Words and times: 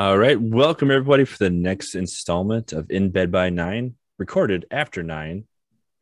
All 0.00 0.16
right. 0.16 0.40
Welcome, 0.40 0.90
everybody, 0.90 1.26
for 1.26 1.36
the 1.36 1.50
next 1.50 1.94
installment 1.94 2.72
of 2.72 2.90
In 2.90 3.10
Bed 3.10 3.30
by 3.30 3.50
Nine, 3.50 3.96
recorded 4.18 4.64
after 4.70 5.02
nine 5.02 5.44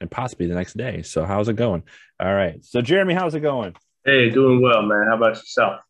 and 0.00 0.08
possibly 0.08 0.46
the 0.46 0.54
next 0.54 0.76
day. 0.76 1.02
So, 1.02 1.24
how's 1.24 1.48
it 1.48 1.54
going? 1.56 1.82
All 2.20 2.32
right. 2.32 2.64
So, 2.64 2.80
Jeremy, 2.80 3.14
how's 3.14 3.34
it 3.34 3.40
going? 3.40 3.74
Hey, 4.04 4.30
doing 4.30 4.62
well, 4.62 4.82
man. 4.82 5.06
How 5.08 5.16
about 5.16 5.34
yourself? 5.34 5.80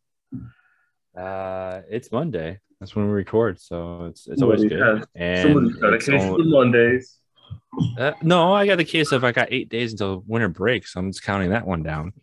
Uh, 1.15 1.83
it's 1.91 2.11
Monday. 2.11 2.61
That's 2.81 2.97
when 2.97 3.05
we 3.09 3.13
record. 3.13 3.61
So, 3.61 4.07
it's, 4.07 4.27
it's 4.27 4.40
always 4.40 4.61
Somebody 4.61 4.80
good. 4.80 5.04
And 5.14 5.43
Somebody's 5.52 5.77
got 5.77 5.93
a 5.93 5.96
it's 5.96 6.06
case 6.06 6.22
only- 6.22 6.45
for 6.45 6.48
Mondays. 6.48 7.18
uh, 7.98 8.12
no, 8.22 8.54
I 8.54 8.66
got 8.66 8.77
the 8.77 8.84
case 8.86 9.12
of 9.12 9.22
I 9.22 9.32
got 9.32 9.48
eight 9.50 9.68
days 9.68 9.93
until 9.93 10.25
winter 10.27 10.48
break. 10.48 10.86
So, 10.86 10.98
I'm 10.98 11.11
just 11.11 11.22
counting 11.22 11.50
that 11.50 11.66
one 11.66 11.82
down. 11.82 12.14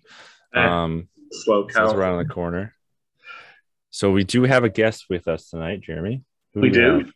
Ah, 0.55 0.81
Um, 0.86 1.09
Slow 1.31 1.67
so 1.70 1.83
it's 1.86 1.93
around 1.93 2.25
the 2.25 2.33
corner. 2.33 2.73
So, 3.96 4.12
we 4.12 4.25
do 4.25 4.43
have 4.43 4.66
a 4.66 4.70
guest 4.70 5.05
with 5.09 5.25
us 5.30 5.50
tonight, 5.50 5.80
Jeremy. 5.80 6.21
Who 6.54 6.59
We 6.59 6.70
do. 6.70 7.00
have? 7.00 7.09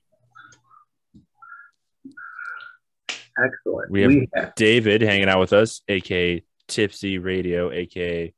Excellent. 3.37 3.91
We 3.91 4.29
have 4.33 4.55
David 4.55 5.01
hanging 5.01 5.27
out 5.27 5.41
with 5.41 5.51
us, 5.51 5.81
aka 5.89 6.41
Tipsy 6.69 7.19
Raydio, 7.19 7.75
aka 7.75 8.33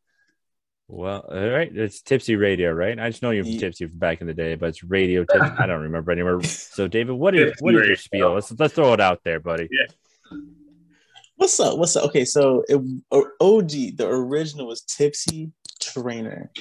well, 0.87 1.23
all 1.31 1.49
right, 1.49 1.71
it's 1.71 2.01
Tipsy 2.01 2.35
Raydio, 2.35 2.75
right? 2.75 2.99
I 2.99 3.11
just 3.11 3.21
know 3.21 3.29
you 3.29 3.43
from 3.43 3.51
Ye- 3.51 3.59
Tipsy 3.59 3.85
from 3.85 3.99
back 3.99 4.21
in 4.21 4.27
the 4.27 4.33
day, 4.33 4.55
but 4.55 4.69
it's 4.69 4.83
Radio 4.83 5.23
Tipsy. 5.23 5.47
I 5.59 5.67
don't 5.67 5.81
remember 5.81 6.11
anymore. 6.11 6.41
So, 6.41 6.87
David, 6.87 7.13
what 7.13 7.35
is 7.35 7.53
what 7.59 7.75
is 7.75 7.85
your 7.85 7.95
spiel? 7.95 8.33
Let's 8.33 8.51
let's 8.57 8.73
throw 8.73 8.91
it 8.93 8.99
out 8.99 9.21
there, 9.23 9.39
buddy. 9.39 9.69
Yeah. 9.71 10.39
What's 11.35 11.59
up? 11.59 11.77
What's 11.77 11.95
up? 11.95 12.05
Okay, 12.05 12.25
so 12.25 12.63
it, 12.67 12.81
OG, 13.39 13.97
the 13.97 14.07
original 14.07 14.65
was 14.65 14.81
Tipsy 14.81 15.51
Trainer. 15.79 16.51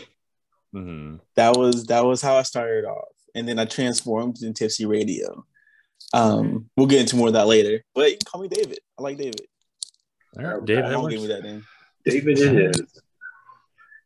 Hmm 0.73 1.17
That 1.37 1.57
was 1.57 1.87
that 1.87 2.05
was 2.05 2.23
how 2.23 2.37
I 2.37 2.43
started 2.43 2.85
off, 2.85 3.09
and 3.35 3.49
then 3.49 3.59
I 3.59 3.65
transformed 3.65 4.43
into 4.43 4.53
Tipsy 4.65 4.85
Raydio. 4.85 5.43
Um, 6.13 6.69
we'll 6.77 6.87
get 6.87 7.01
into 7.03 7.17
more 7.17 7.29
of 7.29 7.35
that 7.35 7.47
later, 7.47 7.83
but 7.95 8.11
you 8.11 8.17
can 8.17 8.25
call 8.27 8.41
me 8.41 8.49
David. 8.49 8.79
I 8.99 9.03
like 9.03 9.17
David. 9.19 9.43
All 10.39 10.45
right, 10.45 10.65
David, 10.65 10.85
I 10.85 10.97
won't 10.97 11.11
give 11.11 11.21
me 11.23 11.29
that 11.29 11.43
name. 11.43 11.65
David 12.05 12.39
it 12.39 12.77
is. 12.77 13.03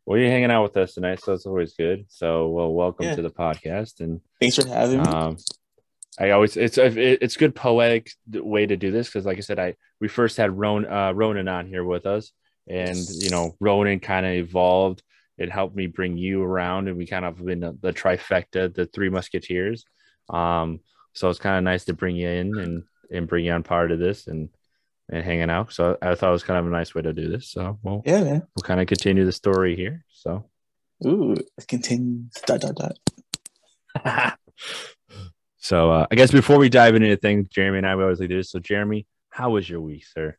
Well, 0.07 0.19
you're 0.19 0.31
hanging 0.31 0.51
out 0.51 0.65
with 0.65 0.77
us 0.77 0.95
tonight, 0.95 1.21
so 1.23 1.33
it's 1.33 1.47
always 1.47 1.73
good. 1.75 2.05
So, 2.09 2.49
well, 2.49 2.73
welcome 2.73 3.07
Yeah. 3.07 3.15
to 3.17 3.23
the 3.23 3.31
podcast, 3.31 4.01
and 4.01 4.21
Thanks 4.41 4.57
for 4.57 4.67
having 4.69 5.03
me. 5.03 5.09
um 5.09 5.37
i 6.17 6.31
always 6.31 6.57
it's 6.57 6.79
a 6.79 6.87
it's 7.25 7.37
good 7.37 7.57
poetic 7.57 8.09
way 8.31 8.65
to 8.65 8.77
do 8.77 8.93
this 8.93 9.09
because 9.09 9.27
like 9.27 9.37
i 9.37 9.41
said 9.41 9.59
i 9.59 9.75
we 10.01 10.07
first 10.07 10.37
had 10.37 10.57
Ron, 10.57 10.87
uh, 10.87 11.11
ronan 11.13 11.49
on 11.49 11.67
here 11.67 11.83
with 11.83 12.07
us 12.07 12.31
and 12.69 12.97
you 13.19 13.31
know 13.31 13.57
ronan 13.59 13.99
kind 13.99 14.25
of 14.25 14.31
evolved 14.33 15.03
it 15.39 15.51
helped 15.51 15.75
me 15.75 15.87
bring 15.87 16.17
you 16.17 16.43
around 16.43 16.89
and 16.89 16.97
we 16.97 17.07
kind 17.07 17.25
of 17.25 17.45
been 17.45 17.61
the, 17.61 17.77
the 17.81 17.93
trifecta 17.93 18.73
the 18.75 18.87
three 18.87 19.09
musketeers 19.09 19.85
um 20.31 20.81
so 21.13 21.29
it's 21.29 21.39
kind 21.39 21.57
of 21.57 21.65
nice 21.65 21.85
to 21.85 21.93
bring 21.93 22.17
you 22.17 22.29
in 22.29 22.59
and 22.59 22.83
and 23.11 23.29
bring 23.29 23.45
you 23.45 23.53
on 23.53 23.63
part 23.63 23.93
of 23.93 23.99
this 23.99 24.27
and 24.27 24.49
and 25.11 25.25
hanging 25.25 25.51
out 25.51 25.73
so 25.73 25.99
i 26.01 26.15
thought 26.15 26.31
it 26.31 26.33
was 26.33 26.43
kind 26.43 26.59
of 26.59 26.67
a 26.67 26.71
nice 26.71 26.95
way 26.95 27.03
to 27.03 27.13
do 27.13 27.29
this 27.29 27.51
so 27.51 27.79
we'll, 27.83 28.03
yeah, 28.07 28.23
man. 28.23 28.43
we'll 28.57 28.63
kind 28.63 28.81
of 28.81 28.87
continue 28.87 29.25
the 29.25 29.33
story 29.33 29.77
here 29.77 30.05
so 30.09 30.45
Ooh, 31.05 31.33
it 31.33 31.69
continues. 31.69 32.31
Dot 32.47 32.61
dot 32.61 32.77
dot. 32.77 34.39
So 35.65 35.91
uh, 35.91 36.07
I 36.11 36.15
guess 36.15 36.31
before 36.31 36.59
we 36.59 36.69
dive 36.69 36.95
into 36.95 37.17
things, 37.17 37.49
Jeremy 37.49 37.79
and 37.79 37.87
I 37.87 37.97
we 37.97 38.03
always 38.03 38.21
like 38.21 38.29
to 38.29 38.35
do 38.35 38.41
this. 38.41 38.51
So 38.51 38.59
Jeremy, 38.59 39.07
how 39.31 39.49
was 39.49 39.67
your 39.67 39.81
week, 39.81 40.05
sir? 40.05 40.37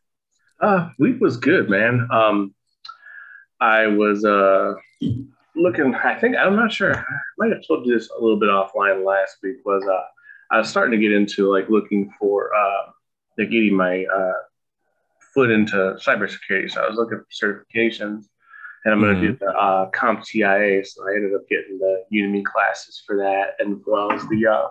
Uh, 0.60 0.90
week 1.00 1.16
was 1.20 1.36
good, 1.36 1.68
man. 1.68 2.06
Um, 2.12 2.54
I 3.60 3.86
was 3.86 4.24
uh 4.24 4.74
looking. 5.54 5.94
I 5.94 6.14
think 6.14 6.36
I'm 6.36 6.56
not 6.56 6.72
sure. 6.72 6.94
I 6.96 7.04
might 7.38 7.52
have 7.52 7.66
told 7.66 7.86
you 7.86 7.94
this 7.96 8.10
a 8.10 8.20
little 8.20 8.38
bit 8.38 8.48
offline 8.48 9.04
last 9.04 9.38
week. 9.42 9.56
Was 9.64 9.84
uh, 9.86 10.54
I 10.54 10.58
was 10.58 10.68
starting 10.68 10.98
to 10.98 11.02
get 11.02 11.12
into 11.12 11.50
like 11.50 11.68
looking 11.68 12.12
for 12.18 12.54
uh, 12.54 12.90
like 13.38 13.50
getting 13.50 13.74
my 13.74 14.04
uh 14.04 14.32
foot 15.34 15.50
into 15.50 15.76
cybersecurity. 15.76 16.70
So 16.70 16.82
I 16.82 16.88
was 16.88 16.96
looking 16.96 17.18
for 17.20 17.64
certifications, 17.74 18.24
and 18.84 18.94
I'm 18.94 19.00
going 19.00 19.20
to 19.20 19.20
do 19.20 19.36
the 19.38 19.50
uh, 19.50 19.90
CompTIA. 19.90 20.86
So 20.86 21.06
I 21.08 21.14
ended 21.14 21.34
up 21.34 21.42
getting 21.48 21.78
the 21.78 22.04
Udemy 22.12 22.44
classes 22.44 23.02
for 23.06 23.16
that, 23.16 23.54
and 23.58 23.76
as 23.76 23.82
well 23.86 24.12
as 24.12 24.22
the 24.28 24.46
uh, 24.46 24.68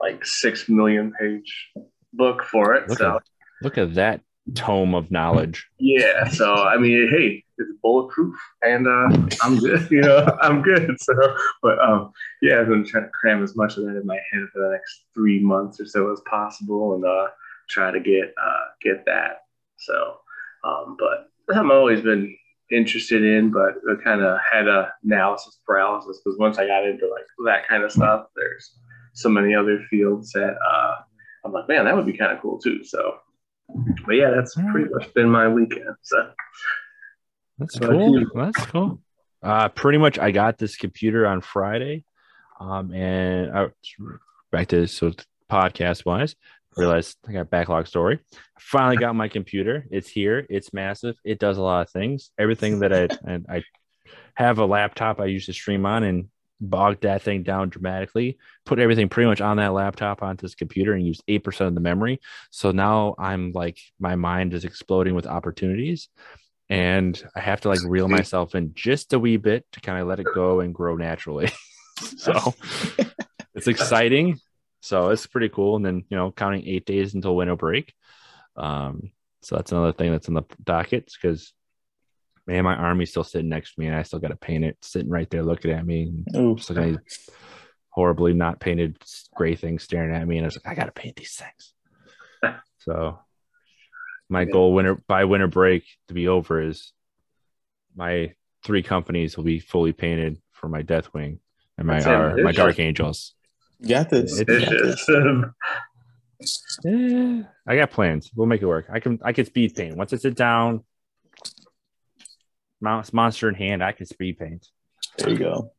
like 0.00 0.24
six 0.24 0.68
million 0.68 1.12
page 1.20 1.70
book 2.12 2.44
for 2.44 2.74
it. 2.74 2.88
Look 2.88 2.98
so 2.98 3.16
at 3.16 3.22
look 3.62 3.78
at 3.78 3.94
that 3.94 4.20
tome 4.54 4.94
of 4.94 5.10
knowledge. 5.10 5.66
yeah, 5.78 6.28
so 6.28 6.54
I 6.54 6.76
mean, 6.76 7.08
hey, 7.10 7.43
it's 7.58 7.70
bulletproof, 7.82 8.36
and 8.62 8.86
uh, 8.86 9.08
I'm 9.42 9.58
good. 9.58 9.88
You 9.90 10.02
know, 10.02 10.36
I'm 10.40 10.62
good. 10.62 11.00
So, 11.00 11.14
but 11.62 11.78
um, 11.78 12.12
yeah, 12.42 12.60
I'm 12.60 12.68
gonna 12.68 12.84
try 12.84 13.00
to 13.00 13.08
cram 13.08 13.42
as 13.42 13.56
much 13.56 13.76
of 13.76 13.84
that 13.84 13.96
in 13.96 14.06
my 14.06 14.18
head 14.32 14.48
for 14.52 14.60
the 14.60 14.70
next 14.72 15.04
three 15.14 15.40
months 15.40 15.80
or 15.80 15.86
so 15.86 16.12
as 16.12 16.20
possible, 16.28 16.94
and 16.94 17.04
uh, 17.04 17.28
try 17.68 17.90
to 17.90 18.00
get 18.00 18.34
uh, 18.42 18.64
get 18.82 19.04
that. 19.06 19.42
So, 19.76 20.18
um, 20.64 20.96
but 20.98 21.30
I've 21.56 21.70
always 21.70 22.00
been 22.00 22.36
interested 22.70 23.24
in, 23.24 23.50
but 23.50 23.74
I 23.90 24.02
kind 24.02 24.22
of 24.22 24.38
had 24.50 24.68
a 24.68 24.92
analysis 25.04 25.58
paralysis 25.66 26.20
because 26.24 26.38
once 26.38 26.58
I 26.58 26.66
got 26.66 26.86
into 26.86 27.06
like 27.08 27.26
that 27.46 27.68
kind 27.68 27.82
of 27.82 27.92
stuff, 27.92 28.26
there's 28.36 28.76
so 29.12 29.28
many 29.28 29.54
other 29.54 29.80
fields 29.90 30.32
that 30.32 30.56
uh, 30.56 30.96
I'm 31.44 31.52
like, 31.52 31.68
man, 31.68 31.84
that 31.84 31.96
would 31.96 32.06
be 32.06 32.16
kind 32.16 32.32
of 32.32 32.40
cool 32.40 32.58
too. 32.58 32.82
So, 32.84 33.18
but 34.06 34.14
yeah, 34.14 34.30
that's 34.30 34.54
pretty 34.70 34.90
much 34.90 35.12
been 35.14 35.30
my 35.30 35.48
weekend. 35.48 35.96
So, 36.02 36.30
That's 37.58 37.78
cool. 37.78 38.24
That's 38.34 38.66
cool. 38.66 39.00
Uh, 39.42 39.68
pretty 39.68 39.98
much, 39.98 40.18
I 40.18 40.30
got 40.30 40.58
this 40.58 40.76
computer 40.76 41.26
on 41.26 41.40
Friday, 41.40 42.04
um, 42.58 42.92
and 42.92 43.56
I, 43.56 43.66
back 44.50 44.68
to 44.68 44.86
so 44.86 45.12
podcast 45.50 46.06
wise, 46.06 46.34
realized 46.76 47.18
I 47.28 47.32
got 47.32 47.50
backlog 47.50 47.86
story. 47.86 48.20
I 48.34 48.60
finally 48.60 48.96
got 48.96 49.14
my 49.14 49.28
computer. 49.28 49.86
It's 49.90 50.08
here. 50.08 50.46
It's 50.48 50.72
massive. 50.72 51.16
It 51.24 51.38
does 51.38 51.58
a 51.58 51.62
lot 51.62 51.86
of 51.86 51.90
things. 51.90 52.30
Everything 52.38 52.80
that 52.80 52.92
I 52.92 53.08
and 53.30 53.46
I 53.48 53.62
have 54.34 54.58
a 54.58 54.66
laptop 54.66 55.20
I 55.20 55.26
used 55.26 55.46
to 55.46 55.52
stream 55.52 55.86
on 55.86 56.04
and 56.04 56.28
bogged 56.60 57.02
that 57.02 57.22
thing 57.22 57.42
down 57.42 57.68
dramatically. 57.68 58.38
Put 58.64 58.78
everything 58.78 59.08
pretty 59.08 59.28
much 59.28 59.40
on 59.40 59.58
that 59.58 59.74
laptop 59.74 60.22
onto 60.22 60.42
this 60.42 60.54
computer 60.54 60.94
and 60.94 61.06
used 61.06 61.22
eight 61.28 61.44
percent 61.44 61.68
of 61.68 61.74
the 61.74 61.80
memory. 61.80 62.20
So 62.50 62.70
now 62.70 63.14
I'm 63.18 63.52
like 63.52 63.78
my 64.00 64.16
mind 64.16 64.54
is 64.54 64.64
exploding 64.64 65.14
with 65.14 65.26
opportunities 65.26 66.08
and 66.70 67.22
I 67.36 67.40
have 67.40 67.60
to 67.62 67.68
like 67.68 67.80
reel 67.84 68.08
myself 68.08 68.54
in 68.54 68.72
just 68.74 69.12
a 69.12 69.18
wee 69.18 69.36
bit 69.36 69.66
to 69.72 69.80
kind 69.80 70.00
of 70.00 70.08
let 70.08 70.20
it 70.20 70.26
go 70.34 70.60
and 70.60 70.74
grow 70.74 70.96
naturally. 70.96 71.50
so 72.16 72.54
it's 73.54 73.68
exciting. 73.68 74.38
So 74.80 75.10
it's 75.10 75.26
pretty 75.26 75.48
cool. 75.48 75.76
And 75.76 75.84
then, 75.84 76.04
you 76.08 76.16
know, 76.16 76.30
counting 76.30 76.66
eight 76.66 76.86
days 76.86 77.14
until 77.14 77.36
winter 77.36 77.56
break. 77.56 77.92
Um, 78.56 79.12
so 79.42 79.56
that's 79.56 79.72
another 79.72 79.92
thing 79.92 80.10
that's 80.10 80.28
on 80.28 80.34
the 80.34 80.44
docket 80.62 81.10
because 81.20 81.52
man, 82.46 82.64
my 82.64 82.74
army's 82.74 83.10
still 83.10 83.24
sitting 83.24 83.48
next 83.48 83.74
to 83.74 83.80
me 83.80 83.86
and 83.86 83.96
I 83.96 84.02
still 84.02 84.18
got 84.18 84.28
to 84.28 84.36
paint 84.36 84.64
it 84.64 84.76
sitting 84.82 85.10
right 85.10 85.28
there 85.28 85.42
looking 85.42 85.70
at 85.70 85.86
me. 85.86 86.12
And 86.32 86.56
just 86.56 86.70
looking 86.70 86.94
at 86.94 87.04
these 87.04 87.30
horribly 87.90 88.32
not 88.32 88.60
painted 88.60 88.96
gray 89.34 89.54
things 89.54 89.82
staring 89.82 90.14
at 90.14 90.26
me. 90.26 90.38
And 90.38 90.44
I 90.44 90.48
was 90.48 90.56
like, 90.56 90.66
I 90.66 90.74
got 90.74 90.86
to 90.86 90.92
paint 90.92 91.16
these 91.16 91.40
things. 91.40 92.54
so 92.78 93.18
my 94.34 94.44
goal 94.44 94.74
winter 94.74 94.96
by 95.06 95.24
winter 95.24 95.46
break 95.46 95.84
to 96.08 96.14
be 96.14 96.28
over 96.28 96.60
is 96.60 96.92
my 97.96 98.32
three 98.64 98.82
companies 98.82 99.36
will 99.36 99.44
be 99.44 99.60
fully 99.60 99.92
painted 99.92 100.38
for 100.52 100.68
my 100.68 100.82
Deathwing 100.82 101.38
and 101.78 101.86
my 101.86 102.00
That's 102.00 102.06
uh, 102.06 102.42
my. 102.42 102.52
Dark 102.52 102.78
Angels. 102.80 103.34
you 103.80 103.88
got 103.90 104.10
this. 104.10 104.40
It- 104.40 104.48
You 104.48 104.60
got 104.60 104.70
this. 104.70 105.08
Eh, 106.84 107.42
I 107.66 107.76
got 107.76 107.90
plans. 107.92 108.30
We'll 108.34 108.46
make 108.48 108.60
it 108.60 108.66
work. 108.66 108.86
I 108.92 108.98
can 109.00 109.18
I 109.24 109.32
can 109.32 109.46
speed 109.46 109.74
paint 109.74 109.96
once 109.96 110.12
I 110.12 110.16
sit 110.16 110.34
down. 110.36 110.82
Mouse 112.80 113.12
monster 113.12 113.48
in 113.48 113.54
hand, 113.54 113.82
I 113.82 113.92
can 113.92 114.04
speed 114.06 114.38
paint. 114.38 114.66
There 115.16 115.30
you 115.30 115.38
go. 115.38 115.70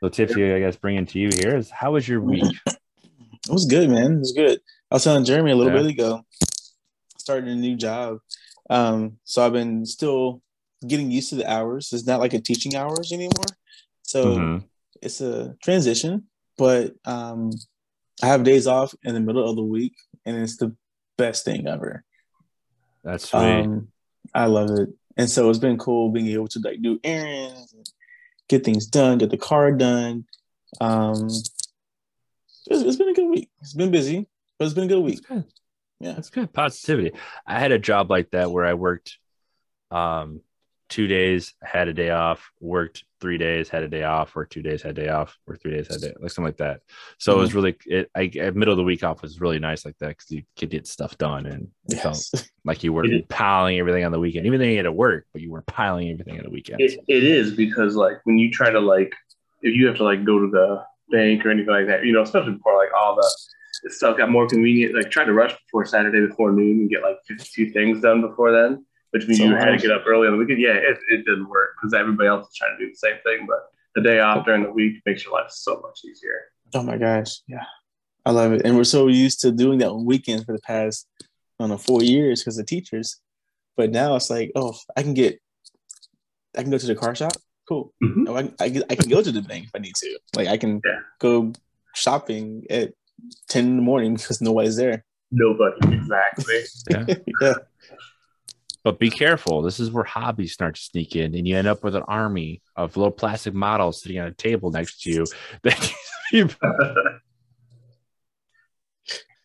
So 0.00 0.08
Tipsy, 0.08 0.52
I 0.52 0.60
guess 0.60 0.76
bringing 0.76 1.04
to 1.06 1.18
you 1.18 1.30
here 1.34 1.56
is 1.56 1.68
how 1.70 1.92
was 1.92 2.08
your 2.08 2.20
week? 2.20 2.44
It 2.66 3.52
was 3.52 3.66
good, 3.66 3.90
man. 3.90 4.12
It 4.14 4.18
was 4.20 4.32
good. 4.32 4.60
I 4.90 4.94
was 4.94 5.04
telling 5.04 5.24
Jeremy 5.24 5.50
a 5.52 5.56
little 5.56 5.72
Yeah. 5.74 5.82
bit 5.82 5.90
ago, 5.92 6.22
starting 7.26 7.50
a 7.50 7.56
new 7.56 7.74
job. 7.74 8.18
Um, 8.70 9.18
so 9.24 9.44
I've 9.44 9.52
been 9.52 9.84
still 9.84 10.42
getting 10.86 11.10
used 11.10 11.30
to 11.30 11.34
the 11.34 11.50
hours. 11.50 11.92
It's 11.92 12.06
not 12.06 12.20
like 12.20 12.34
a 12.34 12.40
teaching 12.40 12.76
hours 12.76 13.10
anymore. 13.10 13.56
So 14.02 14.36
Mhm. 14.36 14.64
it's 15.02 15.20
a 15.20 15.56
transition, 15.60 16.28
but 16.56 16.94
um, 17.04 17.50
I 18.22 18.28
have 18.28 18.44
days 18.44 18.68
off 18.68 18.94
in 19.02 19.14
the 19.14 19.20
middle 19.20 19.48
of 19.48 19.56
the 19.56 19.64
week, 19.64 19.94
and 20.24 20.36
it's 20.36 20.56
the 20.56 20.76
best 21.18 21.44
thing 21.44 21.66
ever. 21.66 22.04
That's 23.02 23.28
sweet. 23.28 23.40
Um, 23.40 23.88
I 24.32 24.46
love 24.46 24.70
it, 24.70 24.90
and 25.16 25.28
so 25.28 25.50
it's 25.50 25.58
been 25.58 25.78
cool 25.78 26.10
being 26.10 26.28
able 26.28 26.46
to 26.48 26.60
like 26.60 26.80
do 26.80 27.00
errands, 27.02 27.72
and 27.72 27.90
get 28.48 28.64
things 28.64 28.86
done, 28.86 29.18
get 29.18 29.30
the 29.30 29.36
car 29.36 29.72
done. 29.72 30.26
Um, 30.80 31.26
it's, 31.26 31.50
it's 32.68 32.96
been 32.96 33.08
a 33.08 33.14
good 33.14 33.30
week. 33.30 33.50
It's 33.62 33.74
been 33.74 33.90
busy, 33.90 34.28
but 34.58 34.66
it's 34.66 34.74
been 34.74 34.84
a 34.84 34.94
good 34.94 35.02
week. 35.02 35.26
Yeah. 36.00 36.12
That's 36.12 36.30
good. 36.30 36.52
Positivity. 36.52 37.12
I 37.46 37.58
had 37.58 37.72
a 37.72 37.78
job 37.78 38.10
like 38.10 38.30
that 38.30 38.50
where 38.50 38.64
I 38.64 38.74
worked 38.74 39.18
um 39.90 40.40
two 40.88 41.08
days, 41.08 41.54
had 41.62 41.88
a 41.88 41.92
day 41.92 42.10
off, 42.10 42.50
worked 42.60 43.04
three 43.20 43.38
days, 43.38 43.68
had 43.68 43.82
a 43.82 43.88
day 43.88 44.04
off, 44.04 44.34
worked 44.36 44.52
two 44.52 44.62
days, 44.62 44.82
had 44.82 44.96
a 44.98 45.02
day 45.02 45.08
off, 45.08 45.36
worked 45.46 45.62
three 45.62 45.72
days, 45.72 45.88
had 45.88 45.96
a 45.96 46.00
day, 46.00 46.12
like 46.20 46.30
something 46.30 46.48
like 46.48 46.58
that. 46.58 46.80
So 47.18 47.36
it 47.36 47.40
was 47.40 47.54
Mm-hmm. 47.54 47.56
really, 47.56 47.76
it, 47.86 48.10
I, 48.14 48.30
middle 48.54 48.72
of 48.72 48.76
the 48.76 48.84
week 48.84 49.02
off 49.02 49.22
was 49.22 49.40
really 49.40 49.58
nice 49.58 49.84
like 49.84 49.98
that 49.98 50.08
because 50.10 50.30
you 50.30 50.44
could 50.56 50.70
get 50.70 50.86
stuff 50.86 51.18
done 51.18 51.46
and 51.46 51.68
it 51.90 51.98
felt 51.98 52.24
like 52.64 52.84
you 52.84 52.92
were 52.92 53.04
piling 53.28 53.78
everything 53.78 54.04
on 54.04 54.12
the 54.12 54.20
weekend, 54.20 54.46
even 54.46 54.60
though 54.60 54.66
you 54.66 54.76
had 54.76 54.84
to 54.84 54.92
work, 54.92 55.26
but 55.32 55.42
you 55.42 55.50
were 55.50 55.62
piling 55.62 56.10
everything 56.10 56.38
on 56.38 56.44
the 56.44 56.50
weekend. 56.50 56.80
It, 56.80 57.00
it 57.08 57.24
is 57.24 57.54
because 57.54 57.96
like 57.96 58.18
when 58.24 58.38
you 58.38 58.50
try 58.50 58.70
to 58.70 58.80
like 58.80 59.12
if 59.62 59.74
you 59.74 59.86
have 59.86 59.96
to 59.96 60.04
like 60.04 60.24
go 60.24 60.38
to 60.38 60.50
the 60.50 60.84
bank 61.10 61.44
or 61.44 61.50
anything 61.50 61.72
like 61.72 61.86
that, 61.86 62.04
you 62.04 62.12
know, 62.12 62.22
especially 62.22 62.52
before 62.52 62.76
like 62.76 62.90
all 62.98 63.16
the 63.16 63.28
stuff 63.88 64.16
got 64.18 64.30
more 64.30 64.46
convenient. 64.46 64.94
Like 64.94 65.10
trying 65.10 65.26
to 65.26 65.32
rush 65.34 65.52
before 65.66 65.84
Saturday 65.84 66.26
before 66.26 66.52
noon 66.52 66.80
and 66.80 66.90
get 66.90 67.02
like 67.02 67.16
fifty 67.26 67.66
two 67.66 67.72
things 67.72 68.00
done 68.02 68.20
before 68.20 68.52
then, 68.52 68.84
which 69.10 69.26
means 69.26 69.38
So 69.38 69.44
you 69.44 69.54
had 69.56 69.66
to 69.72 69.76
get 69.78 69.90
up 69.90 70.02
early 70.06 70.26
on 70.26 70.32
the 70.34 70.38
weekend. 70.38 70.60
Yeah, 70.60 70.74
it, 70.74 70.98
it 71.10 71.24
didn't 71.24 71.48
work 71.48 71.70
because 71.80 71.94
everybody 71.94 72.28
else 72.28 72.48
is 72.48 72.54
trying 72.56 72.76
to 72.78 72.84
do 72.84 72.90
the 72.90 72.96
same 72.96 73.16
thing. 73.24 73.46
But 73.46 73.60
the 73.94 74.02
day 74.02 74.20
off 74.20 74.44
during 74.44 74.62
the 74.62 74.70
week 74.72 75.02
makes 75.06 75.24
your 75.24 75.32
life 75.34 75.50
so 75.50 75.80
much 75.82 76.00
easier. 76.04 76.40
Oh 76.74 76.82
my 76.82 76.98
gosh, 76.98 77.40
yeah, 77.46 77.64
I 78.24 78.30
love 78.32 78.52
it. 78.52 78.62
And 78.64 78.76
we're 78.76 78.84
so 78.84 79.06
used 79.08 79.40
to 79.40 79.52
doing 79.52 79.78
that 79.78 79.88
on 79.90 80.04
weekends 80.04 80.44
for 80.44 80.52
the 80.52 80.60
past, 80.62 81.06
I 81.22 81.24
don't 81.60 81.70
know, 81.70 81.78
four 81.78 82.02
years 82.02 82.42
because 82.42 82.58
of 82.58 82.66
teachers. 82.66 83.20
But 83.76 83.90
now 83.90 84.16
it's 84.16 84.30
like, 84.30 84.52
oh, 84.56 84.74
I 84.96 85.02
can 85.02 85.12
get, 85.14 85.38
I 86.56 86.62
can 86.62 86.70
go 86.70 86.78
to 86.78 86.86
the 86.86 86.94
car 86.94 87.14
shop. 87.14 87.32
Cool. 87.68 87.92
Mhm. 88.02 88.24
Oh, 88.28 88.36
I, 88.36 88.50
I, 88.64 88.70
can- 88.70 88.84
I 88.90 88.94
can 88.94 89.08
go 89.10 89.22
to 89.22 89.32
the 89.32 89.42
bank 89.42 89.64
if 89.66 89.70
I 89.74 89.78
need 89.78 89.94
to. 89.96 90.18
Like 90.34 90.48
I 90.48 90.56
can 90.56 90.80
Yeah. 90.84 91.00
go 91.20 91.52
shopping 91.94 92.64
at 92.70 92.92
ten 93.48 93.66
in 93.66 93.76
the 93.76 93.82
morning 93.82 94.14
because 94.14 94.40
nobody's 94.40 94.76
there. 94.76 95.04
Nobody 95.30 95.94
exactly. 95.94 96.60
yeah. 96.90 97.04
yeah. 97.40 97.54
But 98.84 99.00
be 99.00 99.10
careful. 99.10 99.62
This 99.62 99.80
is 99.80 99.90
where 99.90 100.04
hobbies 100.04 100.52
start 100.52 100.76
to 100.76 100.80
sneak 100.80 101.16
in, 101.16 101.34
and 101.34 101.48
you 101.48 101.56
end 101.56 101.66
up 101.66 101.82
with 101.82 101.96
an 101.96 102.04
army 102.06 102.62
of 102.76 102.96
little 102.96 103.10
plastic 103.10 103.52
models 103.52 104.00
sitting 104.00 104.20
on 104.20 104.28
a 104.28 104.32
table 104.32 104.70
next 104.70 105.02
to 105.02 105.10
you 105.10 105.26
that 105.64 105.92
you 106.32 106.48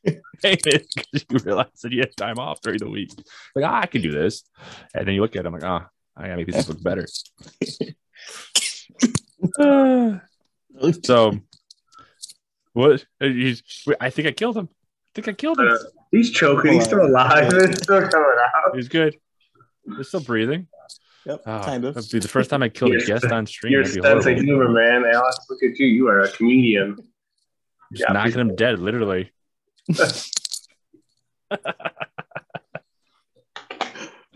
painted 0.43 0.85
because 0.95 1.25
you 1.29 1.39
realize 1.43 1.67
that 1.81 1.91
you 1.91 2.01
had 2.01 2.15
time 2.15 2.37
off 2.37 2.61
during 2.61 2.79
the 2.79 2.89
week. 2.89 3.11
Like, 3.55 3.65
ah, 3.65 3.81
I 3.81 3.87
can 3.87 4.01
do 4.01 4.11
this. 4.11 4.43
And 4.93 5.07
then 5.07 5.15
you 5.15 5.21
look 5.21 5.35
at 5.35 5.43
them 5.43 5.53
like, 5.53 5.63
ah, 5.63 5.87
I 6.15 6.27
gotta 6.27 6.37
make 6.37 6.47
these 6.47 6.69
look 6.69 6.83
better. 6.83 7.07
so, 11.03 11.39
what? 12.73 13.05
he's- 13.19 13.61
I 13.99 14.09
think 14.09 14.27
I 14.27 14.31
killed 14.31 14.57
him. 14.57 14.69
I 14.71 15.11
think 15.15 15.27
I 15.27 15.33
killed 15.33 15.59
him. 15.59 15.67
Uh, 15.67 15.77
He's 16.11 16.29
choking. 16.31 16.73
He's 16.73 16.83
still 16.85 17.05
alive. 17.05 17.51
It's 17.53 17.83
still 17.83 18.01
coming 18.07 18.35
out. 18.39 18.75
He's 18.75 18.87
good. 18.89 19.15
He's 19.97 20.07
still 20.09 20.19
breathing. 20.21 20.67
Yep. 21.25 21.41
Oh, 21.45 21.61
kind 21.63 21.85
of. 21.85 21.93
That'd 21.95 22.11
be 22.11 22.19
the 22.19 22.27
first 22.27 22.49
time 22.49 22.63
I 22.63 22.69
killed 22.69 22.93
a 22.93 23.05
guest 23.05 23.25
on 23.25 23.45
stream. 23.45 23.71
You're 23.73 23.81
a 23.81 23.85
sense 23.87 24.25
of 24.25 24.37
humor, 24.37 24.69
man. 24.69 25.05
Alex, 25.05 25.37
look 25.49 25.61
at 25.63 25.77
you. 25.79 25.87
You 25.87 26.07
are 26.07 26.21
a 26.21 26.31
comedian. 26.31 26.95
Just 27.93 28.03
Yeah, 28.07 28.13
knocking 28.13 28.39
him 28.39 28.55
dead, 28.55 28.79
literally. 28.79 29.31
I'm 31.51 31.59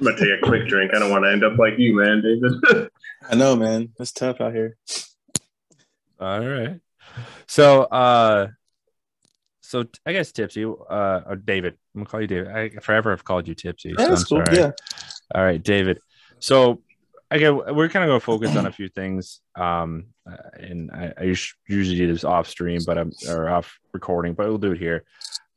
gonna 0.03 0.17
take 0.17 0.29
a 0.29 0.45
quick 0.45 0.67
drink. 0.67 0.91
I 0.93 0.99
don't 0.99 1.09
want 1.09 1.23
to 1.23 1.31
end 1.31 1.43
up 1.43 1.57
like 1.57 1.75
you, 1.77 1.95
man, 1.95 2.21
David. 2.21 2.89
I 3.29 3.35
know, 3.35 3.55
man. 3.55 3.89
It's 3.99 4.11
tough 4.11 4.41
out 4.41 4.53
here. 4.53 4.77
All 6.19 6.39
right. 6.45 6.79
So, 7.47 7.83
uh, 7.83 8.47
so 9.61 9.85
I 10.05 10.13
guess 10.13 10.31
Tipsy, 10.31 10.63
uh, 10.63 11.21
or 11.25 11.35
David. 11.35 11.73
I'm 11.95 12.01
gonna 12.01 12.09
call 12.09 12.21
you 12.21 12.27
David. 12.27 12.47
I 12.51 12.69
forever 12.81 13.11
have 13.11 13.23
called 13.23 13.47
you 13.47 13.55
Tipsy. 13.55 13.89
Yeah, 13.97 14.05
so 14.05 14.09
that's 14.09 14.23
cool. 14.25 14.43
sorry. 14.45 14.57
Yeah. 14.59 14.71
All 15.33 15.43
right, 15.43 15.61
David. 15.61 15.99
So, 16.39 16.81
again, 17.31 17.55
we're 17.55 17.89
kind 17.89 18.03
of 18.03 18.09
going 18.09 18.19
to 18.19 18.25
focus 18.25 18.55
on 18.55 18.67
a 18.67 18.71
few 18.71 18.89
things. 18.89 19.41
Um, 19.55 20.07
uh, 20.29 20.37
and 20.59 20.91
I, 20.91 21.13
I 21.17 21.23
usually 21.23 21.97
do 21.97 22.11
this 22.11 22.23
off 22.23 22.47
stream, 22.47 22.81
but 22.85 22.97
I'm 22.97 23.11
or 23.27 23.49
off 23.49 23.79
recording, 23.93 24.33
but 24.33 24.47
we'll 24.47 24.57
do 24.57 24.73
it 24.73 24.77
here. 24.77 25.03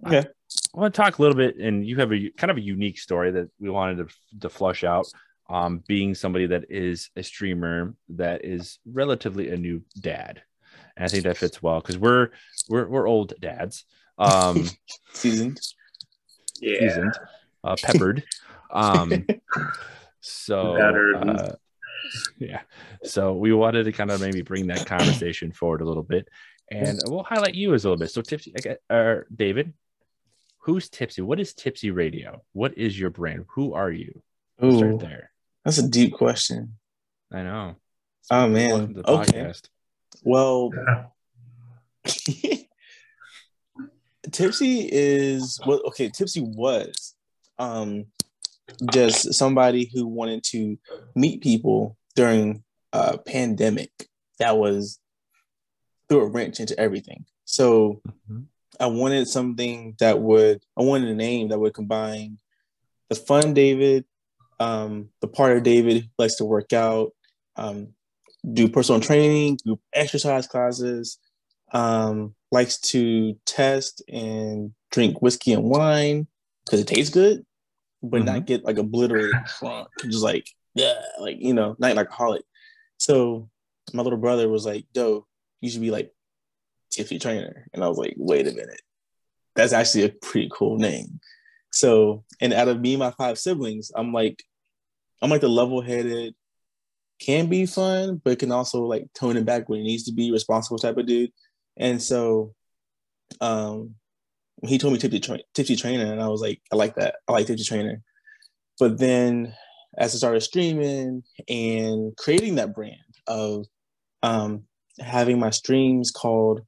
Okay. 0.06 0.26
I 0.74 0.80
want 0.80 0.94
to 0.94 1.00
talk 1.00 1.18
a 1.18 1.22
little 1.22 1.36
bit, 1.36 1.56
and 1.58 1.86
you 1.86 1.96
have 1.96 2.12
a 2.12 2.30
kind 2.30 2.50
of 2.50 2.56
a 2.56 2.62
unique 2.62 2.98
story 2.98 3.30
that 3.32 3.50
we 3.60 3.68
wanted 3.68 4.08
to, 4.08 4.38
to 4.40 4.48
flush 4.48 4.84
out. 4.84 5.06
Um, 5.50 5.82
being 5.88 6.14
somebody 6.14 6.46
that 6.48 6.66
is 6.70 7.08
a 7.16 7.22
streamer 7.22 7.94
that 8.10 8.44
is 8.44 8.78
relatively 8.84 9.48
a 9.48 9.56
new 9.56 9.82
dad, 9.98 10.42
and 10.98 11.04
I 11.04 11.08
think 11.08 11.24
that 11.24 11.36
fits 11.36 11.62
well 11.62 11.80
because 11.80 11.96
we're 11.96 12.30
we're 12.68 12.86
we're 12.88 13.06
old 13.08 13.32
dads, 13.40 13.84
um, 14.18 14.68
Seasoned. 15.14 15.60
yeah. 16.60 16.80
seasoned, 16.80 17.14
uh, 17.64 17.76
peppered. 17.82 18.24
Um, 18.70 19.24
so 20.20 20.76
uh, 21.16 21.54
yeah, 22.38 22.60
so 23.04 23.32
we 23.34 23.52
wanted 23.52 23.84
to 23.84 23.92
kind 23.92 24.10
of 24.10 24.20
maybe 24.20 24.42
bring 24.42 24.66
that 24.66 24.84
conversation 24.86 25.52
forward 25.52 25.80
a 25.80 25.84
little 25.86 26.02
bit, 26.02 26.28
and 26.70 26.98
we'll 27.06 27.22
highlight 27.22 27.54
you 27.54 27.72
as 27.74 27.84
a 27.84 27.88
little 27.88 27.98
bit. 28.00 28.10
So 28.10 28.20
Tipsy, 28.22 28.52
uh, 28.90 29.16
David, 29.34 29.72
who's 30.58 30.88
Tipsy? 30.88 31.22
What 31.22 31.38
is 31.40 31.54
Tipsy 31.54 31.90
Raydio? 31.92 32.40
What 32.52 32.76
is 32.76 32.98
your 32.98 33.10
brand? 33.10 33.44
Who 33.54 33.72
are 33.74 33.90
you? 33.90 34.20
Ooh, 34.64 34.76
start 34.76 34.98
there. 34.98 35.30
that's 35.64 35.78
a 35.78 35.88
deep 35.88 36.14
question. 36.14 36.74
I 37.32 37.42
know. 37.44 37.76
Oh, 38.30 38.48
man. 38.48 38.70
Welcome 38.70 38.94
to 38.94 39.08
Okay. 39.10 39.32
podcast. 39.32 39.68
Well, 40.24 40.70
Tipsy 44.30 44.88
is 44.90 45.60
well, 45.66 45.80
okay. 45.86 46.08
Tipsy 46.10 46.42
was 46.42 47.14
um 47.58 48.06
just 48.92 49.34
somebody 49.34 49.90
who 49.92 50.06
wanted 50.06 50.44
to 50.44 50.78
meet 51.14 51.42
people 51.42 51.96
during 52.14 52.62
a 52.92 53.18
pandemic 53.18 53.90
that 54.38 54.56
was 54.58 55.00
threw 56.08 56.20
a 56.20 56.28
wrench 56.28 56.60
into 56.60 56.78
everything. 56.78 57.24
So 57.44 58.02
Mhm. 58.28 58.46
I 58.80 58.86
wanted 58.86 59.28
something 59.28 59.96
that 59.98 60.20
would 60.20 60.62
I 60.76 60.82
wanted 60.82 61.08
a 61.08 61.14
name 61.14 61.48
that 61.48 61.58
would 61.58 61.74
combine 61.74 62.38
the 63.08 63.14
fun 63.14 63.54
David, 63.54 64.04
um, 64.60 65.10
the 65.20 65.28
part 65.28 65.56
of 65.56 65.62
David 65.62 66.02
who 66.02 66.08
likes 66.18 66.36
to 66.36 66.44
work 66.44 66.72
out, 66.72 67.12
um, 67.56 67.94
do 68.52 68.68
personal 68.68 69.00
training, 69.00 69.58
group 69.64 69.80
exercise 69.92 70.46
classes, 70.46 71.18
um, 71.72 72.34
likes 72.50 72.78
to 72.78 73.34
test 73.44 74.02
and 74.08 74.72
drink 74.90 75.20
whiskey 75.20 75.52
and 75.52 75.64
wine 75.64 76.26
because 76.64 76.80
it 76.80 76.86
tastes 76.86 77.12
good, 77.12 77.44
but 78.02 78.24
not 78.24 78.46
get 78.46 78.64
like 78.64 78.78
obliterated 78.78 79.34
drunk, 79.58 79.88
just 80.04 80.22
like 80.22 80.48
yeah, 80.74 80.94
like 81.20 81.36
you 81.38 81.54
know, 81.54 81.76
not 81.78 81.92
an 81.92 81.98
alcoholic. 81.98 82.42
So 82.98 83.50
my 83.92 84.02
little 84.02 84.18
brother 84.18 84.48
was 84.48 84.66
like, 84.66 84.86
"Doe, 84.92 85.26
you 85.60 85.70
should 85.70 85.80
be 85.80 85.90
like 85.90 86.12
tipsy 86.90 87.18
trainer," 87.18 87.66
and 87.72 87.82
I 87.82 87.88
was 87.88 87.98
like, 87.98 88.14
"Wait 88.16 88.46
a 88.46 88.52
minute, 88.52 88.82
that's 89.54 89.72
actually 89.72 90.04
a 90.04 90.10
pretty 90.10 90.50
cool 90.52 90.78
name." 90.78 91.20
So, 91.70 92.24
and 92.40 92.52
out 92.52 92.68
of 92.68 92.80
me 92.80 92.94
and 92.94 93.00
my 93.00 93.10
five 93.10 93.38
siblings, 93.38 93.92
I'm 93.94 94.12
like, 94.12 94.42
I'm 95.20 95.30
like 95.30 95.42
the 95.42 95.48
level-headed, 95.48 96.34
can 97.20 97.48
be 97.48 97.66
fun, 97.66 98.20
but 98.24 98.38
can 98.38 98.52
also 98.52 98.82
like 98.82 99.06
tone 99.14 99.36
it 99.36 99.44
back 99.44 99.68
when 99.68 99.80
it 99.80 99.84
needs 99.84 100.04
to 100.04 100.12
be, 100.12 100.32
responsible 100.32 100.78
type 100.78 100.96
of 100.96 101.06
dude. 101.06 101.32
And 101.76 102.02
so, 102.02 102.54
um, 103.40 103.94
he 104.62 104.78
told 104.78 104.92
me 104.92 104.98
tipsy, 104.98 105.20
tra- 105.20 105.38
tipsy 105.54 105.76
trainer, 105.76 106.10
and 106.12 106.20
I 106.20 106.28
was 106.28 106.40
like, 106.40 106.60
I 106.72 106.76
like 106.76 106.96
that. 106.96 107.16
I 107.28 107.32
like 107.32 107.46
tipsy 107.46 107.64
trainer. 107.64 108.02
But 108.78 108.98
then, 108.98 109.54
as 109.96 110.14
I 110.14 110.18
started 110.18 110.40
streaming 110.40 111.22
and 111.48 112.16
creating 112.16 112.56
that 112.56 112.74
brand 112.74 112.96
of 113.26 113.66
um, 114.22 114.64
having 115.00 115.38
my 115.38 115.50
streams 115.50 116.10
called 116.10 116.62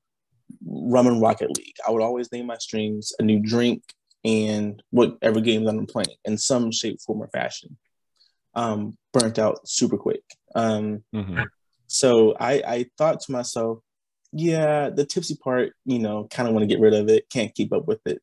Rum 0.65 1.07
and 1.07 1.21
Rocket 1.21 1.57
League, 1.57 1.77
I 1.87 1.91
would 1.91 2.03
always 2.03 2.31
name 2.33 2.47
my 2.47 2.59
streams 2.59 3.13
a 3.19 3.23
new 3.23 3.41
drink 3.41 3.83
and 4.25 4.83
whatever 4.91 5.41
game 5.41 5.65
that 5.65 5.75
I'm 5.75 5.87
playing 5.87 6.17
in 6.25 6.39
some 6.39 6.71
shape, 6.73 7.01
form, 7.01 7.23
or 7.23 7.29
fashion. 7.29 7.77
Um, 8.55 8.97
burnt 9.13 9.39
out 9.39 9.69
super 9.69 9.97
quick. 9.97 10.23
Um, 10.55 11.05
Mhm. 11.15 11.49
so 11.87 12.35
I, 12.39 12.63
I 12.67 12.87
thought 12.97 13.21
to 13.23 13.33
myself, 13.33 13.79
yeah, 14.33 14.91
the 14.91 15.05
tipsy 15.05 15.37
part, 15.37 15.73
you 15.85 15.99
know, 15.99 16.29
kind 16.31 16.49
of 16.49 16.55
want 16.55 16.63
to 16.63 16.73
get 16.73 16.81
rid 16.81 16.95
of 16.95 17.09
it, 17.09 17.29
can't 17.31 17.55
keep 17.55 17.73
up 17.73 17.87
with 17.87 18.07
it. 18.07 18.23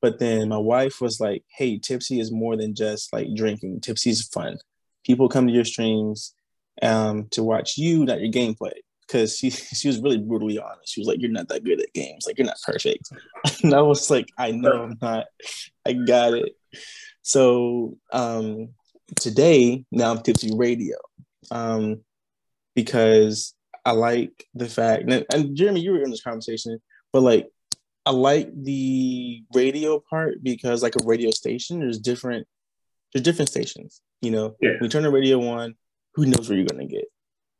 But 0.00 0.18
then 0.18 0.48
my 0.48 0.58
wife 0.58 1.00
was 1.00 1.20
like, 1.20 1.44
hey, 1.56 1.78
tipsy 1.78 2.20
is 2.20 2.32
more 2.32 2.56
than 2.56 2.74
just 2.74 3.12
like 3.12 3.28
drinking. 3.34 3.80
Tipsy 3.80 4.10
is 4.10 4.26
fun. 4.28 4.58
People 5.04 5.28
come 5.28 5.46
to 5.46 5.52
your 5.52 5.64
streams 5.64 6.34
um, 6.82 7.28
to 7.30 7.42
watch 7.42 7.78
you, 7.78 8.04
not 8.04 8.20
your 8.20 8.32
gameplay. 8.32 8.72
Because 9.06 9.36
she, 9.36 9.50
she 9.50 9.88
was 9.88 10.00
really 10.00 10.18
brutally 10.18 10.58
honest. 10.58 10.92
She 10.92 11.00
was 11.00 11.08
like, 11.08 11.20
you're 11.20 11.30
not 11.30 11.48
that 11.48 11.64
good 11.64 11.80
at 11.80 11.92
games. 11.92 12.24
Like, 12.26 12.38
you're 12.38 12.46
not 12.46 12.60
perfect. 12.66 13.10
and 13.62 13.74
I 13.74 13.80
was 13.80 14.10
like, 14.10 14.28
I 14.38 14.50
know 14.50 14.82
I'm 14.82 14.98
not. 15.00 15.26
I 15.86 15.92
got 15.92 16.34
it. 16.34 16.56
So 17.22 17.96
um, 18.12 18.70
today, 19.20 19.84
now 19.92 20.10
I'm 20.10 20.22
Tipsy 20.22 20.50
Raydio. 20.50 20.96
Um, 21.50 22.00
because 22.74 23.54
I 23.84 23.92
like 23.92 24.46
the 24.54 24.68
fact, 24.68 25.04
and, 25.10 25.24
and 25.32 25.56
Jeremy, 25.56 25.80
you 25.80 25.92
were 25.92 26.02
in 26.02 26.10
this 26.10 26.22
conversation, 26.22 26.80
but 27.12 27.22
like, 27.22 27.48
I 28.04 28.10
like 28.10 28.50
the 28.54 29.42
radio 29.54 30.00
part 30.00 30.42
because, 30.42 30.82
like 30.82 30.96
a 30.96 31.04
radio 31.04 31.30
station, 31.30 31.80
there's 31.80 31.98
different, 31.98 32.46
there's 33.12 33.22
different 33.22 33.48
stations. 33.50 34.00
You 34.20 34.30
know, 34.32 34.56
Yeah. 34.60 34.72
we 34.80 34.88
turn 34.88 35.02
the 35.04 35.10
radio 35.10 35.40
on, 35.48 35.74
who 36.14 36.26
knows 36.26 36.48
what 36.48 36.56
you're 36.56 36.66
gonna 36.66 36.86
get. 36.86 37.04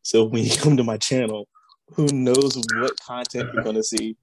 So 0.02 0.24
when 0.28 0.44
you 0.44 0.56
come 0.56 0.76
to 0.78 0.84
my 0.84 0.96
channel, 0.96 1.48
who 1.94 2.06
knows 2.06 2.56
what 2.74 2.98
content 3.00 3.50
you're 3.52 3.62
gonna 3.62 3.82
see. 3.82 4.16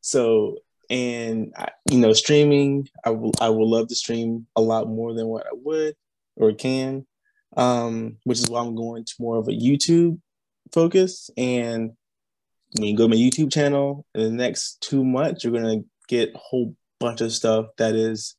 So 0.00 0.58
and 0.88 1.52
I, 1.56 1.70
you 1.90 1.98
know, 1.98 2.12
streaming, 2.12 2.88
I 3.04 3.10
will 3.10 3.32
I 3.40 3.48
will 3.48 3.68
love 3.68 3.88
to 3.88 3.94
stream 3.96 4.46
a 4.54 4.60
lot 4.60 4.88
more 4.88 5.14
than 5.14 5.26
what 5.26 5.44
I 5.46 5.50
would 5.52 5.94
or 6.36 6.52
can, 6.52 7.06
um, 7.56 8.16
which 8.24 8.38
is 8.38 8.48
why 8.48 8.60
I'm 8.60 8.74
going 8.74 9.04
to 9.04 9.14
more 9.18 9.36
of 9.36 9.48
a 9.48 9.52
YouTube 9.52 10.18
focus. 10.72 11.30
And 11.36 11.92
when 12.72 12.88
you 12.88 12.96
go 12.96 13.04
to 13.04 13.08
my 13.08 13.16
YouTube 13.16 13.52
channel 13.52 14.04
in 14.14 14.22
the 14.22 14.30
next 14.30 14.80
two 14.80 15.04
months, 15.04 15.44
you're 15.44 15.52
gonna 15.52 15.82
get 16.08 16.34
a 16.34 16.38
whole 16.38 16.74
bunch 16.98 17.20
of 17.20 17.32
stuff 17.32 17.66
that 17.78 17.94
is 17.94 18.36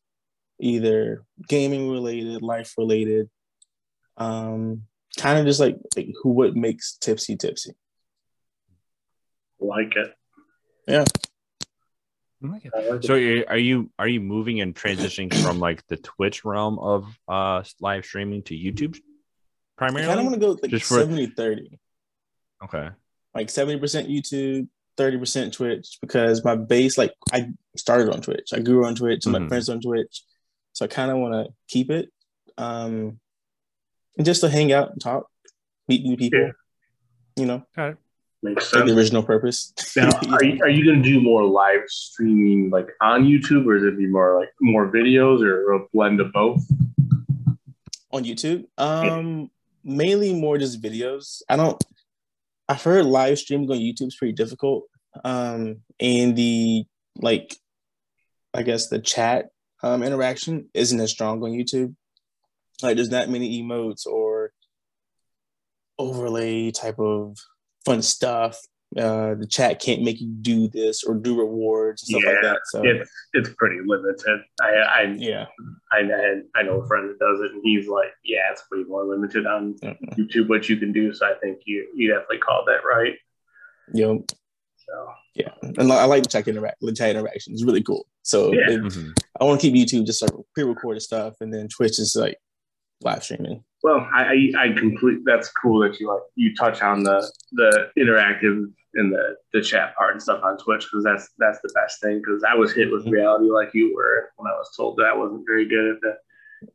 either 0.59 1.23
gaming 1.47 1.89
related, 1.89 2.41
life 2.41 2.73
related, 2.77 3.29
um, 4.17 4.83
kind 5.17 5.39
of 5.39 5.45
just 5.45 5.59
like, 5.59 5.77
like 5.95 6.07
who 6.21 6.31
what 6.31 6.55
makes 6.55 6.97
tipsy 6.97 7.35
tipsy. 7.35 7.71
Like 9.59 9.95
it. 9.95 10.13
Yeah. 10.87 11.05
I 12.43 12.47
like 12.47 12.65
it. 12.65 12.71
I 12.75 12.89
like 12.89 13.03
So 13.03 13.13
are 13.47 13.57
you 13.57 13.89
are 13.97 14.07
you 14.07 14.19
moving 14.21 14.61
and 14.61 14.75
transitioning 14.75 15.33
from 15.33 15.59
like 15.59 15.85
the 15.87 15.97
Twitch 15.97 16.45
realm 16.45 16.77
of 16.79 17.05
uh 17.27 17.63
live 17.81 18.05
streaming 18.05 18.43
to 18.43 18.53
YouTube 18.55 18.99
primarily? 19.77 20.05
I 20.11 20.15
kind 20.15 20.19
of 20.19 20.25
want 20.25 20.35
to 20.35 20.45
go 20.47 20.51
like 20.61 20.71
Just 20.71 20.85
for- 20.87 20.99
70 20.99 21.27
30. 21.27 21.79
Okay. 22.63 22.89
like 23.35 23.47
70% 23.49 23.79
YouTube, 24.09 24.67
30% 24.97 25.51
Twitch 25.53 25.97
because 26.01 26.43
my 26.43 26.55
base, 26.55 26.97
like 26.97 27.13
I 27.31 27.49
started 27.75 28.09
on 28.09 28.21
Twitch. 28.21 28.49
I 28.53 28.59
grew 28.59 28.85
on 28.85 28.95
Twitch 28.95 29.25
and 29.25 29.33
my 29.33 29.39
Mhm. 29.39 29.47
friends 29.47 29.69
on 29.69 29.79
Twitch. 29.81 30.23
So 30.73 30.85
I 30.85 30.87
kind 30.87 31.11
of 31.11 31.17
want 31.17 31.33
to 31.33 31.53
keep 31.67 31.89
it. 31.91 32.09
Um 32.57 33.19
and 34.17 34.25
just 34.25 34.41
to 34.41 34.49
hang 34.49 34.71
out 34.71 34.91
and 34.91 35.01
talk, 35.01 35.27
meet 35.87 36.03
new 36.03 36.17
people. 36.17 36.39
Yeah. 36.39 36.51
You 37.35 37.45
know, 37.45 37.63
Got 37.75 37.89
it. 37.91 37.97
Makes 38.43 38.71
like 38.73 38.85
the 38.85 38.95
original 38.95 39.23
purpose. 39.23 39.73
Now, 39.95 40.09
are 40.31 40.43
you, 40.43 40.59
are 40.61 40.69
you 40.69 40.85
going 40.85 41.01
to 41.01 41.09
do 41.09 41.19
more 41.19 41.43
live 41.43 41.81
streaming 41.87 42.69
like 42.69 42.87
on 43.01 43.25
YouTube, 43.25 43.65
or 43.65 43.75
is 43.75 43.83
it 43.83 43.97
be 43.97 44.05
more 44.05 44.39
like 44.39 44.49
more 44.61 44.91
videos, 44.91 45.41
or 45.43 45.73
a 45.73 45.79
blend 45.91 46.21
of 46.21 46.31
both? 46.33 46.61
on 48.11 48.23
YouTube. 48.23 48.65
Um 48.77 49.49
mainly 49.83 50.33
more 50.33 50.57
just 50.57 50.81
videos. 50.81 51.41
I 51.49 51.55
don't 51.55 51.81
I've 52.67 52.83
heard 52.83 53.05
live 53.05 53.39
streaming 53.39 53.71
on 53.71 53.77
YouTube 53.77 54.07
is 54.07 54.15
pretty 54.15 54.33
difficult. 54.33 54.85
Um 55.23 55.77
and 55.99 56.35
the 56.35 56.85
like 57.17 57.55
I 58.53 58.63
guess 58.63 58.87
the 58.87 58.99
chat 58.99 59.49
um 59.83 60.03
interaction 60.03 60.69
isn't 60.73 60.99
as 60.99 61.11
strong 61.11 61.43
on 61.43 61.51
YouTube. 61.51 61.95
Like 62.81 62.95
there's 62.95 63.09
not 63.09 63.29
many 63.29 63.61
emotes 63.61 64.05
or 64.05 64.51
overlay 65.97 66.71
type 66.71 66.99
of 66.99 67.37
fun 67.87 68.01
stuff. 68.01 68.57
Uh 68.95 69.35
the 69.35 69.45
chat 69.45 69.81
can't 69.81 70.01
make 70.01 70.21
you 70.21 70.29
do 70.41 70.69
this 70.69 71.03
or 71.03 71.13
do 71.15 71.37
rewards 71.37 72.03
and 72.03 72.09
stuff 72.21 72.33
like 72.33 72.41
that. 72.43 72.59
So 72.71 72.81
It's 72.85 73.09
it's 73.33 73.49
pretty 73.57 73.79
limited. 73.85 74.39
I 74.61 74.69
I 74.99 75.01
yeah. 75.17 75.45
I, 75.91 75.99
I, 75.99 76.59
I 76.59 76.63
know 76.63 76.81
a 76.81 76.87
friend 76.87 77.09
that 77.09 77.19
does 77.19 77.39
it, 77.41 77.51
and 77.51 77.61
he's 77.63 77.87
like, 77.87 78.13
yeah, 78.23 78.51
it's 78.51 78.63
way 78.71 78.83
more 78.87 79.03
limited 79.05 79.45
on 79.45 79.73
Mhm. 79.83 80.17
YouTube 80.17 80.47
what 80.49 80.69
you 80.69 80.77
can 80.77 80.91
do. 80.93 81.13
So 81.13 81.25
I 81.25 81.33
think 81.41 81.59
you 81.65 81.87
you 81.95 82.07
definitely 82.13 82.37
called 82.47 82.67
that 82.67 82.81
right. 82.95 83.15
You 83.93 84.05
know, 84.05 84.25
So 84.77 84.93
yeah. 85.35 85.51
And 85.61 85.91
I 85.91 86.05
like 86.05 86.23
the 86.23 86.29
chat 86.29 86.47
interact 86.47 86.77
the 86.79 86.93
chat 86.93 87.09
interaction. 87.15 87.53
It's 87.53 87.65
really 87.65 87.83
cool. 87.83 88.07
So 88.23 88.53
Yeah. 88.53 88.69
it- 88.71 88.81
Mhm. 88.83 89.11
I 89.39 89.43
want 89.43 89.59
to 89.59 89.69
keep 89.69 89.75
YouTube 89.75 90.05
just 90.05 90.21
like 90.21 90.31
pre-recorded 90.55 91.01
stuff, 91.01 91.33
and 91.41 91.53
then 91.53 91.67
Twitch 91.67 91.99
is 91.99 92.15
like 92.15 92.37
live 93.01 93.23
streaming. 93.23 93.63
Well, 93.87 94.07
I 94.13 94.51
I, 94.57 94.65
I 94.65 94.71
complete. 94.73 95.19
That's 95.25 95.49
cool 95.49 95.79
that 95.79 95.99
you 95.99 96.09
like 96.09 96.21
you 96.35 96.53
touch 96.55 96.81
on 96.81 97.03
the 97.03 97.31
the 97.53 97.89
interactive 97.97 98.65
and 98.95 99.13
the 99.13 99.35
the 99.53 99.61
chat 99.61 99.95
part 99.95 100.11
and 100.11 100.21
stuff 100.21 100.41
on 100.43 100.57
Twitch 100.57 100.85
because 100.91 101.05
that's 101.05 101.29
that's 101.37 101.59
the 101.61 101.71
best 101.73 102.01
thing. 102.01 102.19
Because 102.19 102.43
I 102.43 102.53
was 102.53 102.73
hit 102.73 102.91
with 102.91 103.07
reality 103.07 103.49
like 103.49 103.69
you 103.73 103.95
were 103.95 104.29
when 104.35 104.51
I 104.51 104.55
was 104.55 104.73
told 104.75 104.97
that 104.97 105.05
I 105.05 105.15
wasn't 105.15 105.45
very 105.47 105.67
good 105.67 105.95
at 105.95 106.01
the 106.01 106.17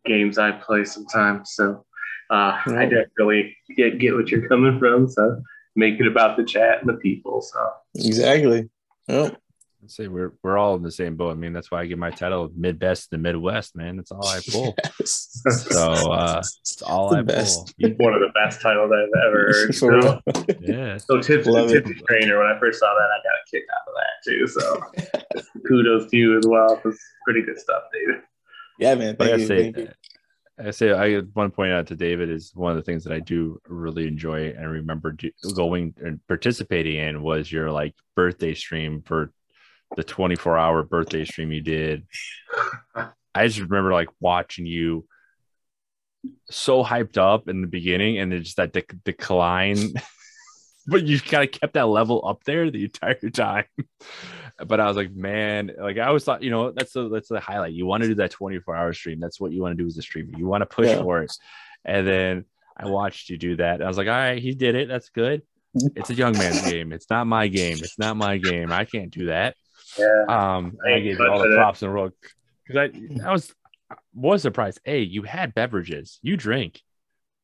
games 0.06 0.38
I 0.38 0.52
play 0.52 0.84
sometimes. 0.84 1.52
So 1.52 1.84
uh, 2.30 2.58
I 2.66 2.86
definitely 2.86 3.56
get 3.76 3.98
get 3.98 4.14
what 4.14 4.30
you're 4.30 4.48
coming 4.48 4.78
from. 4.78 5.06
So 5.08 5.42
make 5.76 6.00
it 6.00 6.06
about 6.06 6.38
the 6.38 6.44
chat 6.44 6.80
and 6.80 6.88
the 6.88 6.98
people. 6.98 7.42
So 7.42 7.70
Exactly. 7.94 8.70
Well, 9.06 9.36
I'd 9.82 9.90
say 9.90 10.06
we're 10.06 10.32
we're 10.44 10.58
all 10.58 10.76
in 10.76 10.82
the 10.82 10.92
same 10.92 11.16
boat. 11.16 11.32
I 11.32 11.34
mean, 11.34 11.52
that's 11.52 11.70
why 11.72 11.80
I 11.80 11.86
get 11.86 11.98
my 11.98 12.10
title 12.10 12.44
of 12.44 12.56
mid 12.56 12.78
best 12.78 13.12
in 13.12 13.20
the 13.20 13.22
Midwest, 13.22 13.74
man. 13.74 13.96
That's 13.96 14.12
all 14.12 14.24
I 14.26 14.40
pull. 14.50 14.76
yes. 15.00 15.42
So 15.70 16.12
uh 16.12 16.38
it's 16.60 16.82
all 16.82 17.10
The 17.10 17.16
I 17.18 17.22
best. 17.22 17.74
pull. 17.80 17.90
one 17.98 18.14
of 18.14 18.20
the 18.20 18.30
best 18.32 18.60
titles 18.60 18.92
I've 18.92 19.26
ever 19.26 19.38
heard. 19.52 19.66
For 19.66 19.72
So, 19.72 19.88
real. 19.88 20.22
Yeah. 20.60 20.98
so 20.98 21.20
tips, 21.20 21.48
Love 21.48 21.70
trainer. 22.06 22.38
When 22.38 22.46
I 22.46 22.58
first 22.60 22.78
saw 22.78 22.94
that, 22.94 23.08
I 23.10 23.18
got 23.24 23.34
a 23.34 23.50
kick 23.50 23.64
out 23.74 23.88
of 23.88 23.94
that 23.96 25.20
too. 25.34 25.40
So 25.42 25.60
kudos 25.66 26.10
to 26.10 26.16
you 26.16 26.38
as 26.38 26.44
well. 26.46 26.80
It's 26.84 27.04
pretty 27.24 27.42
good 27.42 27.58
stuff, 27.58 27.82
David. 27.92 28.22
Yeah, 28.78 28.94
man. 28.94 29.16
Thank 29.16 29.32
I 29.32 29.36
you. 29.36 29.46
say, 29.46 29.62
Thank 29.72 29.76
you. 29.78 29.88
I 30.64 30.70
say, 30.70 30.92
I 30.92 31.22
want 31.34 31.50
to 31.52 31.56
point 31.56 31.72
out 31.72 31.88
to 31.88 31.96
David 31.96 32.30
is 32.30 32.52
one 32.54 32.70
of 32.70 32.76
the 32.76 32.82
things 32.84 33.02
that 33.04 33.12
I 33.12 33.18
do 33.20 33.58
really 33.66 34.06
enjoy 34.06 34.50
and 34.56 34.70
remember 34.70 35.10
do, 35.12 35.30
going 35.56 35.94
and 36.04 36.20
participating 36.28 36.96
in 36.96 37.22
was 37.22 37.50
your 37.50 37.70
like 37.72 37.94
birthday 38.14 38.54
stream 38.54 39.02
for 39.04 39.32
the 39.96 40.04
24 40.04 40.58
hour 40.58 40.82
birthday 40.82 41.24
stream 41.24 41.52
you 41.52 41.60
did. 41.60 42.06
I 43.34 43.46
just 43.46 43.60
remember 43.60 43.92
like 43.92 44.08
watching 44.20 44.66
you 44.66 45.06
so 46.50 46.84
hyped 46.84 47.16
up 47.16 47.48
in 47.48 47.62
the 47.62 47.66
beginning 47.66 48.18
and 48.18 48.30
then 48.30 48.42
just 48.42 48.56
that 48.58 48.72
dec- 48.72 49.02
decline. 49.04 49.94
but 50.86 51.06
you 51.06 51.20
kind 51.20 51.44
of 51.44 51.52
kept 51.52 51.74
that 51.74 51.86
level 51.86 52.26
up 52.26 52.44
there 52.44 52.70
the 52.70 52.84
entire 52.84 53.30
time. 53.30 53.64
but 54.66 54.80
I 54.80 54.86
was 54.86 54.96
like, 54.96 55.12
man, 55.12 55.72
like 55.78 55.98
I 55.98 56.06
always 56.06 56.24
thought, 56.24 56.42
you 56.42 56.50
know, 56.50 56.70
that's 56.72 56.92
the 56.92 57.08
that's 57.08 57.28
the 57.28 57.40
highlight. 57.40 57.72
You 57.72 57.86
want 57.86 58.02
to 58.02 58.08
do 58.08 58.16
that 58.16 58.30
24 58.32 58.76
hour 58.76 58.92
stream. 58.92 59.20
That's 59.20 59.40
what 59.40 59.52
you 59.52 59.62
want 59.62 59.76
to 59.76 59.82
do 59.82 59.86
as 59.86 59.96
a 59.96 60.02
streamer. 60.02 60.36
You 60.36 60.46
want 60.46 60.62
to 60.62 60.66
push 60.66 60.88
Yeah. 60.88 61.02
for 61.02 61.22
it. 61.22 61.32
And 61.84 62.06
then 62.06 62.44
I 62.76 62.88
watched 62.88 63.28
you 63.30 63.38
do 63.38 63.56
that. 63.56 63.82
I 63.82 63.88
was 63.88 63.96
like, 63.96 64.08
all 64.08 64.12
right, 64.12 64.40
he 64.40 64.54
did 64.54 64.74
it. 64.74 64.88
That's 64.88 65.08
good. 65.08 65.42
It's 65.74 66.10
a 66.10 66.14
young 66.14 66.36
man's 66.36 66.60
game. 66.70 66.92
It's 66.92 67.08
not 67.08 67.26
my 67.26 67.48
game. 67.48 67.78
It's 67.80 67.98
not 67.98 68.16
my 68.16 68.36
game. 68.36 68.70
I 68.70 68.84
can't 68.84 69.10
do 69.10 69.26
that. 69.26 69.56
Yeah. 69.98 70.24
Um, 70.28 70.78
I 70.84 70.94
I 70.94 71.00
gave 71.00 71.18
you 71.18 71.28
all 71.28 71.38
the 71.38 71.54
props 71.54 71.82
in 71.82 71.88
the 71.88 71.94
world 71.94 72.12
because 72.66 72.90
I, 72.90 73.26
I 73.28 73.32
was 73.32 73.54
was 74.14 74.42
surprised. 74.42 74.80
Hey, 74.84 75.00
you 75.00 75.22
had 75.22 75.54
beverages. 75.54 76.18
You 76.22 76.36
drink. 76.36 76.80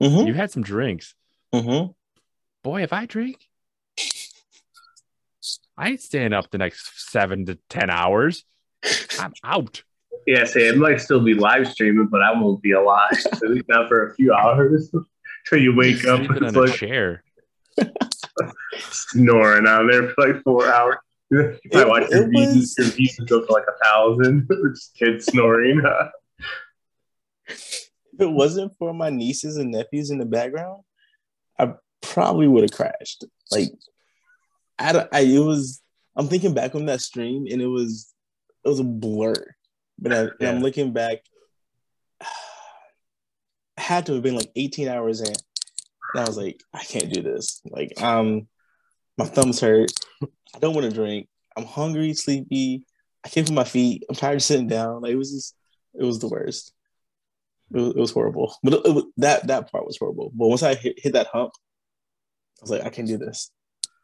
Mm-hmm. 0.03 0.27
You 0.27 0.35
had 0.35 0.51
some 0.51 0.63
drinks. 0.63 1.15
Mm-hmm. 1.55 1.93
Boy, 2.63 2.83
if 2.83 2.93
I 2.93 3.07
drink, 3.07 3.39
I 5.77 5.91
ain't 5.91 6.01
staying 6.01 6.33
up 6.33 6.51
the 6.51 6.59
next 6.59 7.11
seven 7.11 7.47
to 7.47 7.59
ten 7.69 7.91
hours. 7.91 8.45
I'm 9.19 9.33
out. 9.45 9.83
Yeah, 10.27 10.45
say 10.45 10.69
it 10.69 10.77
might 10.77 11.01
still 11.01 11.21
be 11.21 11.35
live 11.35 11.69
streaming, 11.69 12.07
but 12.07 12.23
I 12.23 12.33
won't 12.33 12.63
be 12.63 12.73
alive. 12.73 13.17
At 13.33 13.43
least 13.43 13.69
not 13.69 13.89
for 13.89 14.09
a 14.09 14.15
few 14.15 14.33
hours 14.35 14.91
till 15.49 15.61
you 15.61 15.75
wake 15.75 16.05
up. 16.05 16.21
It's 16.21 16.31
on 16.31 16.45
a 16.45 16.61
like 16.61 16.75
chair. 16.75 17.25
snoring 18.79 19.67
out 19.67 19.87
there 19.91 20.11
for 20.11 20.29
like 20.29 20.43
four 20.43 20.67
hours. 20.67 20.97
It- 21.31 21.61
watch 21.89 22.09
your 22.11 22.25
it 22.25 22.31
views, 22.31 22.57
was- 22.57 22.75
your 22.79 22.87
views 22.89 23.17
go 23.27 23.45
to 23.45 23.53
like 23.53 23.65
a 23.69 23.85
thousand. 23.85 24.49
Just 24.75 24.95
kids 24.95 25.27
snoring. 25.27 25.83
If 27.49 28.23
it 28.27 28.31
wasn't 28.33 28.73
for 28.79 28.93
my 28.93 29.11
nieces 29.11 29.59
and 29.59 29.71
nephews 29.71 30.11
in 30.11 30.19
the 30.19 30.25
background, 30.27 30.83
I 31.57 31.75
probably 32.03 32.49
would 32.49 32.65
have 32.65 32.73
crashed. 32.73 33.25
Like, 33.53 33.69
I, 34.79 35.07
I, 35.13 35.21
it 35.21 35.39
was. 35.39 35.81
I'm 36.17 36.27
thinking 36.27 36.53
back 36.53 36.75
on 36.75 36.87
that 36.87 37.01
stream, 37.01 37.47
and 37.49 37.63
it 37.63 37.69
was, 37.69 38.13
it 38.65 38.69
was 38.69 38.81
a 38.81 38.85
blur. 38.85 39.35
But 40.01 40.13
I, 40.13 40.29
yeah. 40.41 40.51
I'm 40.51 40.61
looking 40.63 40.93
back. 40.93 41.19
I 42.21 42.27
had 43.81 44.07
to 44.07 44.15
have 44.15 44.23
been 44.25 44.35
like 44.37 44.51
18 44.57 44.89
hours 44.89 45.21
in, 45.21 45.29
and 45.29 45.37
I 46.17 46.25
was 46.27 46.37
like, 46.37 46.61
I 46.75 46.83
can't 46.83 47.13
do 47.13 47.23
this. 47.23 47.61
Like, 47.71 48.03
um, 48.03 48.49
my 49.19 49.27
thumbs 49.27 49.61
hurt. 49.61 49.91
I 50.23 50.59
don't 50.61 50.75
want 50.75 50.89
to 50.89 50.95
drink. 50.95 51.29
I'm 51.57 51.65
hungry, 51.65 52.15
sleepy. 52.15 52.85
I 53.25 53.29
can't 53.29 53.47
put 53.47 53.55
my 53.55 53.65
feet. 53.65 54.05
I'm 54.09 54.15
tired 54.15 54.37
of 54.37 54.43
sitting 54.43 54.69
down. 54.69 55.03
Like, 55.03 55.13
it 55.13 55.17
was 55.17 55.33
just, 55.33 55.55
it 55.95 56.05
was 56.05 56.21
the 56.21 56.29
worst. 56.29 56.73
It 57.75 57.81
was, 57.81 57.91
it 57.91 57.97
was 57.97 58.13
horrible. 58.13 58.55
But 58.63 58.75
it, 58.75 58.81
it 58.85 59.05
that 59.19 59.47
that 59.49 59.71
part 59.71 59.85
was 59.85 59.99
horrible. 59.99 60.31
But 60.35 60.49
once 60.49 60.63
I 60.63 60.75
hit, 60.75 60.99
hit 60.99 61.13
that 61.13 61.27
hump, 61.27 61.53
I 62.61 62.63
was 62.63 62.71
like, 62.71 62.85
I 62.85 62.89
can't 62.89 63.09
do 63.09 63.19
this. 63.19 63.51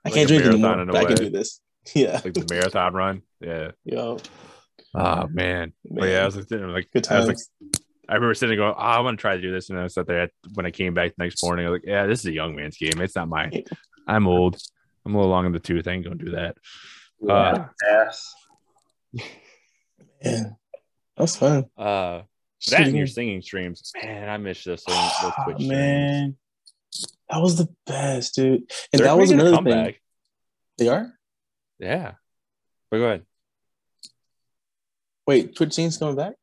I 0.05 0.09
Like 0.09 0.15
can't 0.15 0.29
drink 0.29 0.45
anymore. 0.45 0.85
But 0.85 0.97
I 0.97 1.05
can 1.05 1.17
do 1.17 1.31
this. 1.31 1.61
Yeah. 1.95 2.19
Like 2.25 2.33
the 2.33 2.47
marathon 2.49 2.95
run. 2.95 3.23
Yeah. 3.43 3.73
Yo, 3.85 4.17
Oh 4.95 5.01
ah, 5.01 5.27
man. 5.29 5.73
But 5.85 6.09
yeah, 6.09 6.23
I 6.23 6.27
was 6.27 6.37
like, 6.37 6.51
like 6.51 6.91
good 6.93 7.09
I 7.11 7.19
was 7.19 7.27
like, 7.27 7.37
I 8.09 8.15
remember 8.15 8.35
sitting 8.35 8.57
going, 8.57 8.75
oh, 8.77 8.81
I 8.81 9.01
want 9.01 9.19
to 9.19 9.21
try 9.21 9.35
to 9.35 9.43
do 9.43 9.51
this. 9.51 9.71
And 9.71 9.79
I 9.79 9.89
sat 9.89 10.07
there 10.07 10.31
when 10.55 10.67
I 10.67 10.71
came 10.71 10.95
back 10.95 11.15
the 11.17 11.25
next 11.25 11.43
morning. 11.43 11.67
I 11.67 11.71
was 11.71 11.81
like, 11.81 11.89
yeah, 11.89 12.07
this 12.07 12.21
is 12.21 12.27
a 12.27 12.33
young 12.33 12.55
man's 12.55 12.77
game. 12.77 13.01
It's 13.01 13.17
not 13.17 13.29
mine. 13.29 13.65
I'm 14.07 14.29
old. 14.29 14.61
I'm 15.05 15.15
a 15.15 15.19
little 15.19 15.31
long 15.31 15.47
in 15.47 15.53
the 15.53 15.61
tooth. 15.61 15.87
I 15.87 15.93
ain't 15.93 16.05
gonna 16.05 16.17
do 16.17 16.33
that. 16.33 16.57
Uh, 17.29 17.67
Ass. 17.91 18.35
Man, 20.25 20.57
that's 21.17 21.37
fun. 21.37 21.67
Uh, 21.77 22.23
that 22.71 22.87
and 22.87 22.97
your 22.97 23.07
singing 23.07 23.43
streams, 23.43 23.93
man. 24.03 24.29
I 24.29 24.37
miss 24.39 24.65
those, 24.65 24.83
those 24.85 25.13
Twitch 25.21 25.57
streams. 25.57 25.69
man. 25.69 26.37
That 27.29 27.41
was 27.41 27.57
the 27.57 27.69
best, 27.87 28.35
dude. 28.35 28.55
And 28.63 28.67
They're 28.93 29.07
that 29.07 29.19
was 29.19 29.31
making 29.31 29.47
a 29.47 29.59
another 29.59 29.71
thing. 29.71 29.95
They 30.79 30.89
are. 30.89 31.13
Yeah. 31.79 32.13
But 32.91 32.99
go 32.99 33.05
ahead. 33.05 33.23
Wait, 35.27 35.57
Twitch 35.57 35.75
Sings 35.75 35.97
coming 35.97 36.17
back. 36.17 36.35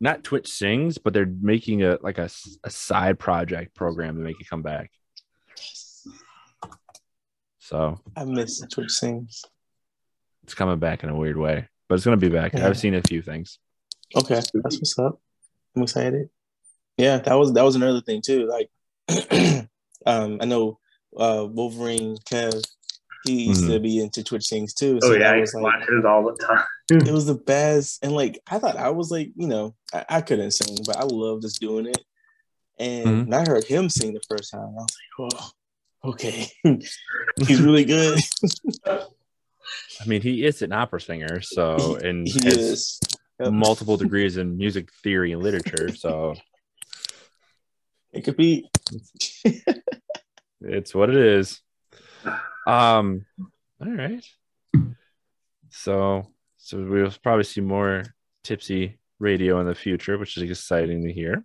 Not 0.00 0.24
Twitch 0.24 0.48
sings, 0.50 0.96
but 0.98 1.12
they're 1.12 1.26
making 1.26 1.82
a 1.82 1.98
like 2.00 2.18
a, 2.18 2.30
a 2.64 2.70
side 2.70 3.18
project 3.18 3.74
program 3.74 4.16
to 4.16 4.22
make 4.22 4.40
it 4.40 4.48
come 4.48 4.62
back. 4.62 4.90
So 7.70 8.00
I 8.16 8.24
miss 8.24 8.60
Twitch 8.72 8.90
Sings. 8.90 9.44
it's 10.42 10.54
coming 10.54 10.80
back 10.80 11.04
in 11.04 11.08
a 11.08 11.14
weird 11.16 11.36
way, 11.36 11.68
but 11.88 11.94
it's 11.94 12.04
gonna 12.04 12.16
be 12.16 12.28
back. 12.28 12.52
Yeah. 12.52 12.66
I've 12.66 12.76
seen 12.76 12.94
a 12.96 13.02
few 13.02 13.22
things. 13.22 13.60
Okay, 14.16 14.34
that's 14.34 14.52
what's 14.52 14.98
up. 14.98 15.20
I'm 15.76 15.84
excited. 15.84 16.30
Yeah, 16.96 17.18
that 17.18 17.34
was 17.34 17.52
that 17.52 17.62
was 17.62 17.76
another 17.76 18.00
thing 18.00 18.22
too. 18.26 18.48
Like, 18.48 18.70
um, 20.04 20.38
I 20.40 20.46
know 20.46 20.80
uh 21.16 21.46
Wolverine 21.48 22.16
Kev, 22.28 22.60
he 23.24 23.44
used 23.44 23.68
to 23.68 23.78
be 23.78 24.00
into 24.02 24.24
Twitch 24.24 24.46
Sings 24.48 24.74
too. 24.74 24.98
Oh 25.04 25.12
yeah, 25.12 25.30
I 25.30 25.38
was 25.38 25.54
like 25.54 25.62
watch 25.62 25.88
it 25.88 26.04
all 26.04 26.24
the 26.24 26.44
time. 26.44 26.64
it 27.06 27.12
was 27.12 27.26
the 27.26 27.36
best. 27.36 28.02
And 28.04 28.10
like 28.10 28.40
I 28.50 28.58
thought 28.58 28.78
I 28.78 28.90
was 28.90 29.12
like, 29.12 29.30
you 29.36 29.46
know, 29.46 29.76
I, 29.94 30.04
I 30.08 30.20
couldn't 30.22 30.50
sing, 30.50 30.76
but 30.84 30.96
I 30.96 31.04
love 31.04 31.42
just 31.42 31.60
doing 31.60 31.86
it. 31.86 32.04
And 32.80 33.28
Mhm. 33.28 33.34
I 33.34 33.48
heard 33.48 33.62
him 33.62 33.88
sing 33.88 34.12
the 34.12 34.22
first 34.28 34.50
time, 34.50 34.62
I 34.76 34.82
was 34.82 34.96
like, 35.20 35.32
oh, 35.34 35.50
okay. 36.04 36.46
He's 36.64 37.60
really 37.60 37.84
good. 37.84 38.18
I 38.86 40.06
mean, 40.06 40.22
he 40.22 40.44
is 40.44 40.62
an 40.62 40.72
opera 40.72 41.00
singer, 41.00 41.40
so 41.40 41.96
and 42.04 42.26
he 42.26 42.40
has 42.44 42.56
is. 42.56 43.00
Yep. 43.38 43.52
multiple 43.52 43.96
degrees 43.96 44.36
in 44.36 44.56
music 44.56 44.90
theory 45.02 45.32
and 45.32 45.42
literature. 45.42 45.94
So 45.94 46.34
It 48.12 48.22
could 48.22 48.36
be 48.36 48.70
it's 50.60 50.94
what 50.94 51.10
it 51.10 51.16
is. 51.16 51.60
Um, 52.66 53.24
all 53.80 53.90
right. 53.90 54.24
So, 55.70 56.26
so 56.58 56.84
we'll 56.84 57.12
probably 57.22 57.44
see 57.44 57.60
more 57.60 58.04
tipsy 58.44 58.98
Raydio 59.20 59.60
in 59.60 59.66
the 59.66 59.74
future, 59.74 60.18
which 60.18 60.36
is 60.36 60.42
exciting 60.42 61.04
to 61.04 61.12
hear. 61.12 61.44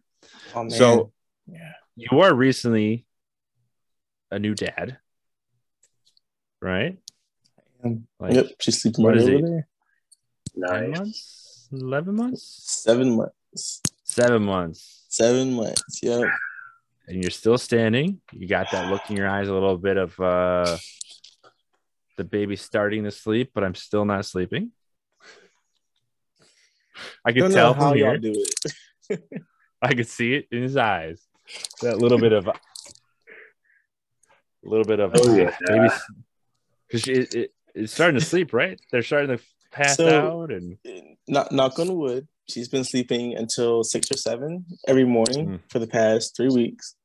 oh. 0.55 0.69
So, 0.69 1.11
yeah. 1.47 1.73
you 1.95 2.19
are 2.19 2.33
recently 2.33 3.04
a 4.35 4.39
new 4.39 4.53
dad, 4.53 4.97
right? 6.61 6.97
Like 8.19 8.33
yep, 8.33 8.47
she's 8.59 8.81
sleeping 8.81 9.03
what 9.03 9.11
right 9.13 9.17
is 9.21 9.29
over 9.29 9.37
it? 9.37 9.41
there. 9.43 9.67
nine 10.55 10.91
months, 10.91 11.67
eleven 11.71 12.15
months, 12.15 12.43
Seven 12.83 13.15
months. 13.15 13.81
seven 14.03 14.43
months, 14.43 15.05
Seven 15.09 15.53
months. 15.53 15.99
Yep. 16.01 16.27
and 17.07 17.21
you're 17.21 17.31
still 17.31 17.57
standing. 17.57 18.19
You 18.33 18.47
got 18.47 18.71
that 18.71 18.89
look 18.91 19.09
in 19.09 19.15
your 19.15 19.29
eyes, 19.29 19.47
a 19.47 19.53
little 19.53 19.77
bit 19.77 19.97
of 19.97 20.19
uh, 20.19 20.77
the 22.17 22.23
baby 22.23 22.55
starting 22.55 23.03
to 23.03 23.11
sleep, 23.11 23.51
but 23.53 23.63
I'm 23.63 23.75
still 23.75 24.03
not 24.05 24.25
sleeping. 24.25 24.71
I 27.25 27.29
I 27.29 27.31
could 27.33 27.51
tell 27.51 27.73
how 27.73 27.89
from 27.91 27.97
y'all 27.99 28.11
here. 28.11 28.17
do 28.17 28.45
it. 29.09 29.23
I 29.81 29.93
could 29.93 30.07
see 30.07 30.33
it 30.33 30.47
in 30.51 30.63
his 30.63 30.75
eyes. 30.77 31.21
That 31.81 31.99
little 31.99 32.17
bit 32.17 32.31
of, 32.33 32.49
a 34.65 34.69
little 34.69 34.85
bit 34.85 34.99
of, 34.99 35.11
Oh, 35.15 35.35
yeah. 35.35 35.55
maybe 35.69 35.89
because 36.87 37.07
it, 37.07 37.33
it, 37.35 37.53
it's 37.73 37.93
starting 37.93 38.19
to 38.19 38.25
sleep, 38.25 38.53
right? 38.53 38.79
They're 38.91 39.03
starting 39.03 39.37
to 39.37 39.43
pass 39.71 39.97
So- 39.97 40.07
out, 40.43 40.51
and 40.51 40.77
Knock, 41.27 41.51
knock 41.51 41.79
on 41.79 41.95
wood. 41.95 42.27
She's 42.47 42.69
been 42.69 42.83
sleeping 42.83 43.35
until 43.35 43.83
six 43.83 44.11
or 44.11 44.17
seven 44.17 44.65
every 44.87 45.05
morning 45.05 45.47
Mm. 45.47 45.59
for 45.69 45.79
the 45.79 45.87
past 45.87 46.35
three 46.37 46.49
weeks, 46.49 46.95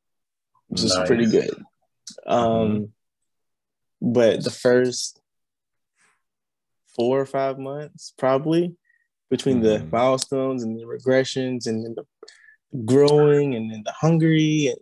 which 0.69 0.83
is 0.83 0.97
pretty 1.07 1.27
good. 1.27 1.55
Um, 2.27 2.43
Mm-hmm. 4.03 4.13
but 4.13 4.45
the 4.45 4.51
first 4.51 5.21
four 6.95 7.19
or 7.21 7.27
five 7.27 7.59
months, 7.59 8.13
probably 8.19 8.77
between 9.31 9.61
the 9.63 9.79
Mhm. 9.79 9.93
milestones 9.93 10.63
and 10.63 10.79
the 10.79 10.85
regressions 10.85 11.67
and 11.67 11.85
then 11.85 11.95
the 11.95 12.05
growing 12.85 13.55
and 13.55 13.71
then 13.73 13.83
the 13.85 13.93
hungry 13.93 14.67
and 14.67 14.79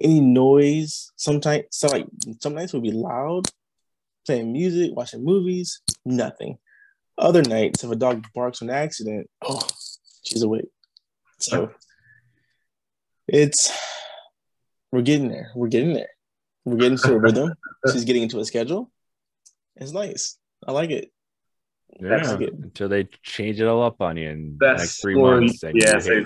any 0.00 0.20
noise. 0.20 1.10
Sometimes, 1.16 1.64
so 1.70 1.88
like 1.88 2.06
some 2.40 2.54
nights 2.54 2.72
would 2.72 2.82
be 2.82 2.92
loud, 2.92 3.46
playing 4.26 4.52
music, 4.52 4.92
watching 4.94 5.24
movies, 5.24 5.80
nothing. 6.04 6.58
Other 7.16 7.42
nights, 7.42 7.82
if 7.82 7.90
a 7.90 7.96
dog 7.96 8.24
barks 8.34 8.62
on 8.62 8.70
accident, 8.70 9.28
oh, 9.42 9.66
she's 10.22 10.42
awake. 10.42 10.68
So 11.40 11.70
it's 13.26 13.72
we're 14.92 15.02
getting 15.02 15.28
there. 15.28 15.50
We're 15.54 15.68
getting 15.68 15.92
there. 15.94 16.08
We're 16.64 16.76
getting 16.76 16.98
to 16.98 17.14
a 17.14 17.18
rhythm. 17.18 17.52
She's 17.92 18.04
getting 18.04 18.24
into 18.24 18.40
a 18.40 18.44
schedule. 18.44 18.90
It's 19.76 19.92
nice. 19.92 20.36
I 20.66 20.72
like 20.72 20.90
it. 20.90 21.10
yeah, 22.00 22.08
That's 22.08 22.34
good. 22.34 22.58
until 22.62 22.88
they 22.88 23.04
change 23.22 23.60
it 23.60 23.66
all 23.66 23.82
up 23.82 24.00
on 24.02 24.16
you 24.16 24.28
in 24.28 24.56
Best 24.58 24.78
next 24.80 25.00
three 25.00 25.14
score, 25.14 25.40
months. 25.40 25.62
and 25.62 25.80
yeah, 25.80 25.94
you 25.94 26.00
so 26.00 26.24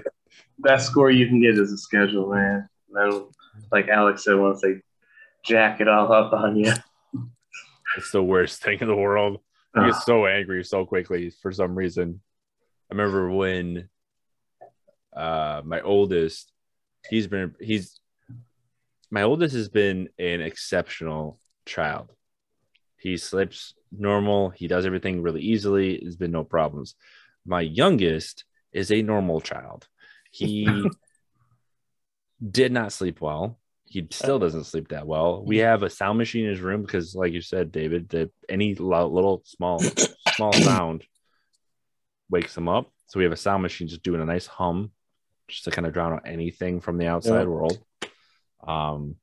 best 0.59 0.87
score 0.87 1.11
you 1.11 1.27
can 1.27 1.41
get 1.41 1.55
is 1.59 1.71
a 1.73 1.77
schedule, 1.79 2.31
man. 2.31 2.69
Then, 2.93 3.27
like 3.71 3.89
Alex 3.89 4.25
said, 4.25 4.37
once 4.37 4.61
they 4.61 4.81
jack 5.45 5.81
it 5.81 5.89
all 5.89 6.13
up 6.13 6.33
on 6.33 6.57
you, 6.57 6.73
it's 7.97 8.11
the 8.11 8.23
worst 8.23 8.63
thing 8.63 8.79
in 8.81 8.89
the 8.89 8.97
world. 8.97 9.41
I 9.75 9.87
get 9.87 9.97
so 9.97 10.27
angry 10.27 10.65
so 10.65 10.85
quickly 10.85 11.31
for 11.31 11.51
some 11.51 11.75
reason. 11.75 12.21
I 12.91 12.95
remember 12.95 13.31
when 13.31 13.89
uh 15.17 15.63
my 15.65 15.81
oldest, 15.81 16.53
he's 17.09 17.27
been 17.27 17.55
he's 17.61 17.99
my 19.11 19.23
oldest 19.23 19.55
has 19.55 19.69
been 19.69 20.09
an 20.19 20.41
exceptional 20.41 21.39
child. 21.67 22.13
He 22.99 23.17
sleeps 23.17 23.75
normal, 23.91 24.51
he 24.51 24.69
does 24.69 24.87
everything 24.87 25.23
really 25.23 25.43
easily, 25.43 25.99
there's 26.01 26.17
been 26.17 26.31
no 26.31 26.45
problems. 26.45 26.95
My 27.45 27.61
youngest 27.61 28.45
is 28.73 28.91
a 28.91 29.03
normal 29.03 29.41
child. 29.41 29.89
He 30.31 30.67
did 32.51 32.73
not 32.73 32.93
sleep 32.93 33.21
well. 33.21 33.59
He 33.85 34.07
still 34.11 34.39
doesn't 34.39 34.65
sleep 34.65 34.89
that 34.89 35.07
well. 35.07 35.45
We 35.45 35.59
have 35.59 35.83
a 35.83 35.91
sound 35.91 36.17
machine 36.19 36.45
in 36.45 36.51
his 36.51 36.61
room 36.61 36.83
because, 36.83 37.15
like 37.15 37.33
you 37.33 37.43
said, 37.43 37.71
David, 37.71 38.09
that 38.11 38.31
any 38.49 38.75
little 38.75 39.43
small 39.45 39.85
small 40.37 40.53
sound 40.53 41.05
wakes 42.31 42.57
him 42.57 42.69
up. 42.69 42.91
So 43.09 43.19
we 43.19 43.25
have 43.25 43.33
a 43.33 43.37
sound 43.37 43.63
machine 43.63 43.89
just 43.89 44.03
doing 44.03 44.23
a 44.23 44.25
nice 44.25 44.47
hum, 44.47 44.93
just 45.47 45.65
to 45.65 45.71
kind 45.71 45.87
of 45.87 45.93
drown 45.93 46.15
out 46.15 46.23
anything 46.27 46.81
from 46.81 46.97
the 46.97 47.07
outside 47.07 47.43
Yeah. 47.43 47.45
world. 47.49 47.85
Um, 48.67 49.17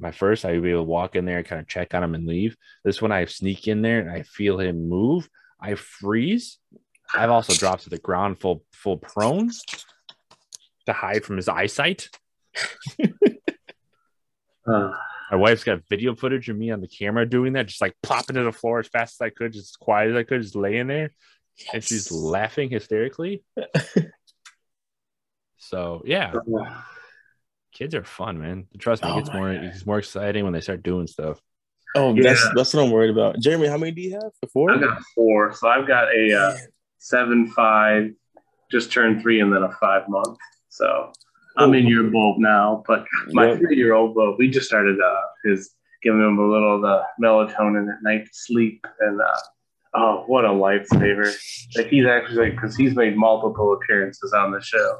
my 0.00 0.10
first, 0.10 0.44
I 0.44 0.52
would 0.52 0.62
be 0.64 0.70
able 0.70 0.80
to 0.80 0.90
walk 0.90 1.14
in 1.14 1.24
there, 1.24 1.44
kind 1.44 1.60
of 1.60 1.68
check 1.68 1.94
on 1.94 2.02
him, 2.02 2.16
and 2.16 2.26
leave. 2.26 2.56
This 2.84 3.00
one, 3.00 3.12
I 3.12 3.24
sneak 3.26 3.68
in 3.68 3.80
there 3.80 4.00
and 4.00 4.10
I 4.10 4.22
feel 4.22 4.58
him 4.58 4.88
move. 4.88 5.28
I 5.60 5.76
freeze. 5.76 6.58
I've 7.14 7.30
also 7.30 7.54
dropped 7.54 7.84
to 7.84 7.90
the 7.90 7.98
ground 7.98 8.40
full 8.40 8.64
full 8.72 8.98
prone 8.98 9.50
to 10.86 10.92
hide 10.92 11.24
from 11.24 11.36
his 11.36 11.48
eyesight. 11.48 12.08
Uh, 14.66 14.90
My 15.30 15.36
wife's 15.36 15.62
got 15.62 15.82
video 15.90 16.14
footage 16.14 16.48
of 16.48 16.56
me 16.56 16.70
on 16.70 16.80
the 16.80 16.88
camera 16.88 17.28
doing 17.28 17.52
that, 17.52 17.66
just 17.66 17.82
like 17.82 17.94
plopping 18.02 18.36
to 18.36 18.44
the 18.44 18.50
floor 18.52 18.78
as 18.78 18.88
fast 18.88 19.20
as 19.20 19.26
I 19.26 19.28
could, 19.28 19.52
just 19.52 19.72
as 19.72 19.76
quiet 19.76 20.12
as 20.12 20.16
I 20.16 20.22
could, 20.22 20.40
just 20.40 20.56
laying 20.56 20.86
there. 20.86 21.10
And 21.74 21.84
she's 21.84 22.10
laughing 22.10 22.70
hysterically. 22.70 23.44
so 25.58 26.02
yeah, 26.06 26.32
kids 27.72 27.94
are 27.94 28.04
fun, 28.04 28.40
man. 28.40 28.66
Trust 28.78 29.02
me, 29.02 29.10
it 29.10 29.12
Oh 29.12 29.16
gets 29.18 29.28
my 29.30 29.38
more 29.38 29.54
God. 29.54 29.64
it's 29.64 29.86
more 29.86 29.98
exciting 29.98 30.44
when 30.44 30.52
they 30.52 30.60
start 30.62 30.82
doing 30.82 31.06
stuff. 31.06 31.40
Oh, 31.94 32.14
Yeah. 32.14 32.22
that's 32.22 32.48
that's 32.54 32.74
what 32.74 32.84
I'm 32.84 32.90
worried 32.90 33.10
about. 33.10 33.38
Jeremy, 33.40 33.68
how 33.68 33.76
many 33.78 33.92
do 33.92 34.00
you 34.00 34.14
have? 34.14 34.50
Four? 34.52 34.72
I've 34.72 34.80
got 34.80 35.02
four, 35.14 35.52
so 35.54 35.68
I've 35.68 35.86
got 35.86 36.14
a 36.14 36.32
uh, 36.34 36.56
seven, 36.98 37.48
five, 37.50 38.10
just 38.70 38.92
turned 38.92 39.22
three, 39.22 39.40
and 39.40 39.52
then 39.52 39.62
a 39.62 39.70
five 39.72 40.08
month. 40.08 40.38
So 40.74 41.12
I'm 41.56 41.72
in 41.74 41.86
your 41.86 42.10
bulb 42.10 42.38
now, 42.38 42.82
but 42.88 43.06
my 43.28 43.50
Yep. 43.50 43.58
three 43.58 43.76
year 43.76 43.94
old 43.94 44.14
bulb, 44.14 44.36
we 44.38 44.50
just 44.50 44.66
started 44.66 45.00
uh, 45.00 45.22
his 45.44 45.70
giving 46.02 46.20
him 46.20 46.38
a 46.38 46.46
little 46.46 46.76
of 46.76 46.82
the 46.82 47.02
melatonin 47.22 47.92
at 47.92 48.02
night 48.02 48.24
to 48.26 48.30
sleep, 48.32 48.84
and 48.98 49.20
uh, 49.20 49.38
oh, 49.94 50.24
what 50.26 50.44
a 50.44 50.48
lifesaver! 50.48 51.32
Like 51.76 51.86
he's 51.86 52.06
actually 52.06 52.50
like 52.50 52.56
because 52.56 52.76
he's 52.76 52.96
made 52.96 53.16
multiple 53.16 53.72
appearances 53.72 54.32
on 54.32 54.50
the 54.50 54.60
show, 54.60 54.98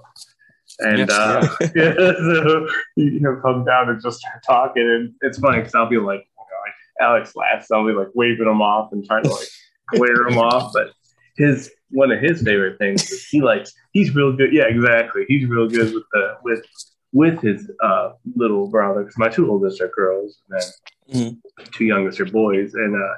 and 0.79 0.99
Yes, 0.99 1.11
uh, 1.11 1.57
yeah, 1.75 1.95
so 1.97 2.69
you 2.95 3.19
know, 3.19 3.41
come 3.43 3.65
down 3.65 3.89
and 3.89 4.01
just 4.01 4.21
start 4.21 4.45
talking, 4.47 4.89
and 4.89 5.13
it's 5.23 5.39
funny 5.39 5.59
because 5.59 5.75
I'll 5.75 5.89
be 5.89 5.99
like, 5.99 6.21
you 6.21 7.03
know, 7.03 7.07
Alex 7.09 7.35
laughs, 7.35 7.73
I'll 7.73 7.85
be 7.85 7.93
like 7.93 8.11
waving 8.15 8.47
him 8.47 8.63
off 8.63 8.93
and 8.93 9.05
trying 9.05 9.25
to 9.25 9.31
like 9.31 9.49
glare 9.91 10.29
him 10.29 10.39
off, 10.39 10.73
but 10.73 10.93
his 11.37 11.69
one 11.95 12.11
of 12.11 12.21
his 12.21 12.43
favorite 12.43 12.79
things 12.79 13.11
is 13.11 13.27
he 13.29 13.41
likes 13.41 13.73
he's 13.93 14.15
real 14.15 14.33
good. 14.33 14.53
Yeah, 14.53 14.65
exactly. 14.67 15.25
He's 15.29 15.49
real 15.49 15.69
good 15.69 15.95
with 15.95 16.05
the 16.13 16.37
with 16.43 16.65
with 17.13 17.41
his 17.41 17.71
uh, 17.83 18.11
little 18.35 18.69
brother 18.69 19.03
because 19.03 19.17
my 19.17 19.29
two 19.29 19.51
oldest 19.51 19.81
are 19.81 19.89
girls 19.89 20.39
and 20.51 20.61
then 21.09 21.41
two 21.73 21.85
youngest 21.85 22.21
are 22.21 22.27
boys, 22.27 22.75
and 22.75 22.95
uh, 22.95 23.15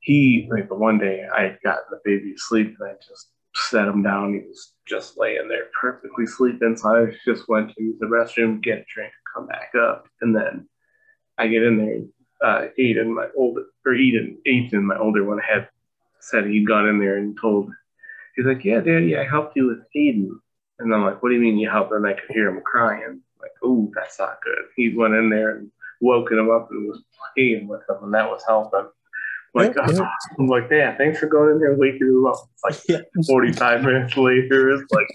he 0.00 0.48
like 0.50 0.68
the 0.68 0.74
one 0.74 0.98
day 0.98 1.24
I 1.34 1.42
had 1.42 1.58
gotten 1.64 1.84
the 1.90 2.00
baby 2.04 2.32
asleep 2.32 2.76
and 2.78 2.90
I 2.90 2.94
just 2.94 3.30
set 3.54 3.88
him 3.88 4.02
down. 4.02 4.34
He 4.34 4.40
was 4.40 4.72
just 4.86 5.16
laying 5.16 5.48
there 5.48 5.66
perfectly 5.80 6.26
sleeping. 6.26 6.76
So 6.76 6.88
I 6.88 7.12
just 7.24 7.48
went 7.48 7.70
to 7.76 7.94
the 8.00 8.06
restroom, 8.06 8.62
get 8.62 8.78
a 8.78 8.84
drink, 8.92 9.12
come 9.34 9.46
back 9.46 9.72
up, 9.80 10.08
and 10.20 10.34
then 10.34 10.68
I 11.38 11.46
get 11.46 11.62
in 11.62 11.78
there. 11.78 12.00
Uh, 12.44 12.68
Aiden, 12.78 13.14
my 13.14 13.28
older 13.34 13.62
or 13.86 13.94
Eden, 13.94 14.36
Ethan, 14.44 14.84
my 14.84 14.98
older 14.98 15.24
one, 15.24 15.38
had 15.38 15.68
said 16.30 16.46
he 16.46 16.64
got 16.64 16.88
in 16.88 16.98
there 16.98 17.16
and 17.16 17.36
told. 17.40 17.70
He's 18.34 18.46
like, 18.46 18.64
"Yeah, 18.64 18.80
Daddy, 18.80 19.16
I 19.16 19.24
helped 19.24 19.56
you 19.56 19.66
with 19.68 19.78
Aiden." 19.96 20.30
And 20.78 20.94
I'm 20.94 21.04
like, 21.04 21.22
"What 21.22 21.30
do 21.30 21.34
you 21.34 21.40
mean 21.40 21.58
you 21.58 21.70
helped?" 21.70 21.92
And 21.92 22.06
I 22.06 22.12
could 22.12 22.30
hear 22.30 22.48
him 22.48 22.60
crying. 22.64 23.20
Like, 23.40 23.52
"Oh, 23.62 23.90
that's 23.94 24.18
not 24.18 24.42
good." 24.42 24.64
He 24.76 24.94
went 24.94 25.14
in 25.14 25.30
there 25.30 25.56
and 25.56 25.70
woken 26.00 26.38
him 26.38 26.50
up 26.50 26.68
and 26.70 26.88
was 26.88 27.02
playing 27.34 27.68
with 27.68 27.80
him, 27.88 27.96
and 28.02 28.14
that 28.14 28.28
was 28.30 28.42
helping. 28.46 28.88
Like, 29.54 29.74
Yep, 29.74 29.88
yep. 29.92 30.08
I'm 30.38 30.48
like, 30.48 30.68
"Dad, 30.68 30.98
thanks 30.98 31.18
for 31.18 31.26
going 31.26 31.52
in 31.52 31.60
there 31.60 31.70
and 31.70 31.80
waking 31.80 32.08
him 32.08 32.26
up." 32.26 32.48
It's 32.52 32.88
like 32.88 33.02
Yeah. 33.16 33.22
45 33.26 33.82
minutes 33.82 34.16
later, 34.16 34.70
it's 34.70 34.90
like, 34.92 35.08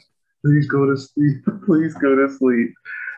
please 0.43 0.67
go 0.67 0.85
to 0.87 0.97
sleep. 0.97 1.45
Please 1.65 1.93
go 1.95 2.15
to 2.15 2.33
sleep. 2.33 2.73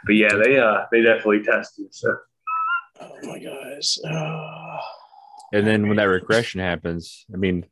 But 0.05 0.15
yeah, 0.15 0.35
they 0.35 0.59
uh 0.59 0.81
they 0.91 1.01
definitely 1.01 1.43
tested. 1.43 1.93
So 1.95 2.13
Oh 2.99 3.17
my 3.23 3.39
gosh. 3.39 3.97
Ah. 4.05 4.79
And 5.53 5.65
then 5.67 5.87
when 5.87 5.97
that 5.97 6.05
regression 6.05 6.59
happens, 6.59 7.25
I 7.33 7.37
mean, 7.37 7.65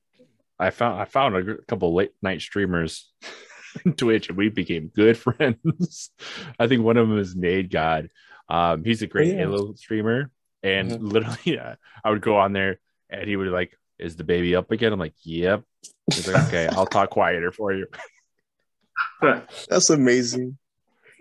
I 0.62 0.70
found 0.70 1.02
I 1.02 1.06
found 1.06 1.36
a 1.36 1.42
gr- 1.44 1.62
couple 1.68 1.94
late 1.94 2.12
night 2.22 2.42
streamers 2.42 3.12
on 3.86 3.94
Twitch, 3.94 4.30
and 4.30 4.38
we 4.38 4.50
became 4.50 4.88
good 4.94 5.18
friends. 5.26 6.12
I 6.60 6.68
think 6.68 6.84
one 6.84 6.98
of 6.98 7.10
them 7.10 7.18
is 7.20 7.36
Nade 7.36 7.70
God. 7.72 8.10
Um, 8.48 8.84
he's 8.84 9.02
a 9.02 9.08
great 9.08 9.30
Oh, 9.30 9.32
yeah. 9.32 9.38
Halo 9.40 9.74
streamer, 9.76 10.30
and 10.64 10.92
Mhm. 10.92 11.12
literally, 11.14 11.60
uh, 11.64 11.76
I 12.04 12.10
would 12.12 12.22
go 12.22 12.38
on 12.38 12.54
there, 12.54 12.80
and 13.10 13.28
he 13.28 13.36
would 13.36 13.48
like, 13.48 13.78
"Is 13.98 14.16
the 14.18 14.24
baby 14.24 14.56
up 14.56 14.72
again?" 14.72 14.94
I'm 14.94 15.00
like, 15.00 15.16
"Yep." 15.24 15.64
He's 16.14 16.28
like, 16.28 16.48
"Okay, 16.48 16.68
I'll 16.68 16.86
talk 16.86 17.10
quieter 17.12 17.52
for 17.52 17.74
you." 17.74 17.88
That's 19.70 19.90
amazing. 19.90 20.58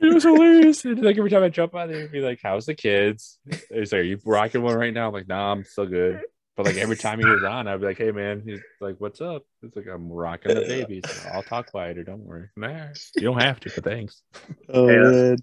It 0.03 0.14
was 0.14 0.24
hilarious. 0.24 0.85
And 0.87 1.03
like 1.03 1.18
every 1.18 1.29
time 1.31 1.42
I 1.42 1.50
jump 1.50 1.74
on 1.74 1.88
there, 1.90 2.00
he'd 2.03 2.12
be 2.12 2.20
like, 2.20 2.40
"How's 2.42 2.66
the 2.66 2.74
kids?" 2.74 3.38
He's 3.72 3.92
like, 3.92 4.00
"Are 4.00 4.03
you 4.03 4.18
rocking 4.24 4.62
one 4.62 4.76
right 4.76 4.92
now?" 4.94 5.09
I'm 5.09 5.12
like, 5.12 5.29
"Nah, 5.29 5.53
I'm 5.53 5.64
still 5.64 5.87
good." 5.87 6.20
But 6.62 6.75
like 6.75 6.83
every 6.83 6.96
time 6.96 7.18
he 7.18 7.25
was 7.25 7.42
on, 7.42 7.66
I'd 7.66 7.81
be 7.81 7.87
like, 7.87 7.96
"Hey 7.99 8.11
man," 8.11 8.42
he's 8.44 8.61
like, 8.81 8.96
"What's 8.99 9.20
up?" 9.23 9.44
It's 9.62 9.75
like 9.77 9.87
I'm 9.87 10.11
rocking 10.12 10.55
the 10.55 10.61
baby. 10.61 11.01
So 11.07 11.29
I'll 11.33 11.42
talk 11.42 11.70
quieter. 11.70 12.05
Don't 12.05 12.20
worry. 12.20 12.49
Nah, 12.57 12.88
you 13.16 13.23
don't 13.23 13.40
have 13.40 13.61
to, 13.61 13.70
but 13.75 13.85
thanks. 13.85 14.23
Oh 14.68 14.88
Yeah. 14.90 15.11
man. 15.11 15.37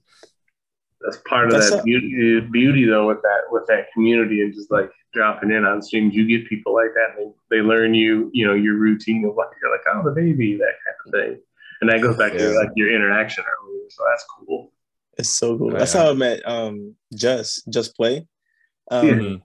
that's 1.01 1.17
part 1.27 1.47
of 1.47 1.53
that 1.53 1.80
a- 1.80 1.84
beauty, 1.84 2.39
beauty 2.51 2.86
though 2.86 3.08
with 3.08 3.21
that 3.23 3.41
with 3.49 3.65
that 3.67 3.88
community 3.93 4.41
and 4.41 4.53
just 4.53 4.69
like 4.71 4.91
dropping 5.13 5.49
in 5.51 5.65
on 5.65 5.82
streams. 5.82 6.13
You 6.13 6.27
get 6.27 6.47
people 6.47 6.75
like 6.75 6.93
that. 6.93 7.17
And 7.19 7.34
they, 7.49 7.58
they 7.58 7.62
learn 7.63 7.93
you, 7.95 8.30
you 8.34 8.45
know, 8.45 8.53
your 8.53 8.75
routine 8.75 9.25
of 9.25 9.36
like 9.36 9.47
you're 9.62 9.71
like, 9.71 9.82
oh 9.91 10.03
the 10.03 10.12
baby, 10.12 10.58
that 10.58 10.73
kind 10.86 10.97
of 11.08 11.12
thing. 11.36 11.41
And 11.82 11.89
that 11.89 12.01
goes 12.01 12.17
back 12.17 12.34
to 12.34 12.49
like 12.53 12.69
your 12.75 12.93
interaction 12.93 13.43
earlier. 13.43 13.84
So 13.89 14.03
that's 14.10 14.25
cool. 14.38 14.71
It's 15.17 15.30
so 15.30 15.58
cool. 15.58 15.73
Oh, 15.73 15.77
That's 15.80 15.95
yeah. 15.95 16.03
how 16.03 16.10
I 16.12 16.13
met 16.13 16.47
um 16.47 16.95
Just 17.13 17.67
Just 17.69 17.95
Play. 17.95 18.27
Um, 18.91 19.08
Yeah. 19.08 19.36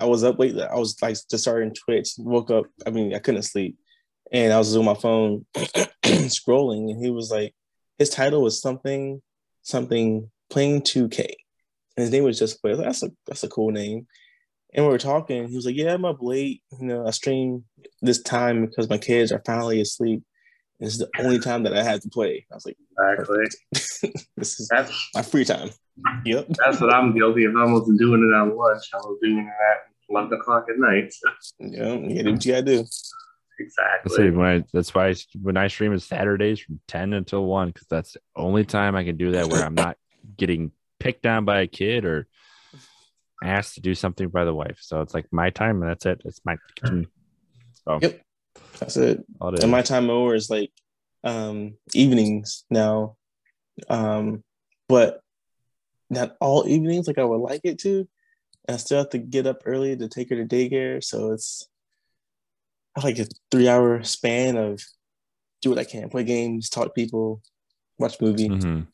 I 0.00 0.06
was 0.06 0.24
up 0.24 0.38
late. 0.38 0.58
I 0.58 0.76
was 0.76 1.00
like 1.02 1.16
just 1.30 1.38
starting 1.38 1.74
Twitch. 1.74 2.10
Woke 2.18 2.50
up. 2.50 2.64
I 2.86 2.90
mean, 2.90 3.14
I 3.14 3.18
couldn't 3.18 3.42
sleep, 3.42 3.76
and 4.32 4.52
I 4.52 4.58
was 4.58 4.76
on 4.76 4.84
my 4.84 4.94
phone 4.94 5.44
scrolling, 6.04 6.90
and 6.90 7.02
he 7.04 7.10
was 7.10 7.30
like, 7.30 7.54
his 7.98 8.10
title 8.10 8.42
was 8.42 8.60
something, 8.60 9.20
something 9.62 10.30
playing 10.50 10.82
2K, 10.82 11.18
and 11.20 12.02
his 12.02 12.10
name 12.10 12.24
was 12.24 12.38
Just 12.38 12.60
Play. 12.62 12.74
Like, 12.74 12.86
that's 12.86 13.02
a 13.02 13.10
that's 13.26 13.44
a 13.44 13.48
cool 13.48 13.70
name. 13.70 14.06
And 14.74 14.84
we 14.84 14.92
were 14.92 14.98
talking. 14.98 15.48
He 15.48 15.56
was 15.56 15.66
like, 15.66 15.76
"Yeah, 15.76 15.94
I'm 15.94 16.04
up 16.04 16.18
late. 16.20 16.62
You 16.78 16.86
know, 16.86 17.06
I 17.06 17.10
stream 17.10 17.64
this 18.02 18.22
time 18.22 18.66
because 18.66 18.88
my 18.88 18.98
kids 18.98 19.32
are 19.32 19.42
finally 19.44 19.80
asleep. 19.80 20.22
This 20.78 20.92
is 20.92 20.98
the 20.98 21.08
only 21.18 21.38
time 21.38 21.62
that 21.64 21.76
I 21.76 21.82
had 21.82 22.02
to 22.02 22.08
play." 22.10 22.46
I 22.52 22.54
was 22.54 22.66
like, 22.66 22.76
Exactly. 23.10 24.12
"This 24.36 24.60
is 24.60 24.68
That's 24.68 25.10
my 25.14 25.22
free 25.22 25.44
time." 25.44 25.70
Yep. 26.24 26.46
that's 26.64 26.80
what 26.80 26.94
I'm 26.94 27.12
guilty 27.16 27.44
of. 27.44 27.56
I 27.56 27.64
wasn't 27.64 27.98
doing 27.98 28.22
it 28.22 28.36
on 28.36 28.56
lunch. 28.56 28.84
I 28.94 28.98
was 28.98 29.18
doing 29.22 29.38
it 29.38 29.46
at 29.46 29.87
eleven 30.08 30.32
o'clock 30.38 30.66
at 30.70 30.78
night. 30.78 31.12
So, 31.12 31.28
Yeah, 31.60 31.94
you 31.94 32.08
gotta 32.08 32.22
do 32.24 32.32
what 32.32 32.44
you 32.46 32.52
gotta 32.52 32.62
do. 32.64 32.84
exactly. 33.58 34.24
That's. 34.26 34.36
When 34.36 34.46
I, 34.46 34.64
that's 34.72 34.94
why 34.94 35.08
I, 35.08 35.14
when 35.42 35.56
I 35.56 35.68
stream 35.68 35.92
is 35.92 36.04
Saturdays 36.04 36.60
from 36.60 36.80
10 36.88 37.12
until 37.12 37.44
1 37.44 37.68
because 37.68 37.86
that's 37.88 38.12
the 38.12 38.20
only 38.36 38.64
time 38.64 38.94
I 38.94 39.04
can 39.04 39.16
do 39.16 39.32
that 39.32 39.48
where 39.48 39.62
I'm 39.62 39.74
not 39.74 39.96
getting 40.36 40.72
picked 41.00 41.26
on 41.26 41.44
by 41.44 41.60
a 41.60 41.66
kid 41.66 42.04
or 42.04 42.26
asked 43.42 43.74
to 43.74 43.80
do 43.80 43.94
something 43.94 44.28
by 44.28 44.44
the 44.44 44.54
wife. 44.54 44.78
So 44.80 45.00
it's 45.00 45.14
like 45.14 45.26
my 45.32 45.50
time 45.50 45.82
and 45.82 45.90
that's 45.90 46.06
it. 46.06 46.22
It's 46.24 46.40
my 46.44 46.56
so 47.84 47.98
Yep. 48.00 48.20
That's 48.80 48.96
it. 48.96 49.24
all 49.40 49.54
it 49.54 49.62
and 49.62 49.70
my 49.70 49.82
time 49.82 50.10
over 50.10 50.34
is 50.34 50.50
like 50.50 50.70
um 51.24 51.74
evenings 51.94 52.64
now 52.70 53.16
um 53.88 54.42
but 54.88 55.20
not 56.10 56.36
all 56.40 56.66
evenings 56.68 57.06
like 57.08 57.18
i 57.18 57.24
would 57.24 57.38
like 57.40 57.60
it 57.64 57.78
to 57.80 57.98
and 57.98 58.08
i 58.68 58.76
still 58.76 58.98
have 58.98 59.10
to 59.10 59.18
get 59.18 59.46
up 59.46 59.62
early 59.64 59.96
to 59.96 60.08
take 60.08 60.30
her 60.30 60.36
to 60.36 60.44
daycare 60.44 61.02
so 61.02 61.32
it's 61.32 61.68
I 62.96 63.00
like 63.02 63.18
a 63.18 63.26
three 63.50 63.68
hour 63.68 64.02
span 64.02 64.56
of 64.56 64.82
do 65.62 65.70
what 65.70 65.78
i 65.78 65.84
can 65.84 66.08
play 66.08 66.24
games 66.24 66.68
talk 66.68 66.84
to 66.86 66.90
people 66.90 67.42
watch 67.98 68.20
movie 68.20 68.48
Mhm. 68.48 68.86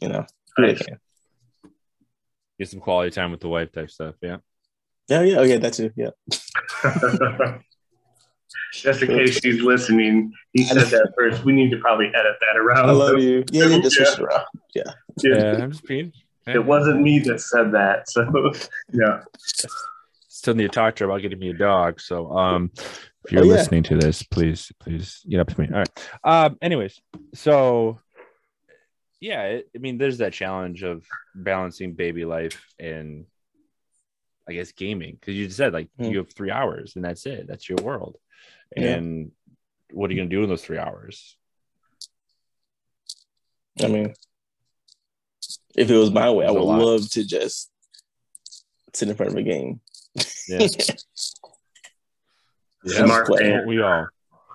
you 0.00 0.08
know 0.08 0.24
do 0.56 0.62
what 0.62 0.64
i 0.64 0.72
Nice. 0.72 0.82
can 0.82 0.98
Get 2.58 2.68
some 2.70 2.80
quality 2.80 3.10
time 3.10 3.30
with 3.32 3.40
the 3.40 3.48
wife 3.50 3.70
type 3.70 3.90
stuff. 3.90 4.14
Yeah. 4.22 4.38
yeah 5.08 5.20
yeah 5.20 5.36
oh 5.40 5.42
yeah 5.42 5.58
that 5.58 5.74
too 5.74 5.90
yeah 5.96 6.10
Just 8.72 9.02
in 9.02 9.08
case 9.08 9.38
she's 9.40 9.60
listening, 9.62 10.32
he 10.52 10.62
said 10.64 10.76
that 10.88 11.12
first. 11.16 11.44
We 11.44 11.52
need 11.52 11.70
to 11.70 11.78
probably 11.78 12.06
edit 12.08 12.36
that 12.40 12.56
around. 12.58 12.88
i 12.88 12.92
love 12.92 13.18
you 13.18 13.44
yeah 13.50 13.66
yeah 13.66 13.78
just 13.80 13.96
switch 13.96 14.08
it 14.08 14.20
around 14.20 14.44
Yeah. 14.74 14.92
Yeah. 15.22 15.62
I'm 15.62 15.70
just 15.72 15.84
being. 15.84 16.12
It 16.46 16.64
wasn't 16.64 17.02
me 17.02 17.18
that 17.20 17.40
said 17.40 17.72
that. 17.72 18.08
So, 18.08 18.24
yeah. 18.92 19.22
Still 20.28 20.54
need 20.54 20.64
to 20.64 20.68
talk 20.68 20.94
to 20.96 21.04
her 21.04 21.10
about 21.10 21.22
getting 21.22 21.38
me 21.38 21.50
a 21.50 21.54
dog. 21.54 22.00
So, 22.00 22.30
um, 22.36 22.70
if 22.76 23.32
you're 23.32 23.42
Oh, 23.42 23.46
yeah. 23.46 23.52
listening 23.54 23.82
to 23.84 23.96
this, 23.96 24.22
please, 24.22 24.70
please 24.78 25.22
get 25.28 25.40
up 25.40 25.48
to 25.48 25.60
me. 25.60 25.68
All 25.72 25.78
right. 25.78 26.08
Um, 26.22 26.58
anyways, 26.62 27.00
so 27.34 27.98
yeah, 29.18 29.42
it, 29.44 29.70
I 29.74 29.78
mean, 29.78 29.98
there's 29.98 30.18
that 30.18 30.32
challenge 30.34 30.82
of 30.84 31.04
balancing 31.34 31.94
baby 31.94 32.24
life 32.24 32.64
and 32.78 33.24
I 34.48 34.52
guess 34.52 34.70
gaming 34.70 35.16
because 35.18 35.34
you 35.34 35.50
said 35.50 35.72
like 35.72 35.88
Hmm. 35.98 36.04
you 36.04 36.18
have 36.18 36.32
three 36.32 36.52
hours 36.52 36.94
and 36.94 37.04
that's 37.04 37.26
it. 37.26 37.46
That's 37.48 37.68
your 37.68 37.78
world. 37.82 38.18
Yeah. 38.76 38.94
And 38.94 39.32
what 39.90 40.08
are 40.10 40.12
you 40.14 40.20
gonna 40.20 40.30
do 40.30 40.42
in 40.44 40.48
those 40.48 40.64
three 40.64 40.78
hours? 40.78 41.36
i 43.82 43.88
mean 43.88 44.14
if 45.76 45.90
it 45.90 45.96
was 45.96 46.10
my 46.10 46.30
way 46.30 46.44
i 46.44 46.48
There's 46.48 46.62
a 46.62 46.64
would 46.64 46.78
love 46.78 47.10
to 47.10 47.26
just 47.26 47.70
sit 48.94 49.08
in 49.08 49.14
front 49.14 49.32
of 49.32 49.38
a 49.38 49.42
game 49.42 49.80
Yeah. 52.86 53.04
Smart 53.04 53.26
play. 53.26 53.50
Won't 53.50 53.66
we 53.66 53.82
all? 53.82 54.06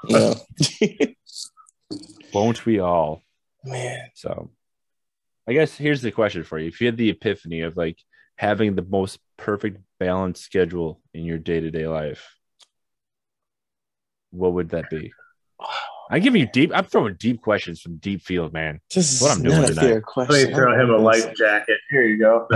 you? 0.07 0.35
Won't 2.33 2.65
we 2.65 2.79
all? 2.79 3.21
man 3.63 4.09
So 4.15 4.49
I 5.47 5.53
guess 5.53 5.75
here's 5.75 6.01
the 6.01 6.11
question 6.11 6.43
for 6.43 6.57
you. 6.57 6.67
If 6.67 6.79
you 6.79 6.87
had 6.87 6.97
the 6.97 7.09
epiphany 7.09 7.61
of 7.61 7.75
like 7.75 7.97
having 8.37 8.75
the 8.75 8.83
most 8.83 9.19
perfect 9.37 9.79
balanced 9.99 10.43
schedule 10.43 11.01
in 11.13 11.25
your 11.25 11.37
day-to-day 11.37 11.87
life, 11.87 12.35
what 14.31 14.53
would 14.53 14.69
that 14.69 14.89
be? 14.89 15.11
I'm 16.11 16.21
giving 16.21 16.41
you 16.41 16.47
deep, 16.51 16.71
I'm 16.75 16.83
throwing 16.83 17.15
deep 17.15 17.41
questions 17.41 17.79
from 17.79 17.95
deep 17.95 18.21
field, 18.21 18.51
man. 18.51 18.81
This 18.93 19.13
is 19.13 19.21
What 19.21 19.31
I'm 19.31 19.43
doing 19.43 19.61
not 19.61 19.69
a 19.69 19.73
tonight. 19.73 19.81
fair 19.81 20.03
Let 20.17 20.29
me 20.29 20.53
throw 20.53 20.79
him 20.79 20.89
a 20.89 20.97
life 20.97 21.33
jacket. 21.37 21.77
Here 21.89 22.03
you 22.03 22.19
go. 22.19 22.47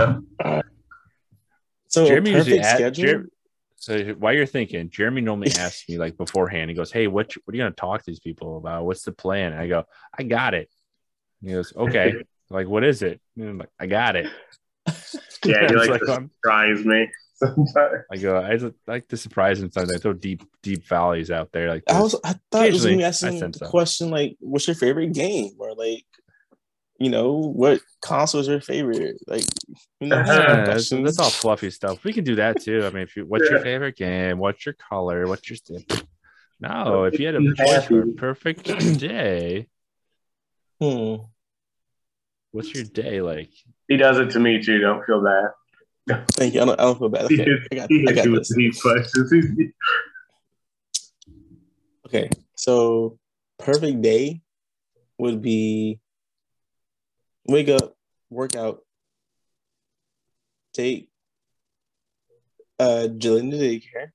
Uh, 0.44 0.60
so 1.88 2.06
Jeremy 2.06 2.34
a 2.34 2.36
usually 2.36 2.58
perfect 2.58 2.82
at. 2.82 2.92
Jer- 2.92 3.28
so 3.76 3.98
while 4.14 4.34
you're 4.34 4.44
thinking, 4.44 4.90
Jeremy 4.90 5.22
normally 5.22 5.52
asks 5.58 5.88
me 5.88 5.96
like 5.96 6.18
beforehand, 6.18 6.68
he 6.68 6.76
goes, 6.76 6.92
Hey, 6.92 7.06
what, 7.06 7.32
what 7.44 7.54
are 7.54 7.56
you 7.56 7.62
going 7.62 7.72
to 7.72 7.76
talk 7.80 8.00
to 8.00 8.06
these 8.10 8.20
people 8.20 8.58
about? 8.58 8.84
What's 8.84 9.04
the 9.04 9.12
plan? 9.12 9.52
And 9.52 9.60
I 9.62 9.68
go, 9.68 9.84
I 10.18 10.24
got 10.24 10.52
it. 10.52 10.68
And 11.40 11.50
he 11.50 11.56
goes, 11.56 11.72
Okay. 11.74 12.14
like, 12.50 12.68
what 12.68 12.84
is 12.84 13.00
it? 13.02 13.22
And 13.38 13.48
I'm 13.48 13.58
like, 13.58 13.70
I 13.80 13.86
got 13.86 14.16
it. 14.16 14.26
Yeah, 14.26 14.92
It's 15.44 15.72
you 15.72 15.78
like 15.78 15.90
like, 15.90 16.02
surprise 16.04 16.84
me 16.84 17.08
sometimes. 17.56 18.04
I 18.10 18.16
go, 18.16 18.38
I 18.40 18.56
just 18.56 18.74
like 18.86 19.08
to 19.08 19.16
surprise 19.16 19.60
him 19.60 19.70
sometimes. 19.70 19.94
I 19.96 19.98
throw 19.98 20.12
deep, 20.12 20.42
deep 20.62 20.86
valleys 20.86 21.30
out 21.30 21.52
there. 21.52 21.68
Like, 21.68 21.84
I 21.88 22.00
was 22.00 22.14
I 22.24 22.34
thought 22.50 22.66
it 22.66 22.72
was 22.72 22.84
gonna 22.84 22.96
be 22.96 23.04
asking 23.04 23.38
sense 23.38 23.58
the 23.58 23.66
so. 23.66 23.70
question 23.70 24.10
like, 24.10 24.36
"What's 24.40 24.66
your 24.66 24.76
favorite 24.76 25.12
game?" 25.12 25.52
or 25.58 25.74
like, 25.74 26.04
you 26.98 27.10
know, 27.10 27.32
what 27.32 27.80
console 28.00 28.40
is 28.40 28.48
your 28.48 28.60
favorite? 28.60 29.16
Like, 29.26 29.44
you 30.00 30.08
know, 30.08 30.16
Yeah, 30.24 30.24
simple 30.26 30.64
that's, 30.64 30.88
that's 30.90 31.18
all 31.18 31.30
fluffy 31.30 31.70
stuff. 31.70 32.04
We 32.04 32.12
can 32.12 32.24
do 32.24 32.36
that 32.36 32.60
too. 32.60 32.84
I 32.86 32.90
mean, 32.90 33.02
if 33.02 33.16
you, 33.16 33.26
what's 33.26 33.50
your 33.50 33.58
favorite 33.60 33.96
game? 33.96 34.38
What's 34.38 34.64
your 34.64 34.74
color? 34.74 35.26
What's 35.28 35.48
your 35.50 35.56
st- 35.56 36.04
no? 36.60 37.04
If 37.04 37.18
you 37.20 37.26
had 37.26 37.34
a 37.34 37.40
Be 37.40 37.54
choice 37.54 37.84
for 37.84 37.98
a 37.98 37.98
happy. 38.00 38.12
perfect 38.12 38.64
day, 38.98 39.68
Hmm. 40.80 41.16
what's 42.52 42.74
your 42.74 42.84
day 42.84 43.20
like? 43.20 43.50
He 43.88 43.96
does 43.96 44.18
it 44.18 44.30
to 44.30 44.40
me 44.40 44.62
too. 44.62 44.78
Don't 44.80 45.04
feel 45.04 45.22
bad. 45.22 45.50
Thank 46.08 46.54
you. 46.54 46.62
I 46.62 46.64
don't, 46.64 46.80
I 46.80 46.84
don't 46.84 46.98
feel 46.98 47.08
bad. 47.08 47.24
Okay, 47.24 47.46
I 47.72 47.74
got, 47.74 47.90
I 47.90 48.12
got 48.12 48.24
this. 48.24 48.54
these 48.54 48.80
questions. 48.80 49.32
Okay, 52.06 52.30
so 52.54 53.18
perfect 53.58 54.02
day 54.02 54.40
would 55.18 55.42
be 55.42 55.98
wake 57.48 57.68
up, 57.68 57.96
work 58.30 58.54
out, 58.54 58.80
take 60.72 61.08
uh 62.78 63.08
Jillian 63.10 63.50
to 63.50 63.56
daycare, 63.56 64.10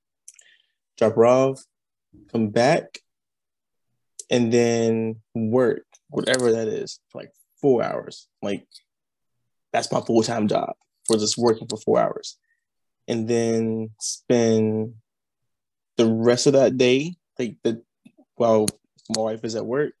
drop 0.96 1.14
her 1.16 1.26
off, 1.26 1.62
come 2.30 2.48
back, 2.48 3.00
and 4.30 4.50
then 4.50 5.16
work, 5.34 5.84
whatever 6.08 6.52
that 6.52 6.68
is, 6.68 7.00
for 7.10 7.20
like 7.20 7.32
four 7.60 7.82
hours. 7.82 8.28
Like 8.40 8.66
that's 9.74 9.92
my 9.92 10.00
full 10.00 10.22
time 10.22 10.48
job 10.48 10.74
for 11.06 11.16
just 11.16 11.38
working 11.38 11.68
for 11.68 11.76
four 11.78 12.00
hours. 12.00 12.38
And 13.08 13.26
then 13.28 13.90
spend 14.00 14.94
the 15.96 16.06
rest 16.06 16.46
of 16.46 16.54
that 16.54 16.76
day, 16.76 17.16
like 17.38 17.56
the 17.62 17.82
while 18.36 18.66
my 19.14 19.22
wife 19.22 19.44
is 19.44 19.56
at 19.56 19.66
work, 19.66 19.92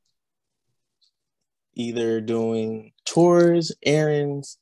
either 1.74 2.20
doing 2.20 2.92
chores, 3.04 3.72
errands, 3.84 4.58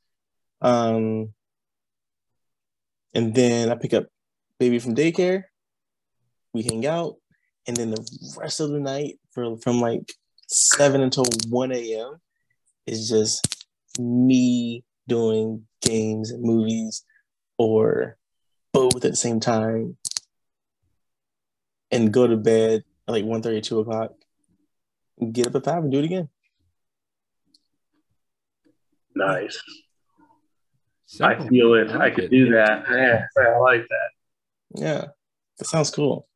um, 0.60 1.32
and 3.14 3.34
then 3.34 3.70
I 3.70 3.74
pick 3.74 3.94
up 3.94 4.06
baby 4.58 4.78
from 4.78 4.94
daycare. 4.94 5.44
We 6.52 6.62
hang 6.62 6.86
out, 6.86 7.16
and 7.66 7.76
then 7.76 7.90
the 7.90 8.36
rest 8.38 8.60
of 8.60 8.70
the 8.70 8.80
night, 8.80 9.18
for 9.32 9.56
from 9.58 9.80
like 9.80 10.12
seven 10.48 11.00
until 11.00 11.24
one 11.48 11.72
a.m., 11.72 12.20
is 12.86 13.08
just 13.08 13.66
me 13.98 14.84
doing 15.10 15.66
games 15.82 16.30
and 16.30 16.42
movies, 16.42 17.04
or 17.58 18.16
both 18.72 18.96
at 18.96 19.02
the 19.02 19.16
same 19.16 19.40
time, 19.40 19.96
and 21.90 22.12
go 22.12 22.26
to 22.26 22.36
bed 22.36 22.84
at 23.08 23.12
like 23.12 23.24
1 23.24 23.42
2 23.42 23.80
o'clock. 23.80 24.12
Get 25.32 25.48
up 25.48 25.56
at 25.56 25.64
five 25.64 25.82
and 25.82 25.92
do 25.92 25.98
it 25.98 26.04
again. 26.06 26.28
Nice. 29.14 29.60
Simple. 31.06 31.44
I 31.44 31.48
feel 31.48 31.74
it. 31.74 31.90
I 31.90 32.06
I, 32.06 32.10
could 32.10 32.24
it. 32.24 32.30
do 32.30 32.52
that. 32.52 32.84
Yeah, 32.88 33.26
I 33.36 33.58
like 33.58 33.82
that. 33.88 34.80
Yeah, 34.80 35.06
that 35.58 35.64
sounds 35.66 35.90
cool. 35.90 36.28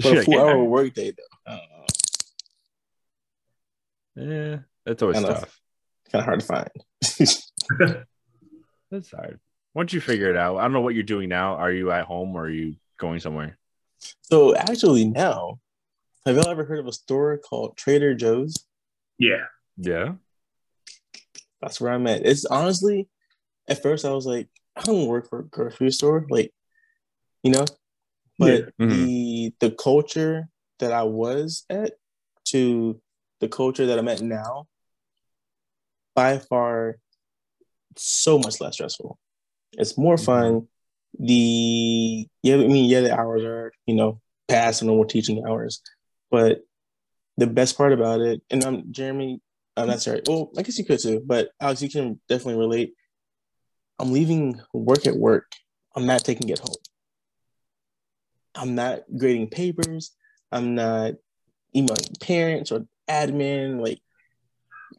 She's 0.00 0.10
But 0.10 0.12
a 0.12 0.16
like, 0.18 0.26
four 0.26 0.34
yeah. 0.34 0.40
hour 0.42 0.64
workday 0.64 1.12
though, 1.12 1.36
I 1.46 1.50
don't 1.56 1.70
know. 4.26 4.34
Yeah, 4.34 4.58
that's 4.84 5.02
always 5.02 5.18
I 5.18 5.20
know. 5.20 5.28
tough. 5.28 5.60
Kind 6.10 6.20
of 6.20 6.26
hard 6.26 6.40
to 6.40 6.46
find. 6.46 6.70
That's 8.90 9.10
hard. 9.10 9.40
Once 9.74 9.92
you 9.92 10.00
figure 10.00 10.30
it 10.30 10.36
out, 10.36 10.58
I 10.58 10.62
don't 10.62 10.72
know 10.72 10.80
what 10.80 10.94
you're 10.94 11.02
doing 11.02 11.28
now. 11.28 11.54
Are 11.56 11.72
you 11.72 11.90
at 11.90 12.04
home 12.04 12.34
or 12.36 12.44
are 12.44 12.50
you 12.50 12.76
going 12.98 13.20
somewhere? 13.20 13.58
so 14.22 14.54
actually, 14.54 15.06
now, 15.06 15.58
have 16.26 16.36
y'all 16.36 16.48
ever 16.48 16.64
heard 16.64 16.78
of 16.78 16.86
a 16.86 16.92
store 16.92 17.38
called 17.38 17.76
Trader 17.76 18.14
Joe's? 18.14 18.54
Yeah. 19.18 19.44
Yeah. 19.76 20.14
That's 21.60 21.80
where 21.80 21.92
I'm 21.92 22.06
at. 22.06 22.26
It's 22.26 22.44
honestly, 22.44 23.08
at 23.68 23.82
first 23.82 24.04
I 24.04 24.10
was 24.10 24.26
like, 24.26 24.48
I 24.76 24.82
don't 24.82 25.06
work 25.06 25.28
for 25.28 25.40
a 25.40 25.44
grocery 25.44 25.90
store, 25.90 26.26
like, 26.28 26.52
you 27.42 27.50
know, 27.50 27.64
but 28.38 28.60
Yeah. 28.78 28.86
Mm-hmm. 28.86 28.88
the 29.04 29.54
the 29.60 29.70
culture 29.70 30.48
that 30.80 30.92
I 30.92 31.04
was 31.04 31.64
at 31.70 31.92
to 32.46 33.00
the 33.40 33.48
culture 33.48 33.86
that 33.86 33.98
I'm 33.98 34.08
at 34.08 34.20
now, 34.20 34.66
by 36.14 36.38
far, 36.38 36.96
so 37.96 38.38
much 38.38 38.60
less 38.60 38.74
stressful. 38.74 39.18
It's 39.72 39.98
more 39.98 40.16
mm-hmm. 40.16 40.24
fun. 40.24 40.68
The 41.18 42.26
yeah, 42.42 42.54
I 42.54 42.66
mean, 42.66 42.90
yeah, 42.90 43.00
the 43.02 43.16
hours 43.16 43.42
are 43.44 43.72
you 43.86 43.94
know 43.94 44.20
past 44.48 44.80
the 44.80 44.86
normal 44.86 45.04
teaching 45.04 45.44
hours, 45.46 45.80
but 46.30 46.60
the 47.36 47.46
best 47.46 47.76
part 47.76 47.92
about 47.92 48.20
it, 48.20 48.42
and 48.50 48.64
I'm 48.64 48.92
Jeremy, 48.92 49.40
I'm 49.76 49.88
not 49.88 50.02
sorry. 50.02 50.22
Well, 50.26 50.50
I 50.56 50.62
guess 50.62 50.78
you 50.78 50.84
could 50.84 51.00
too, 51.00 51.22
but 51.24 51.50
Alex, 51.60 51.82
you 51.82 51.90
can 51.90 52.20
definitely 52.28 52.60
relate. 52.60 52.94
I'm 53.98 54.12
leaving 54.12 54.60
work 54.72 55.06
at 55.06 55.16
work. 55.16 55.52
I'm 55.94 56.06
not 56.06 56.24
taking 56.24 56.48
it 56.48 56.58
home. 56.58 56.74
I'm 58.54 58.74
not 58.74 59.02
grading 59.16 59.50
papers. 59.50 60.12
I'm 60.50 60.74
not 60.74 61.14
emailing 61.74 62.14
parents 62.20 62.72
or 62.72 62.86
admin. 63.08 63.80
Like 63.80 64.00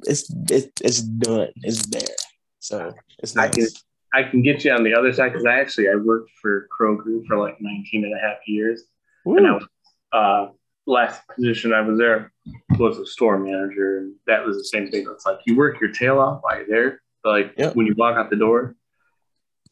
it's 0.03 0.29
it's, 0.49 0.81
it's 0.81 1.01
done. 1.01 1.49
It's 1.58 1.86
there. 1.88 2.15
So 2.60 2.93
it's 3.19 3.36
I 3.38 3.47
nice. 3.47 3.55
can- 3.55 3.67
I 4.13 4.23
can 4.23 4.41
get 4.41 4.63
you 4.63 4.71
on 4.71 4.84
the 4.86 4.93
other 4.93 5.12
side 5.12 5.34
because 5.34 5.45
I 5.45 5.60
actually 5.60 5.89
I 5.89 5.95
worked 5.95 6.31
for 6.41 6.69
Kroger 6.69 7.25
for 7.27 7.38
like 7.38 7.58
19 7.60 8.05
and 8.05 8.13
a 8.15 8.17
half 8.19 8.38
years. 8.47 8.84
And 9.25 9.45
I 9.45 9.51
was, 9.51 9.67
uh, 10.13 10.47
last 10.88 11.21
position 11.36 11.73
I 11.73 11.81
was 11.81 11.97
there 11.97 12.31
was 12.79 12.97
a 12.97 13.05
store 13.05 13.38
manager, 13.38 13.97
and 13.97 14.13
that 14.25 14.45
was 14.45 14.55
the 14.58 14.63
same 14.63 14.89
thing. 14.89 15.05
It's 15.12 15.25
like 15.25 15.39
you 15.45 15.58
work 15.58 15.81
your 15.81 15.91
tail 15.91 16.19
off 16.19 16.39
while 16.43 16.58
you're 16.60 16.67
there, 16.67 17.01
but 17.25 17.29
like 17.31 17.53
Yep. 17.58 17.75
when 17.75 17.88
you 17.88 17.95
walk 17.97 18.15
out 18.15 18.29
the 18.29 18.38
door, 18.38 18.75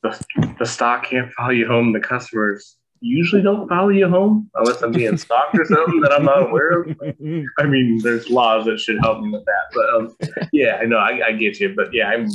the, 0.02 0.22
the 0.60 0.66
stock 0.66 1.06
can't 1.06 1.32
follow 1.32 1.52
you 1.52 1.66
home. 1.68 1.94
The 1.94 2.02
customers 2.02 2.76
usually 3.04 3.42
don't 3.42 3.68
follow 3.68 3.90
you 3.90 4.08
home 4.08 4.50
unless 4.56 4.82
I'm 4.82 4.94
being 4.94 5.18
stalked 5.18 5.58
or 5.58 5.66
something 5.66 6.00
that 6.02 6.14
I'm 6.14 6.26
not 6.26 6.50
aware 6.50 6.84
of. 6.84 6.98
I 7.60 7.66
mean, 7.66 8.00
there's 8.02 8.30
laws 8.30 8.66
that 8.66 8.80
should 8.80 9.00
help 9.00 9.22
me 9.22 9.30
with 9.30 9.46
that, 9.46 9.72
but 9.74 9.94
um, 9.94 10.48
yeah, 10.54 10.78
I 10.82 10.86
know 10.86 10.98
I, 10.98 11.28
I 11.28 11.32
get 11.34 11.60
you, 11.60 11.74
but 11.76 11.94
yeah, 11.94 12.08
I'm 12.08 12.28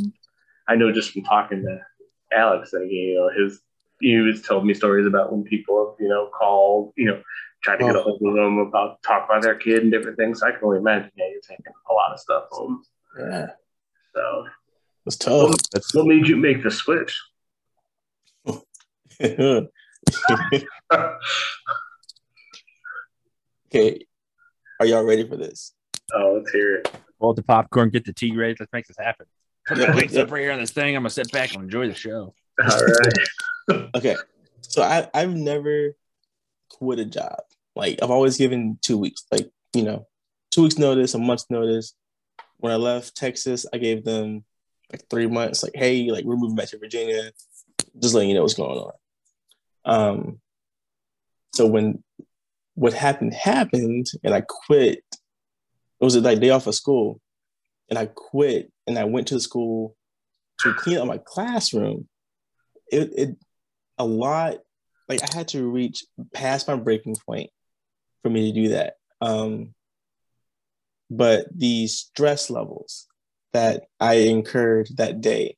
I 0.68 0.76
know 0.76 0.92
just 0.92 1.12
from 1.12 1.22
talking 1.22 1.62
to 1.62 1.80
Alex 2.36 2.70
that 2.72 2.86
you 2.90 3.16
know 3.16 3.30
his 3.42 3.60
he 4.00 4.16
was 4.18 4.42
told 4.42 4.66
me 4.66 4.74
stories 4.74 5.06
about 5.06 5.32
when 5.32 5.42
people 5.42 5.96
you 5.98 6.08
know 6.08 6.28
called 6.38 6.92
you 6.96 7.06
know 7.06 7.22
tried 7.62 7.78
to 7.78 7.86
get 7.86 7.96
a 7.96 8.02
hold 8.02 8.20
of 8.22 8.34
them 8.34 8.58
about 8.58 9.02
talk 9.02 9.24
about 9.24 9.42
their 9.42 9.56
kid 9.56 9.82
and 9.82 9.90
different 9.90 10.18
things. 10.18 10.40
So 10.40 10.46
I 10.46 10.52
can 10.52 10.60
only 10.62 10.78
imagine 10.78 11.10
yeah, 11.16 11.28
you're 11.30 11.40
taking 11.40 11.72
a 11.90 11.92
lot 11.94 12.12
of 12.12 12.20
stuff 12.20 12.44
home. 12.50 12.82
Yeah, 13.18 13.46
So 14.14 14.44
it's 15.06 15.16
tough. 15.16 15.56
That's 15.72 15.94
what 15.94 16.06
made 16.06 16.28
you 16.28 16.36
make 16.36 16.62
the 16.62 16.70
switch? 16.70 17.18
okay, 23.68 24.06
are 24.80 24.86
y'all 24.86 25.04
ready 25.04 25.26
for 25.28 25.36
this? 25.36 25.72
oh, 26.14 26.34
let's 26.38 26.50
hear 26.52 26.76
it. 26.76 26.90
hold 27.20 27.36
the 27.36 27.42
popcorn, 27.42 27.90
get 27.90 28.04
the 28.04 28.12
tea 28.12 28.34
ready. 28.34 28.54
Let's 28.58 28.72
make 28.72 28.86
this 28.86 28.96
happen. 28.98 29.26
Put 29.66 29.78
Yeah, 29.78 29.88
my 29.88 29.94
legs 29.96 30.14
yeah. 30.14 30.22
up 30.22 30.30
right 30.30 30.40
here 30.42 30.52
on 30.52 30.60
this 30.60 30.70
thing. 30.70 30.96
I'm 30.96 31.02
gonna 31.02 31.10
sit 31.10 31.30
back 31.32 31.52
and 31.54 31.64
enjoy 31.64 31.88
the 31.88 31.94
show. 31.94 32.34
All 32.62 32.78
right. 32.80 33.88
Okay, 33.94 34.16
so 34.62 34.82
I 34.82 35.10
I've 35.12 35.34
never 35.34 35.94
quit 36.70 36.98
a 37.00 37.04
job. 37.04 37.40
Like 37.76 37.98
I've 38.02 38.10
always 38.10 38.38
given 38.38 38.78
two 38.80 38.96
weeks, 38.96 39.26
like 39.30 39.50
you 39.74 39.82
know, 39.82 40.06
two 40.50 40.62
weeks 40.62 40.78
notice, 40.78 41.12
a 41.12 41.18
month's 41.18 41.44
notice. 41.50 41.92
When 42.56 42.72
I 42.72 42.76
left 42.76 43.14
Texas, 43.14 43.66
I 43.70 43.76
gave 43.76 44.04
them 44.06 44.44
like 44.90 45.02
three 45.10 45.26
months. 45.26 45.62
Like, 45.62 45.72
hey, 45.74 46.10
like 46.10 46.24
we're 46.24 46.36
moving 46.36 46.56
back 46.56 46.68
to 46.68 46.78
Virginia. 46.78 47.30
Just 48.00 48.14
letting 48.14 48.30
you 48.30 48.36
know 48.36 48.42
what's 48.42 48.54
going 48.54 48.78
on. 48.78 48.92
Um, 49.84 50.40
so 51.54 51.66
when 51.66 52.02
what 52.78 52.92
happened 52.92 53.34
happened, 53.34 54.06
and 54.22 54.32
I 54.32 54.42
quit. 54.42 55.02
It 56.00 56.04
was 56.04 56.16
like 56.16 56.38
day 56.38 56.50
off 56.50 56.68
of 56.68 56.76
school, 56.76 57.20
and 57.90 57.98
I 57.98 58.06
quit, 58.06 58.70
and 58.86 58.96
I 58.96 59.04
went 59.04 59.26
to 59.28 59.34
the 59.34 59.40
school 59.40 59.96
to 60.60 60.72
clean 60.74 60.98
up 60.98 61.08
my 61.08 61.18
classroom. 61.18 62.08
It, 62.92 63.10
it 63.16 63.36
a 63.98 64.04
lot 64.06 64.58
like 65.08 65.22
I 65.22 65.36
had 65.36 65.48
to 65.48 65.68
reach 65.68 66.04
past 66.32 66.68
my 66.68 66.76
breaking 66.76 67.16
point 67.26 67.50
for 68.22 68.30
me 68.30 68.52
to 68.52 68.60
do 68.60 68.68
that. 68.68 68.94
Um, 69.20 69.74
but 71.10 71.46
the 71.52 71.88
stress 71.88 72.48
levels 72.48 73.08
that 73.52 73.86
I 73.98 74.14
incurred 74.14 74.88
that 74.98 75.20
day 75.20 75.56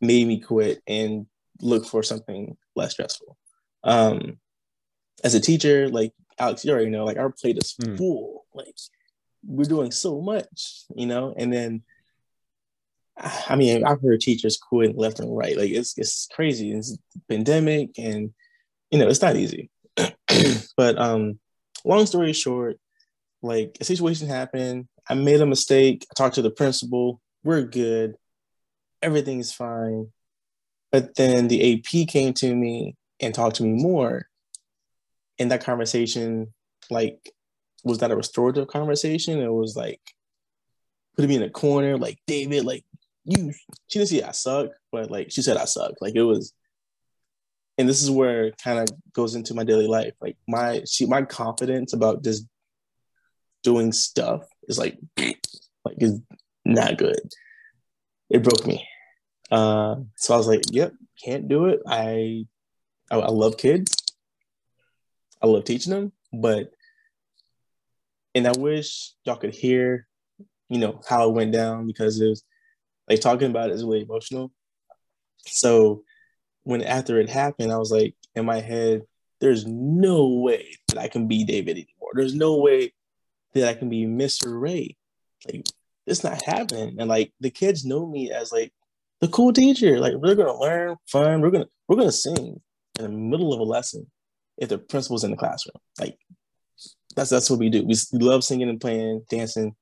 made 0.00 0.26
me 0.26 0.40
quit 0.40 0.82
and 0.88 1.26
look 1.60 1.86
for 1.86 2.02
something 2.02 2.56
less 2.74 2.92
stressful. 2.92 3.36
Um, 3.84 4.38
as 5.24 5.34
a 5.34 5.40
teacher, 5.40 5.88
like 5.88 6.12
Alex, 6.38 6.64
you 6.64 6.72
already 6.72 6.90
know, 6.90 7.04
like 7.04 7.18
our 7.18 7.30
plate 7.30 7.58
is 7.58 7.74
Mm. 7.80 7.98
full. 7.98 8.46
Like 8.54 8.76
we're 9.44 9.68
doing 9.68 9.90
so 9.90 10.20
much, 10.20 10.84
you 10.94 11.06
know, 11.06 11.34
and 11.36 11.52
then 11.52 11.82
I 13.48 13.56
mean, 13.56 13.84
I've 13.84 14.00
heard 14.00 14.20
teachers 14.20 14.56
quit 14.56 14.96
left 14.96 15.20
and 15.20 15.36
right. 15.36 15.56
Like 15.56 15.70
it's 15.70 15.96
it's 15.98 16.26
crazy. 16.32 16.72
It's 16.72 16.96
pandemic, 17.28 17.98
and 17.98 18.32
you 18.90 18.98
know 18.98 19.08
it's 19.08 19.20
not 19.22 19.36
easy. 19.36 19.70
but 20.76 20.98
um, 20.98 21.38
long 21.84 22.06
story 22.06 22.32
short, 22.32 22.78
like 23.42 23.76
a 23.80 23.84
situation 23.84 24.28
happened. 24.28 24.88
I 25.08 25.14
made 25.14 25.40
a 25.40 25.46
mistake. 25.46 26.06
I 26.10 26.14
talked 26.14 26.36
to 26.36 26.42
the 26.42 26.50
principal. 26.50 27.20
We're 27.44 27.62
good. 27.62 28.14
Everything's 29.02 29.52
fine. 29.52 30.08
But 30.92 31.14
then 31.16 31.48
the 31.48 31.74
AP 31.74 32.08
came 32.08 32.32
to 32.34 32.54
me 32.54 32.96
and 33.20 33.34
talked 33.34 33.56
to 33.56 33.62
me 33.62 33.82
more. 33.82 34.26
And 35.38 35.50
that 35.50 35.64
conversation, 35.64 36.52
like, 36.90 37.32
was 37.84 37.98
that 37.98 38.10
a 38.10 38.16
restorative 38.16 38.68
conversation. 38.68 39.40
It 39.40 39.52
was 39.52 39.76
like 39.76 40.00
putting 41.16 41.30
me 41.30 41.36
in 41.36 41.42
a 41.42 41.50
corner, 41.50 41.96
like 41.96 42.18
David, 42.26 42.64
like 42.64 42.84
you 43.24 43.52
she 43.86 43.98
didn't 43.98 44.08
say 44.08 44.22
I 44.22 44.32
suck, 44.32 44.70
but 44.92 45.10
like 45.10 45.30
she 45.30 45.42
said 45.42 45.56
I 45.56 45.64
suck. 45.64 45.92
Like 46.00 46.14
it 46.14 46.22
was 46.22 46.52
and 47.78 47.88
this 47.88 48.02
is 48.02 48.10
where 48.10 48.44
it 48.44 48.58
kind 48.62 48.78
of 48.78 48.88
goes 49.14 49.34
into 49.34 49.54
my 49.54 49.64
daily 49.64 49.86
life. 49.86 50.12
Like 50.20 50.36
my 50.46 50.82
she 50.86 51.06
my 51.06 51.22
confidence 51.22 51.92
about 51.94 52.22
just 52.22 52.46
doing 53.62 53.92
stuff 53.92 54.42
is 54.68 54.78
like 54.78 54.98
like 55.18 55.96
is 55.98 56.20
not 56.64 56.98
good. 56.98 57.20
It 58.28 58.42
broke 58.42 58.66
me. 58.66 58.86
Uh, 59.50 59.96
so 60.16 60.34
I 60.34 60.36
was 60.36 60.46
like, 60.46 60.60
"Yep, 60.70 60.92
can't 61.24 61.48
do 61.48 61.66
it." 61.66 61.80
I, 61.86 62.46
I 63.10 63.18
I 63.18 63.30
love 63.30 63.56
kids. 63.56 63.94
I 65.42 65.46
love 65.46 65.64
teaching 65.64 65.92
them, 65.92 66.12
but 66.32 66.70
and 68.34 68.46
I 68.46 68.52
wish 68.58 69.12
y'all 69.24 69.36
could 69.36 69.54
hear, 69.54 70.06
you 70.68 70.78
know, 70.78 71.00
how 71.08 71.28
it 71.28 71.34
went 71.34 71.52
down 71.52 71.86
because 71.86 72.20
it 72.20 72.28
was 72.28 72.44
like 73.08 73.20
talking 73.20 73.50
about 73.50 73.70
it 73.70 73.74
is 73.74 73.84
really 73.84 74.02
emotional. 74.02 74.52
So 75.46 76.04
when 76.62 76.82
after 76.82 77.18
it 77.18 77.28
happened, 77.28 77.72
I 77.72 77.78
was 77.78 77.90
like 77.90 78.14
in 78.34 78.44
my 78.44 78.60
head, 78.60 79.02
there's 79.40 79.66
no 79.66 80.28
way 80.28 80.76
that 80.88 80.98
I 80.98 81.08
can 81.08 81.26
be 81.26 81.44
David 81.44 81.72
anymore. 81.72 82.12
There's 82.14 82.34
no 82.34 82.58
way 82.58 82.92
that 83.54 83.68
I 83.68 83.74
can 83.74 83.88
be 83.88 84.06
Mr. 84.06 84.60
Ray. 84.60 84.96
Like 85.46 85.66
it's 86.06 86.22
not 86.22 86.42
happening. 86.42 86.96
And 87.00 87.08
like 87.08 87.32
the 87.40 87.50
kids 87.50 87.84
know 87.84 88.06
me 88.06 88.30
as 88.30 88.52
like 88.52 88.72
the 89.20 89.28
cool 89.28 89.52
teacher. 89.52 89.98
Like 89.98 90.14
we're 90.14 90.34
gonna 90.34 90.58
learn 90.58 90.96
fun. 91.06 91.40
We're 91.40 91.50
gonna 91.50 91.68
we're 91.88 91.96
gonna 91.96 92.12
sing 92.12 92.60
in 93.04 93.12
the 93.12 93.18
middle 93.18 93.52
of 93.52 93.60
a 93.60 93.64
lesson 93.64 94.10
if 94.58 94.68
the 94.68 94.78
principal's 94.78 95.24
in 95.24 95.30
the 95.30 95.36
classroom. 95.36 95.76
Like 95.98 96.18
that's 97.16 97.30
that's 97.30 97.50
what 97.50 97.58
we 97.58 97.70
do. 97.70 97.84
We, 97.84 97.96
love 98.12 98.44
singing 98.44 98.68
and 98.68 98.80
playing, 98.80 99.24
dancing. 99.28 99.74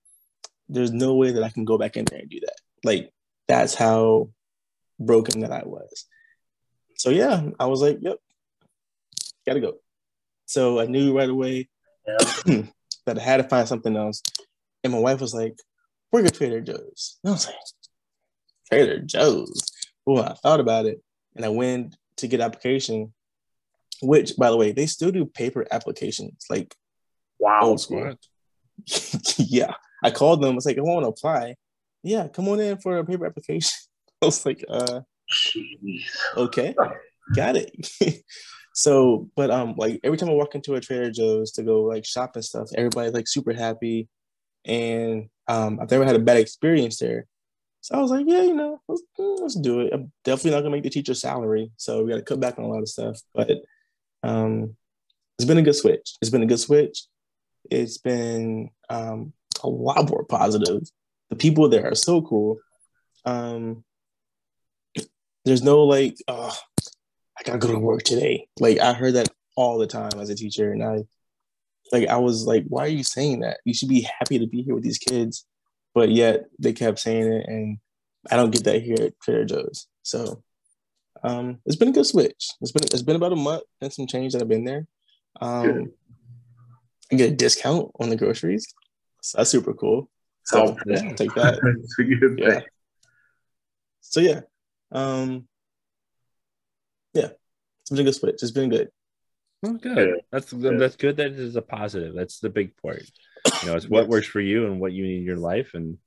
There's 0.69 0.93
no 0.93 1.15
way 1.15 1.33
that 1.33 1.43
I 1.43 1.51
can 1.51 1.65
go 1.65 1.79
back 1.79 1.97
in 1.97 2.05
there 2.05 2.21
and 2.21 2.31
do 2.31 2.41
that. 2.41 2.57
Like 2.85 3.13
that's 3.47 3.75
how 3.75 4.31
broken 4.99 5.41
that 5.41 5.53
I 5.53 5.63
was. 5.65 6.07
So 6.97 7.11
yeah, 7.11 7.43
I 7.59 7.67
was 7.67 7.81
like, 7.81 7.99
yep, 8.01 8.19
gotta 9.47 9.61
go. 9.61 9.75
So 10.47 10.81
I 10.81 10.87
knew 10.87 11.17
right 11.17 11.29
away 11.29 11.69
yeah. 12.07 12.17
that 13.07 13.19
I 13.19 13.23
had 13.23 13.39
to 13.39 13.45
find 13.45 13.69
something 13.69 13.97
else. 13.97 14.23
And 14.85 14.93
my 14.93 14.99
wife 14.99 15.21
was 15.21 15.35
like, 15.35 15.59
"We're 16.13 16.25
at 16.25 16.35
Trader 16.35 16.61
Joe's." 16.61 17.19
And 17.23 17.31
I 17.31 17.33
was 17.33 17.47
like, 17.47 17.57
"Trader 18.69 19.01
Joe's." 19.01 19.71
Well, 20.07 20.25
I 20.25 20.35
thought 20.35 20.61
about 20.61 20.87
it, 20.87 21.03
and 21.37 21.45
I 21.45 21.49
went 21.49 21.97
to 22.19 22.29
get 22.29 22.41
application. 22.41 23.13
Which, 24.01 24.37
by 24.37 24.51
the 24.51 24.57
way, 24.57 24.71
they 24.71 24.87
still 24.87 25.11
do 25.11 25.27
paper 25.27 25.67
applications, 25.73 26.47
like 26.49 26.75
wow, 27.39 27.61
old 27.63 27.81
school. 27.81 28.15
yeah, 29.39 29.75
I 30.05 30.11
called 30.11 30.41
them. 30.41 30.53
I 30.53 30.55
was 30.55 30.67
like, 30.67 30.79
"I 30.79 30.83
want 30.83 31.05
to 31.05 31.09
apply." 31.09 31.57
Yeah, 32.03 32.29
come 32.29 32.49
on 32.49 32.61
in 32.61 32.79
for 32.79 32.99
a 32.99 33.05
paper 33.05 33.27
application. 33.27 33.73
I 34.23 34.27
was 34.27 34.47
like, 34.47 34.65
uh, 34.69 35.01
Jeez. 35.33 36.05
okay, 36.37 36.75
got 37.35 37.57
it. 37.57 37.89
so, 38.75 39.29
but 39.37 39.51
um, 39.51 39.75
like 39.77 40.01
every 40.05 40.17
time 40.17 40.29
I 40.29 40.35
walk 40.35 40.55
into 40.55 40.75
a 40.75 40.81
Trader 40.81 41.11
Joe's 41.11 41.53
to 41.53 41.63
go 41.63 41.83
like 41.83 42.05
shop 42.05 42.37
and 42.37 42.45
stuff, 42.45 42.69
everybody's 42.77 43.15
like 43.15 43.29
super 43.29 43.53
happy, 43.53 44.09
and 44.65 45.29
um, 45.49 45.79
I've 45.81 45.91
never 45.91 46.05
had 46.05 46.17
a 46.17 46.21
bad 46.21 46.39
experience 46.39 46.99
there. 46.99 47.27
So 47.89 47.95
I 47.95 48.03
was 48.03 48.11
like, 48.11 48.27
yeah, 48.29 48.43
you 48.43 48.55
know, 48.55 48.83
let's, 48.87 49.03
let's 49.19 49.55
do 49.55 49.81
it. 49.81 49.95
I'm 49.95 50.13
definitely 50.23 50.51
not 50.51 50.59
gonna 50.59 50.77
make 50.77 50.83
the 50.83 50.91
teacher 50.91 51.15
salary, 51.15 51.73
so 51.79 52.05
we 52.05 52.11
got 52.11 52.17
to 52.17 52.23
cut 52.23 52.39
back 52.39 52.59
on 52.59 52.65
a 52.65 52.69
lot 52.69 52.83
of 52.83 52.89
stuff. 52.89 53.19
But 53.35 53.63
um, 54.23 54.77
it's 55.39 55.47
been 55.47 55.57
a 55.57 55.63
good 55.63 55.75
switch. 55.75 56.17
It's 56.21 56.31
been 56.31 56.43
a 56.43 56.47
good 56.47 56.61
switch. 56.61 57.05
It's 57.71 57.97
been 57.97 58.69
um, 58.91 59.33
a 59.63 59.69
lot 59.71 60.11
more 60.11 60.25
positive. 60.25 60.83
The 61.31 61.37
people 61.37 61.71
there 61.71 61.91
are 61.91 61.95
so 61.95 62.21
cool. 62.21 62.59
Um, 63.25 63.85
there's 65.47 65.63
no 65.63 65.85
like, 65.85 66.15
oh, 66.29 66.55
I 67.39 67.43
gotta 67.43 67.57
go 67.57 67.73
to 67.73 67.79
work 67.79 68.03
today. 68.03 68.49
Like 68.61 68.81
I 68.81 68.93
heard 68.93 69.15
that 69.15 69.31
all 69.57 69.79
the 69.79 69.87
time 69.87 70.21
as 70.21 70.29
a 70.29 70.35
teacher, 70.35 70.73
and 70.73 70.85
I 70.85 71.05
like 71.91 72.07
I 72.09 72.19
was 72.19 72.45
like, 72.45 72.65
why 72.69 72.85
are 72.85 72.89
you 72.89 73.03
saying 73.03 73.41
that? 73.41 73.61
You 73.65 73.73
should 73.73 73.89
be 73.89 74.07
happy 74.19 74.39
to 74.41 74.47
be 74.47 74.61
here 74.61 74.75
with 74.75 74.85
these 74.85 74.99
kids, 74.99 75.47
but 75.99 76.13
yet 76.13 76.45
they 76.61 76.73
kept 76.73 77.01
saying 77.01 77.27
it, 77.33 77.49
and 77.49 77.79
I 78.31 78.37
don't 78.37 78.53
get 78.53 78.63
that 78.65 78.83
here 78.83 78.99
at 79.01 79.21
Trader 79.21 79.45
Joe's. 79.45 79.89
So 80.05 80.45
um, 81.25 81.59
it's 81.67 81.75
been 81.75 81.89
a 81.89 81.93
good 81.93 82.07
switch. 82.07 82.51
It's 82.61 82.71
been 82.71 82.85
it's 82.85 83.03
been 83.03 83.17
about 83.17 83.33
a 83.33 83.37
month 83.37 83.65
and 83.81 83.93
some 83.93 84.07
change 84.07 84.33
that 84.33 84.43
I've 84.43 84.49
been 84.49 84.65
there. 84.65 84.87
Um, 85.41 85.93
I 87.11 87.17
get 87.17 87.33
a 87.33 87.35
discount 87.35 87.91
on 87.99 88.11
the 88.11 88.17
groceries. 88.17 88.73
So 89.23 89.39
that's 89.39 89.51
super 89.51 89.75
cool. 89.75 90.09
So 90.45 90.69
oh, 90.69 90.77
yeah, 90.87 91.13
take 91.15 91.35
that. 91.35 91.59
yeah. 92.39 92.61
So 94.01 94.21
yeah, 94.21 94.43
um, 94.93 95.49
yeah, 97.13 97.31
it's 97.81 97.91
been 97.91 97.99
a 97.99 98.05
good 98.05 98.15
switch. 98.15 98.41
It's 98.41 98.53
been 98.53 98.71
good. 98.71 98.91
Oh, 99.67 99.73
good. 99.73 100.21
That's 100.31 100.53
that's 100.53 100.95
good. 100.95 101.17
That 101.17 101.33
is 101.33 101.57
a 101.57 101.63
positive. 101.63 102.15
That's 102.15 102.39
the 102.39 102.51
big 102.51 102.77
part. 102.77 103.03
You 103.63 103.69
know, 103.69 103.77
it's 103.77 103.89
what 103.89 104.09
works 104.09 104.27
for 104.27 104.41
you 104.41 104.67
and 104.67 104.81
what 104.81 104.93
you 104.93 105.05
need 105.05 105.19
in 105.19 105.25
your 105.25 105.37
life, 105.37 105.73
and 105.75 105.99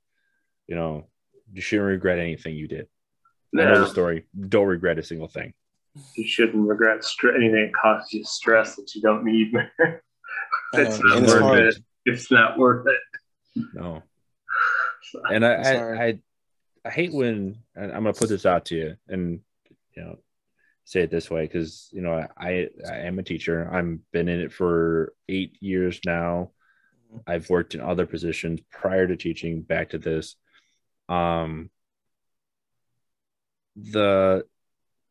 you 0.66 0.74
know, 0.74 1.06
you 1.52 1.60
shouldn't 1.60 1.88
regret 1.88 2.18
anything 2.18 2.54
you 2.54 2.68
did. 2.68 2.86
No. 3.52 3.62
I 3.62 3.72
know 3.72 3.80
the 3.80 3.90
story. 3.90 4.26
Don't 4.48 4.66
regret 4.66 4.98
a 4.98 5.02
single 5.02 5.28
thing. 5.28 5.52
You 6.16 6.26
shouldn't 6.26 6.66
regret 6.66 7.04
st- 7.04 7.34
anything 7.34 7.66
that 7.66 7.74
causes 7.74 8.12
you 8.12 8.24
stress 8.24 8.76
that 8.76 8.94
you 8.94 9.02
don't 9.02 9.24
need. 9.24 9.52
it's 10.72 10.98
not 11.02 11.22
worth 11.22 11.76
it. 11.76 11.82
It's 12.06 12.30
not 12.30 12.58
worth 12.58 12.86
it. 12.86 13.64
No. 13.74 14.02
And 15.30 15.44
I, 15.44 15.52
I, 15.52 16.04
I, 16.06 16.18
I 16.86 16.90
hate 16.90 17.12
when 17.12 17.58
I'm 17.76 17.90
going 17.90 18.04
to 18.04 18.18
put 18.18 18.30
this 18.30 18.46
out 18.46 18.66
to 18.66 18.76
you, 18.76 18.96
and 19.08 19.40
you 19.94 20.02
know, 20.02 20.18
say 20.84 21.02
it 21.02 21.10
this 21.10 21.30
way 21.30 21.42
because 21.42 21.88
you 21.92 22.00
know 22.00 22.26
I 22.36 22.68
I 22.88 22.96
am 23.00 23.18
a 23.18 23.22
teacher. 23.22 23.68
I've 23.70 23.98
been 24.12 24.28
in 24.28 24.40
it 24.40 24.52
for 24.52 25.12
eight 25.28 25.58
years 25.60 26.00
now. 26.06 26.50
I've 27.26 27.48
worked 27.50 27.74
in 27.74 27.80
other 27.80 28.06
positions 28.06 28.60
prior 28.70 29.06
to 29.06 29.16
teaching. 29.16 29.62
Back 29.62 29.90
to 29.90 29.98
this, 29.98 30.36
um, 31.08 31.70
the 33.76 34.44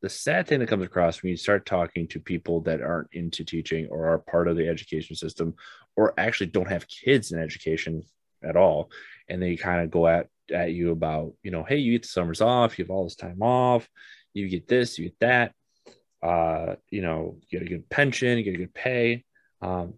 the 0.01 0.09
sad 0.09 0.47
thing 0.47 0.59
that 0.59 0.69
comes 0.69 0.85
across 0.85 1.21
when 1.21 1.29
you 1.29 1.37
start 1.37 1.65
talking 1.65 2.07
to 2.07 2.19
people 2.19 2.61
that 2.61 2.81
aren't 2.81 3.09
into 3.13 3.43
teaching 3.43 3.87
or 3.91 4.07
are 4.07 4.17
part 4.17 4.47
of 4.47 4.57
the 4.57 4.67
education 4.67 5.15
system 5.15 5.53
or 5.95 6.19
actually 6.19 6.47
don't 6.47 6.69
have 6.69 6.87
kids 6.87 7.31
in 7.31 7.39
education 7.39 8.01
at 8.43 8.55
all 8.55 8.89
and 9.29 9.39
they 9.39 9.55
kind 9.55 9.81
of 9.81 9.91
go 9.91 10.07
at 10.07 10.27
at 10.51 10.71
you 10.71 10.89
about 10.89 11.33
you 11.43 11.51
know 11.51 11.63
hey 11.63 11.77
you 11.77 11.91
get 11.91 12.01
the 12.01 12.07
summers 12.07 12.41
off 12.41 12.79
you 12.79 12.83
have 12.83 12.89
all 12.89 13.03
this 13.03 13.15
time 13.15 13.43
off 13.43 13.87
you 14.33 14.49
get 14.49 14.67
this 14.67 14.97
you 14.97 15.05
get 15.05 15.19
that 15.19 15.53
uh, 16.21 16.75
you 16.89 17.01
know, 17.01 17.37
you 17.41 17.59
get 17.59 17.65
a 17.65 17.69
good 17.69 17.89
pension, 17.89 18.37
you 18.37 18.43
get 18.43 18.53
a 18.53 18.57
good 18.57 18.73
pay. 18.73 19.23
Um, 19.61 19.95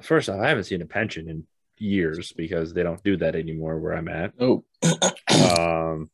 first 0.00 0.28
off, 0.28 0.40
I 0.40 0.48
haven't 0.48 0.64
seen 0.64 0.82
a 0.82 0.86
pension 0.86 1.28
in 1.28 1.46
years 1.78 2.32
because 2.32 2.72
they 2.72 2.82
don't 2.82 3.02
do 3.02 3.16
that 3.18 3.34
anymore 3.34 3.78
where 3.78 3.94
I'm 3.94 4.08
at. 4.08 4.32
Oh, 4.38 4.64
um, 5.58 6.10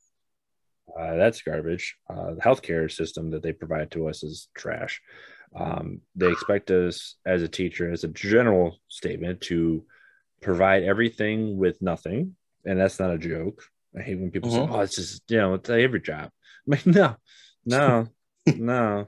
uh, 0.99 1.15
that's 1.17 1.43
garbage. 1.43 1.97
Uh, 2.09 2.35
the 2.35 2.41
healthcare 2.41 2.91
system 2.91 3.31
that 3.31 3.43
they 3.43 3.53
provide 3.53 3.91
to 3.93 4.09
us 4.09 4.23
is 4.23 4.49
trash. 4.55 5.01
Um, 5.55 6.01
they 6.15 6.31
expect 6.31 6.71
us 6.71 7.17
as 7.25 7.43
a 7.43 7.49
teacher, 7.49 7.91
as 7.91 8.05
a 8.05 8.09
general 8.09 8.79
statement, 8.89 9.41
to 9.43 9.85
provide 10.41 10.83
everything 10.83 11.57
with 11.57 11.81
nothing, 11.81 12.37
and 12.65 12.79
that's 12.79 12.99
not 12.99 13.13
a 13.13 13.19
joke. 13.19 13.63
I 13.97 14.03
hate 14.03 14.19
when 14.19 14.31
people 14.31 14.51
mm-hmm. 14.51 14.73
say, 14.73 14.79
"Oh, 14.79 14.81
it's 14.81 14.97
just 14.97 15.23
you 15.31 15.39
know, 15.39 15.55
it's 15.55 15.71
every 15.71 16.01
job." 16.01 16.31
I'm 16.67 16.71
like, 16.71 16.87
no, 16.87 17.17
no, 17.65 18.09
no. 18.47 19.07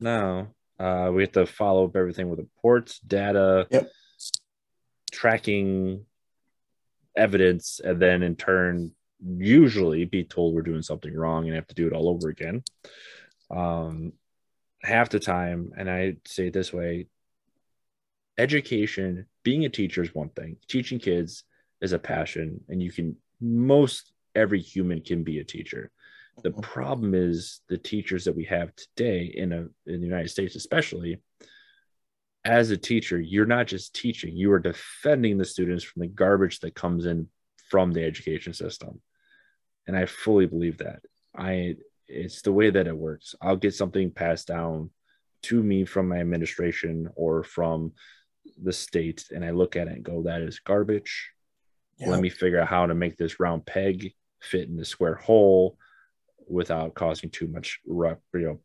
No. 0.00 0.48
Uh, 0.78 1.10
we 1.12 1.22
have 1.22 1.32
to 1.32 1.46
follow 1.46 1.84
up 1.84 1.96
everything 1.96 2.28
with 2.28 2.38
reports, 2.38 3.00
data, 3.00 3.66
yep. 3.70 3.90
tracking 5.10 6.04
evidence, 7.16 7.80
and 7.82 8.00
then 8.00 8.22
in 8.22 8.36
turn, 8.36 8.92
usually 9.20 10.04
be 10.04 10.22
told 10.24 10.54
we're 10.54 10.62
doing 10.62 10.82
something 10.82 11.14
wrong 11.14 11.46
and 11.46 11.54
have 11.54 11.66
to 11.66 11.74
do 11.74 11.86
it 11.86 11.92
all 11.92 12.08
over 12.08 12.28
again. 12.28 12.62
Um, 13.50 14.12
half 14.82 15.08
the 15.08 15.18
time, 15.18 15.72
and 15.76 15.90
I 15.90 16.16
say 16.24 16.48
it 16.48 16.52
this 16.52 16.72
way 16.72 17.08
education, 18.38 19.26
being 19.42 19.64
a 19.64 19.68
teacher 19.68 20.02
is 20.02 20.14
one 20.14 20.28
thing, 20.30 20.56
teaching 20.68 20.98
kids 21.00 21.44
is 21.80 21.92
a 21.92 21.98
passion, 21.98 22.60
and 22.68 22.82
you 22.82 22.92
can, 22.92 23.16
most 23.40 24.12
every 24.34 24.60
human 24.60 25.00
can 25.00 25.24
be 25.24 25.40
a 25.40 25.44
teacher. 25.44 25.90
The 26.42 26.52
problem 26.52 27.14
is 27.14 27.60
the 27.68 27.78
teachers 27.78 28.24
that 28.24 28.36
we 28.36 28.44
have 28.44 28.72
today 28.76 29.32
in 29.34 29.52
a 29.52 29.66
in 29.86 30.00
the 30.00 30.06
United 30.06 30.28
States, 30.28 30.56
especially. 30.56 31.20
As 32.44 32.70
a 32.70 32.76
teacher, 32.76 33.20
you're 33.20 33.46
not 33.46 33.66
just 33.66 33.94
teaching; 33.94 34.36
you 34.36 34.52
are 34.52 34.60
defending 34.60 35.38
the 35.38 35.44
students 35.44 35.84
from 35.84 36.00
the 36.00 36.08
garbage 36.08 36.60
that 36.60 36.74
comes 36.74 37.04
in 37.04 37.28
from 37.68 37.92
the 37.92 38.04
education 38.04 38.54
system, 38.54 39.00
and 39.86 39.96
I 39.96 40.06
fully 40.06 40.46
believe 40.46 40.78
that. 40.78 41.00
I 41.36 41.76
it's 42.06 42.42
the 42.42 42.52
way 42.52 42.70
that 42.70 42.86
it 42.86 42.96
works. 42.96 43.34
I'll 43.42 43.56
get 43.56 43.74
something 43.74 44.10
passed 44.10 44.46
down 44.46 44.90
to 45.42 45.62
me 45.62 45.84
from 45.84 46.08
my 46.08 46.18
administration 46.18 47.08
or 47.16 47.42
from 47.42 47.92
the 48.62 48.72
state, 48.72 49.26
and 49.30 49.44
I 49.44 49.50
look 49.50 49.76
at 49.76 49.88
it 49.88 49.94
and 49.94 50.04
go, 50.04 50.22
"That 50.22 50.42
is 50.42 50.60
garbage." 50.60 51.32
Yeah. 51.98 52.10
Let 52.10 52.20
me 52.20 52.30
figure 52.30 52.60
out 52.60 52.68
how 52.68 52.86
to 52.86 52.94
make 52.94 53.16
this 53.16 53.40
round 53.40 53.66
peg 53.66 54.14
fit 54.40 54.68
in 54.68 54.76
the 54.76 54.84
square 54.84 55.16
hole 55.16 55.76
without 56.48 56.94
causing 56.94 57.30
too 57.30 57.46
much 57.46 57.80
you 57.86 58.18
know 58.32 58.60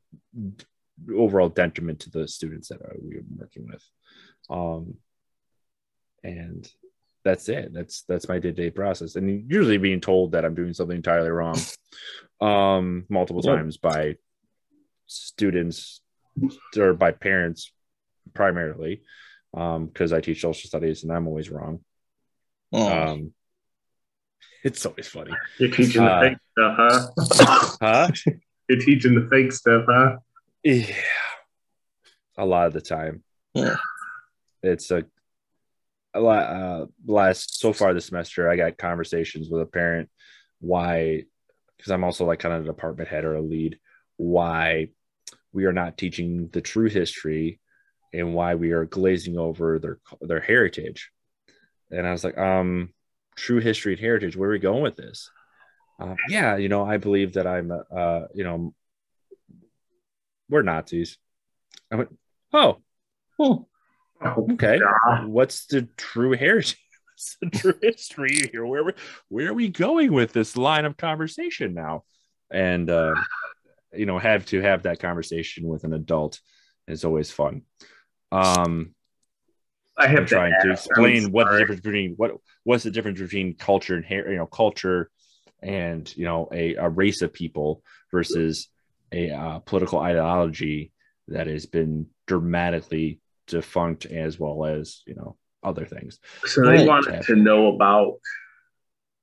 overall 1.16 1.50
detriment 1.50 2.00
to 2.00 2.10
the 2.10 2.28
students 2.28 2.70
that 2.70 2.80
we 3.02 3.16
are 3.18 3.24
working 3.38 3.68
with 3.68 3.84
um 4.50 4.96
and 6.24 6.72
that's 7.24 7.48
it. 7.50 7.74
That's 7.74 8.04
that's 8.04 8.28
my 8.28 8.40
day 8.40 8.50
to 8.50 8.54
day 8.54 8.70
process, 8.70 9.16
and 9.16 9.50
usually 9.50 9.78
being 9.78 10.02
told 10.02 10.34
that 10.34 10.46
I'm 10.46 10.56
doing 10.56 10.74
something 10.74 10.96
entirely 10.96 11.30
wrong, 11.30 11.58
um, 12.42 13.06
multiple 13.10 13.42
times 13.42 13.78
by 13.78 14.16
students 15.06 16.02
or 16.78 16.94
by 16.94 17.12
parents 17.12 17.72
primarily, 18.34 19.04
um, 19.54 19.86
because 19.88 20.12
I 20.12 20.22
teach 20.22 20.42
social 20.42 20.68
studies 20.68 21.04
and 21.04 21.12
I'm 21.12 21.28
always 21.28 21.50
wrong. 21.50 21.80
Oh. 22.74 23.12
Um, 23.12 23.34
it's 24.64 24.86
always 24.86 25.08
funny, 25.08 25.32
You're 25.60 25.72
teaching 25.72 26.04
the 26.04 26.12
Uh, 26.12 26.22
fake 26.22 26.38
stuff, 26.52 26.76
huh? 26.78 27.68
huh? 27.82 28.12
You're 28.70 28.80
teaching 28.80 29.16
the 29.16 29.28
fake 29.30 29.52
stuff, 29.52 29.86
huh? 29.88 30.18
Yeah, 30.64 30.96
a 32.38 32.46
lot 32.46 32.68
of 32.68 32.74
the 32.74 32.82
time. 32.82 33.24
Yeah. 33.54 33.76
It's 34.62 34.90
a 34.92 35.06
a 36.14 36.20
lot. 36.22 36.44
Uh, 36.46 36.86
last 37.06 37.60
so 37.60 37.74
far 37.74 37.94
this 37.94 38.06
semester, 38.06 38.50
I 38.50 38.56
got 38.56 38.78
conversations 38.78 39.50
with 39.50 39.62
a 39.62 39.66
parent 39.66 40.10
why, 40.60 41.24
because 41.78 41.92
I'm 41.92 42.04
also 42.06 42.26
like 42.26 42.40
kind 42.40 42.56
of 42.56 42.64
a 42.64 42.68
department 42.68 43.10
head 43.10 43.26
or 43.26 43.36
a 43.36 43.42
lead, 43.42 43.78
why 44.18 44.90
we 45.52 45.66
are 45.66 45.74
not 45.74 45.98
teaching 45.98 46.50
the 46.54 46.62
true 46.62 46.88
history 46.90 47.60
and 48.14 48.34
why 48.34 48.56
we 48.56 48.72
are 48.72 48.86
glazing 48.86 49.38
over 49.38 49.80
their 49.80 50.00
their 50.22 50.40
heritage. 50.40 51.12
And 51.92 52.08
I 52.08 52.12
was 52.12 52.24
like, 52.24 52.38
um, 52.38 52.94
true 53.36 53.60
history 53.60 53.94
and 53.94 54.02
heritage. 54.02 54.36
Where 54.36 54.50
are 54.50 54.54
we 54.54 54.60
going 54.60 54.84
with 54.84 54.96
this? 54.96 55.30
Um, 56.00 56.16
yeah, 56.30 56.58
you 56.58 56.70
know, 56.70 56.86
I 56.86 56.98
believe 56.98 57.34
that 57.34 57.48
I'm, 57.48 57.72
uh, 57.72 58.22
you 58.34 58.44
know, 58.44 58.74
we're 60.50 60.62
Nazis. 60.62 61.18
I 61.92 61.96
went, 61.96 62.18
oh. 62.52 62.78
Oh, 63.40 63.68
okay. 64.52 64.80
What's 65.26 65.66
the 65.66 65.88
true 65.98 66.34
heritage? 66.34 66.78
What's 67.14 67.38
the 67.42 67.50
true 67.50 67.80
history 67.82 68.50
here? 68.52 68.66
Where 68.66 68.84
we, 68.84 68.94
where 69.30 69.50
are 69.50 69.54
we 69.54 69.70
going 69.70 70.14
with 70.14 70.34
this 70.34 70.58
line 70.58 70.86
of 70.86 70.98
conversation 70.98 71.74
now? 71.74 72.04
And 72.52 72.90
uh, 72.90 73.16
you 73.94 74.06
know, 74.06 74.20
have 74.20 74.46
to 74.48 74.62
have 74.62 74.84
that 74.84 75.00
conversation 75.00 75.68
with 75.68 75.84
an 75.84 75.94
adult 75.94 76.40
is 76.88 77.06
always 77.06 77.32
fun. 77.32 77.64
Um, 78.32 78.94
I 79.98 80.08
have 80.08 80.20
I'm 80.20 80.26
trying 80.26 80.54
to 80.62 80.72
ask, 80.72 80.88
explain 80.88 81.32
what 81.32 81.52
the 81.52 81.58
difference 81.58 81.82
between 81.82 82.14
what 82.18 82.32
what's 82.64 82.84
the 82.84 82.92
difference 82.92 83.20
between 83.20 83.56
culture 83.56 83.96
and 83.96 84.06
hair, 84.06 84.32
you 84.32 84.38
know, 84.38 84.48
culture 84.48 85.10
and 85.62 86.12
you 86.18 86.26
know 86.26 86.50
a, 86.52 86.76
a 86.76 86.90
race 86.90 87.22
of 87.22 87.32
people 87.32 87.84
versus 88.12 88.70
a 89.12 89.30
uh, 89.30 89.60
political 89.60 90.00
ideology 90.00 90.92
that 91.28 91.48
has 91.48 91.66
been 91.66 92.08
dramatically 92.28 93.20
defunct 93.48 94.06
as 94.06 94.40
well 94.40 94.66
as 94.66 95.04
you 95.06 95.16
know 95.16 95.38
other 95.64 95.86
things. 95.86 96.20
So 96.46 96.66
they 96.66 96.86
wanted 96.86 97.22
to 97.24 97.36
know 97.36 97.74
about 97.76 98.20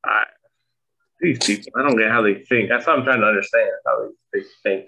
I 0.04 0.24
these 1.20 1.38
people. 1.38 1.72
I 1.76 1.82
don't 1.82 1.98
get 1.98 2.10
how 2.10 2.22
they 2.22 2.42
think. 2.44 2.68
That's 2.68 2.86
what 2.86 2.98
I'm 2.98 3.04
trying 3.04 3.20
to 3.20 3.26
understand 3.26 3.70
how 3.86 4.08
they, 4.32 4.40
they 4.40 4.86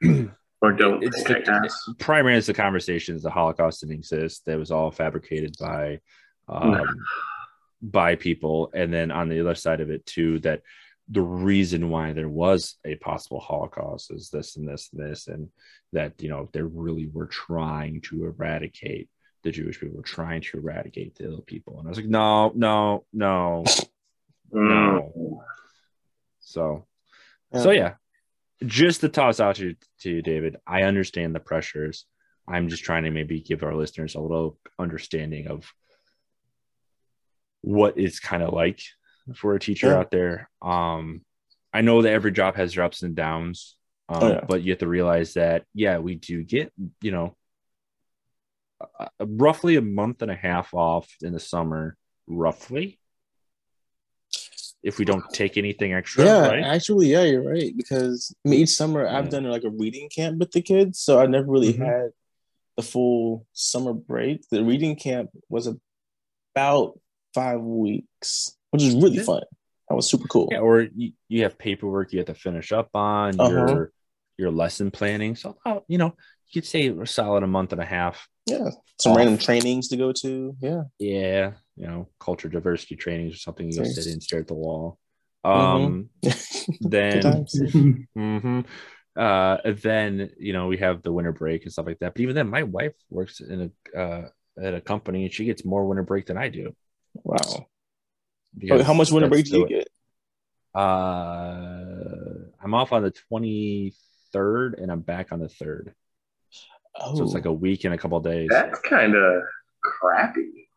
think 0.00 0.30
or 0.60 0.72
don't 0.72 1.02
It's 1.04 1.22
think. 1.22 1.44
the, 1.46 1.52
I 1.52 1.60
guess. 1.62 1.76
primarily 1.98 2.38
it's 2.38 2.46
the 2.48 2.54
conversations 2.54 3.22
the 3.22 3.30
Holocaust 3.30 3.80
didn't 3.80 3.94
exist. 3.96 4.44
That 4.46 4.58
was 4.58 4.70
all 4.70 4.90
fabricated 4.90 5.54
by 5.58 6.00
um, 6.48 6.86
by 7.82 8.16
people, 8.16 8.70
and 8.74 8.92
then 8.92 9.10
on 9.10 9.28
the 9.28 9.40
other 9.40 9.54
side 9.54 9.80
of 9.80 9.90
it 9.90 10.04
too, 10.06 10.38
that 10.40 10.62
the 11.10 11.22
reason 11.22 11.88
why 11.90 12.12
there 12.12 12.28
was 12.28 12.76
a 12.84 12.96
possible 12.96 13.40
Holocaust 13.40 14.10
is 14.12 14.30
this 14.30 14.56
and 14.56 14.68
this 14.68 14.90
and 14.92 15.00
this, 15.08 15.28
and 15.28 15.48
that 15.92 16.20
you 16.22 16.28
know 16.28 16.48
they 16.52 16.62
really 16.62 17.06
were 17.06 17.26
trying 17.26 18.00
to 18.02 18.24
eradicate 18.24 19.08
the 19.44 19.52
Jewish 19.52 19.78
people, 19.78 19.96
were 19.96 20.02
trying 20.02 20.40
to 20.42 20.58
eradicate 20.58 21.14
the 21.14 21.32
other 21.32 21.42
people, 21.42 21.78
and 21.78 21.86
I 21.86 21.90
was 21.90 21.98
like, 21.98 22.08
no, 22.08 22.50
no, 22.54 23.04
no, 23.12 23.64
Mm. 24.52 25.12
no. 25.14 25.42
So 26.40 26.86
so 27.54 27.70
yeah, 27.70 27.94
just 28.66 29.00
to 29.02 29.08
toss 29.08 29.40
out 29.40 29.56
to, 29.56 29.74
to 30.00 30.10
you, 30.10 30.22
David. 30.22 30.56
I 30.66 30.82
understand 30.82 31.34
the 31.34 31.40
pressures. 31.40 32.04
I'm 32.46 32.68
just 32.68 32.82
trying 32.84 33.04
to 33.04 33.10
maybe 33.10 33.40
give 33.40 33.62
our 33.62 33.74
listeners 33.74 34.14
a 34.14 34.20
little 34.20 34.58
understanding 34.78 35.48
of 35.48 35.70
what 37.60 37.98
it's 37.98 38.20
kind 38.20 38.42
of 38.42 38.52
like 38.52 38.80
for 39.34 39.54
a 39.54 39.60
teacher 39.60 39.88
Yeah. 39.88 39.98
out 39.98 40.10
there. 40.10 40.48
Um, 40.62 41.22
I 41.72 41.82
know 41.82 42.02
that 42.02 42.12
every 42.12 42.32
job 42.32 42.56
has 42.56 42.74
their 42.74 42.84
ups 42.84 43.02
and 43.02 43.14
downs, 43.14 43.76
um, 44.08 44.22
Oh, 44.22 44.28
yeah. 44.30 44.44
but 44.48 44.62
you 44.62 44.72
have 44.72 44.78
to 44.78 44.88
realize 44.88 45.34
that 45.34 45.64
yeah, 45.74 45.98
we 45.98 46.14
do 46.14 46.42
get 46.42 46.72
you 47.02 47.10
know 47.10 47.36
uh, 48.98 49.08
roughly 49.20 49.76
a 49.76 49.82
month 49.82 50.22
and 50.22 50.30
a 50.30 50.34
half 50.36 50.72
off 50.72 51.08
in 51.20 51.32
the 51.32 51.40
summer, 51.40 51.96
roughly. 52.26 52.97
If 54.82 54.98
we 54.98 55.04
don't 55.04 55.24
take 55.32 55.56
anything 55.56 55.92
extra, 55.92 56.24
Yeah, 56.24 56.48
right? 56.48 56.64
actually, 56.64 57.08
yeah, 57.08 57.24
you're 57.24 57.42
right. 57.42 57.76
Because 57.76 58.34
I 58.44 58.48
mean, 58.50 58.60
each 58.60 58.70
summer 58.70 59.06
I've 59.06 59.28
done 59.28 59.44
like 59.44 59.64
a 59.64 59.70
reading 59.70 60.08
camp 60.08 60.38
with 60.38 60.52
the 60.52 60.62
kids, 60.62 61.00
so 61.00 61.20
I 61.20 61.26
never 61.26 61.46
really 61.50 61.72
Mhm. 61.74 61.84
had 61.84 62.10
the 62.76 62.82
full 62.82 63.46
summer 63.52 63.92
break. 63.92 64.48
The 64.50 64.64
reading 64.64 64.94
camp 64.96 65.30
was 65.48 65.68
about 66.54 66.98
five 67.34 67.60
weeks, 67.60 68.56
which 68.70 68.82
is 68.82 68.94
really 68.94 69.16
Yeah. 69.16 69.24
fun. 69.24 69.42
That 69.88 69.94
was 69.96 70.08
super 70.08 70.28
cool. 70.28 70.48
Yeah, 70.52 70.60
or 70.60 70.82
you, 70.82 71.12
you 71.28 71.42
have 71.42 71.58
paperwork 71.58 72.12
you 72.12 72.18
have 72.18 72.26
to 72.26 72.34
finish 72.34 72.72
up 72.72 72.90
on 72.94 73.38
Uh-huh. 73.38 73.50
your 73.50 73.92
your 74.36 74.50
lesson 74.52 74.90
planning. 74.90 75.34
So 75.34 75.58
oh, 75.66 75.84
you 75.88 75.98
know, 75.98 76.14
you 76.50 76.60
could 76.60 76.68
say 76.68 76.88
a 76.88 77.06
solid 77.06 77.42
a 77.42 77.46
month 77.46 77.72
and 77.72 77.80
a 77.80 77.84
half. 77.84 78.28
Yeah, 78.46 78.70
some 78.98 79.12
Off. 79.12 79.18
random 79.18 79.38
trainings 79.38 79.88
to 79.88 79.96
go 79.96 80.12
to. 80.12 80.56
Yeah, 80.60 80.82
Yeah, 80.98 81.52
you 81.76 81.86
know, 81.86 82.08
culture 82.18 82.48
diversity 82.48 82.96
trainings 82.96 83.34
or 83.34 83.38
something. 83.38 83.70
You 83.70 83.78
go 83.78 83.84
sit 83.84 84.06
and 84.06 84.22
stare 84.22 84.40
at 84.40 84.46
the 84.46 84.54
wall. 84.54 84.98
Mhm. 85.44 85.50
Um, 85.50 86.10
Good 86.22 86.90
then, 86.90 87.46
mhm. 88.16 88.66
uh, 89.16 89.56
then 89.82 90.30
you 90.38 90.52
know 90.52 90.66
we 90.66 90.78
have 90.78 91.02
the 91.02 91.12
winter 91.12 91.32
break 91.32 91.62
and 91.64 91.72
stuff 91.72 91.86
like 91.86 91.98
that. 92.00 92.14
But 92.14 92.20
even 92.20 92.34
then, 92.34 92.48
my 92.48 92.62
wife 92.62 92.94
works 93.10 93.40
in 93.40 93.70
a 93.94 93.98
uh, 93.98 94.28
at 94.60 94.74
a 94.74 94.80
company 94.80 95.24
and 95.24 95.32
she 95.32 95.44
gets 95.44 95.64
more 95.64 95.86
winter 95.86 96.02
break 96.02 96.26
than 96.26 96.36
I 96.36 96.48
do. 96.48 96.74
Wow. 97.14 97.66
because 98.56 98.84
how 98.86 98.94
much 98.94 99.10
winter 99.10 99.28
break 99.28 99.46
do 99.46 99.58
you 99.58 99.68
get? 99.68 99.88
Uh, 100.74 102.48
I'm 102.62 102.74
off 102.74 102.92
on 102.92 103.02
the 103.02 103.12
23rd 103.32 104.80
and 104.82 104.90
I'm 104.92 105.00
back 105.00 105.32
on 105.32 105.40
the 105.40 105.48
third. 105.48 105.94
Oh, 107.00 107.14
So 107.16 107.24
it's 107.24 107.34
like 107.34 107.44
a 107.46 107.52
week 107.52 107.84
and 107.84 107.94
a 107.94 107.98
couple 107.98 108.18
of 108.18 108.24
days. 108.24 108.48
That's 108.50 108.80
kind 108.80 109.14
of 109.14 109.42
crappy. 109.82 110.68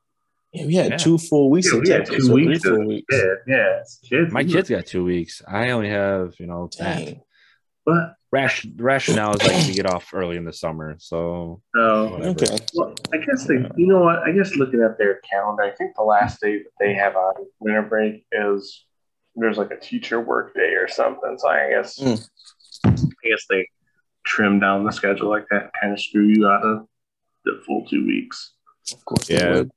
yeah, 0.53 0.65
we 0.65 0.75
had 0.75 0.91
yeah. 0.91 0.97
two 0.97 1.17
full 1.17 1.49
weeks. 1.49 1.71
Yeah, 1.73 1.79
we 1.79 1.89
had 1.89 2.05
two 2.05 2.31
or 2.31 2.35
weeks. 2.35 2.61
Three 2.61 2.75
full 2.75 2.87
weeks. 2.87 3.07
Yeah, 3.11 3.33
yeah. 3.47 3.83
Kids, 4.07 4.33
My 4.33 4.43
kids 4.43 4.69
got 4.69 4.85
two 4.85 5.03
weeks. 5.03 5.41
I 5.47 5.71
only 5.71 5.89
have, 5.89 6.33
you 6.39 6.47
know, 6.47 6.69
that. 6.77 7.05
Dang. 7.05 7.21
But 7.85 8.15
Ration, 8.31 8.75
rationale 8.79 9.33
is 9.35 9.45
like 9.45 9.65
to 9.65 9.73
get 9.73 9.85
off 9.87 10.13
early 10.13 10.37
in 10.37 10.45
the 10.45 10.53
summer. 10.53 10.95
So 10.99 11.61
no. 11.75 12.11
whatever. 12.11 12.29
Okay. 12.29 12.57
Well, 12.75 12.93
I 13.11 13.17
guess 13.17 13.45
they. 13.45 13.55
You 13.75 13.87
know 13.87 14.01
what? 14.01 14.19
I 14.19 14.31
guess 14.31 14.55
looking 14.55 14.81
at 14.83 14.97
their 14.97 15.19
calendar, 15.29 15.63
I 15.63 15.71
think 15.71 15.95
the 15.95 16.03
last 16.03 16.39
day 16.41 16.59
that 16.59 16.71
they 16.79 16.93
have 16.93 17.15
on 17.15 17.33
winter 17.59 17.81
break 17.81 18.25
is 18.31 18.85
there's 19.35 19.57
like 19.57 19.71
a 19.71 19.79
teacher 19.79 20.21
work 20.21 20.53
day 20.53 20.73
or 20.75 20.87
something. 20.87 21.37
So 21.39 21.49
I 21.49 21.69
guess 21.71 21.97
Mm. 21.99 22.29
I 22.85 22.91
guess 23.29 23.45
they 23.49 23.67
trim 24.25 24.59
down 24.59 24.83
the 24.85 24.91
schedule 24.91 25.29
like 25.29 25.45
that, 25.51 25.71
kind 25.79 25.93
of 25.93 25.99
screw 25.99 26.25
you 26.27 26.47
out 26.47 26.63
of 26.63 26.87
the 27.45 27.61
full 27.65 27.85
two 27.85 28.05
weeks. 28.05 28.53
Of 28.93 29.03
course, 29.05 29.27
they 29.27 29.35
Yeah. 29.35 29.53
would. 29.53 29.71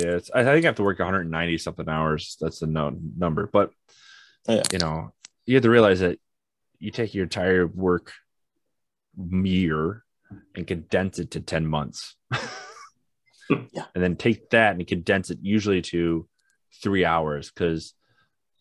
yeah, 0.00 0.10
it's, 0.16 0.30
I 0.34 0.44
think 0.44 0.64
I 0.64 0.68
have 0.68 0.76
to 0.76 0.82
work 0.82 0.98
190 0.98 1.58
something 1.58 1.88
hours. 1.88 2.36
That's 2.40 2.60
the 2.60 2.66
no, 2.66 2.96
number. 3.16 3.46
But, 3.52 3.70
Oh, 4.48 4.54
yeah. 4.54 4.62
you 4.72 4.78
know, 4.78 5.12
you 5.46 5.54
have 5.56 5.62
to 5.64 5.70
realize 5.70 6.00
that 6.00 6.18
you 6.78 6.90
take 6.90 7.14
your 7.14 7.24
entire 7.24 7.66
work 7.66 8.12
year 9.16 10.02
and 10.54 10.66
condense 10.66 11.18
it 11.18 11.32
to 11.32 11.40
10 11.40 11.66
months. 11.66 12.16
Yeah. 13.72 13.86
And 13.96 14.04
then 14.04 14.14
take 14.14 14.50
that 14.50 14.76
and 14.76 14.86
condense 14.86 15.30
it 15.30 15.38
usually 15.42 15.82
to 15.82 16.28
three 16.84 17.04
hours 17.04 17.50
because 17.50 17.94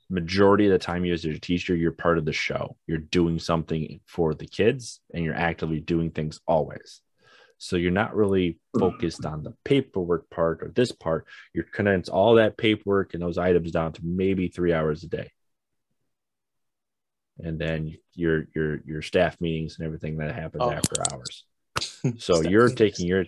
majority 0.09 0.65
of 0.65 0.71
the 0.71 0.79
time 0.79 1.05
you 1.05 1.13
as 1.13 1.25
a 1.25 1.37
teacher, 1.39 1.75
you're 1.75 1.91
part 1.91 2.17
of 2.17 2.25
the 2.25 2.33
show. 2.33 2.75
You're 2.87 2.97
doing 2.97 3.39
something 3.39 3.99
for 4.05 4.33
the 4.33 4.47
kids 4.47 4.99
and 5.13 5.23
you're 5.23 5.35
actively 5.35 5.79
doing 5.79 6.11
things 6.11 6.39
always. 6.47 7.01
So 7.59 7.75
you're 7.75 7.91
not 7.91 8.15
really 8.15 8.57
hmm. 8.73 8.79
focused 8.79 9.25
on 9.25 9.43
the 9.43 9.53
paperwork 9.63 10.29
part 10.29 10.63
or 10.63 10.69
this 10.69 10.91
part. 10.91 11.27
You're 11.53 11.65
condense 11.65 12.09
all 12.09 12.35
that 12.35 12.57
paperwork 12.57 13.13
and 13.13 13.21
those 13.21 13.37
items 13.37 13.71
down 13.71 13.93
to 13.93 14.01
maybe 14.03 14.47
three 14.47 14.73
hours 14.73 15.03
a 15.03 15.07
day. 15.07 15.31
And 17.37 17.59
then 17.59 17.95
your 18.13 18.47
your 18.53 18.81
your 18.85 19.01
staff 19.01 19.39
meetings 19.39 19.77
and 19.77 19.85
everything 19.85 20.17
that 20.17 20.35
happens 20.35 20.63
Oh. 20.65 20.71
after 20.71 21.03
hours. 21.11 21.45
So 22.17 22.41
you're 22.41 22.69
taking 22.69 23.07
your 23.07 23.25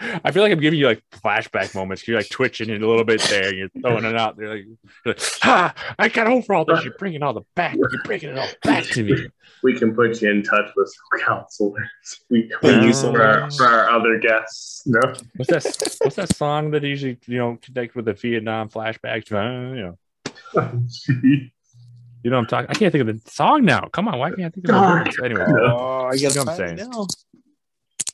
I 0.00 0.30
feel 0.30 0.42
like 0.42 0.52
I'm 0.52 0.60
giving 0.60 0.78
you 0.78 0.86
like 0.86 1.02
flashback 1.10 1.74
moments. 1.74 2.06
You're 2.06 2.18
like 2.18 2.28
twitching 2.28 2.70
it 2.70 2.82
a 2.82 2.86
little 2.88 3.04
bit 3.04 3.20
there. 3.22 3.54
You're 3.54 3.68
throwing 3.80 4.04
it 4.04 4.16
out 4.16 4.36
there. 4.36 4.48
Like, 4.56 4.64
you're 4.66 5.14
like, 5.14 5.20
ah, 5.44 5.74
I 5.98 6.08
got 6.08 6.26
over 6.26 6.54
all 6.54 6.64
this. 6.64 6.84
You're 6.84 6.94
bringing 6.98 7.22
all 7.22 7.32
the 7.34 7.42
back. 7.54 7.74
You're 7.76 7.88
bringing 8.04 8.30
it 8.30 8.38
all 8.38 8.48
back 8.62 8.84
to 8.84 9.02
me. 9.02 9.26
We 9.62 9.78
can 9.78 9.94
put 9.94 10.20
you 10.20 10.30
in 10.30 10.42
touch 10.42 10.70
with 10.76 10.88
some 10.88 11.20
counselors. 11.26 11.88
We 12.30 12.50
Thank 12.62 12.82
you 12.82 12.88
you 12.88 12.94
for 12.94 13.22
our, 13.22 13.50
for 13.50 13.66
our 13.66 13.90
other 13.90 14.18
guests. 14.18 14.82
No, 14.86 15.00
What's 15.36 15.50
that? 15.50 15.98
What's 16.02 16.16
that 16.16 16.36
song 16.36 16.70
that 16.72 16.82
usually 16.82 17.18
you 17.26 17.38
know 17.38 17.58
connect 17.62 17.96
with 17.96 18.04
the 18.04 18.12
Vietnam 18.12 18.68
flashbacks? 18.68 19.32
Uh, 19.32 19.74
you 19.74 19.82
know, 19.82 20.82
Gee. 20.88 21.52
you 22.22 22.30
know 22.30 22.36
what 22.36 22.42
I'm 22.42 22.46
talking. 22.46 22.70
I 22.70 22.74
can't 22.74 22.92
think 22.92 23.08
of 23.08 23.24
the 23.24 23.30
song 23.30 23.64
now. 23.64 23.80
Come 23.92 24.08
on, 24.08 24.18
why 24.18 24.30
can't 24.30 24.42
I 24.42 24.50
think 24.50 24.56
of 24.58 24.62
the 24.62 24.72
God. 24.72 25.06
words? 25.06 25.18
Anyway, 25.24 25.44
Oh, 25.48 26.08
I 26.10 26.14
You 26.14 26.28
know 26.34 26.44
what 26.44 26.48
I'm 26.48 26.56
saying? 26.56 26.76
now. 26.76 27.06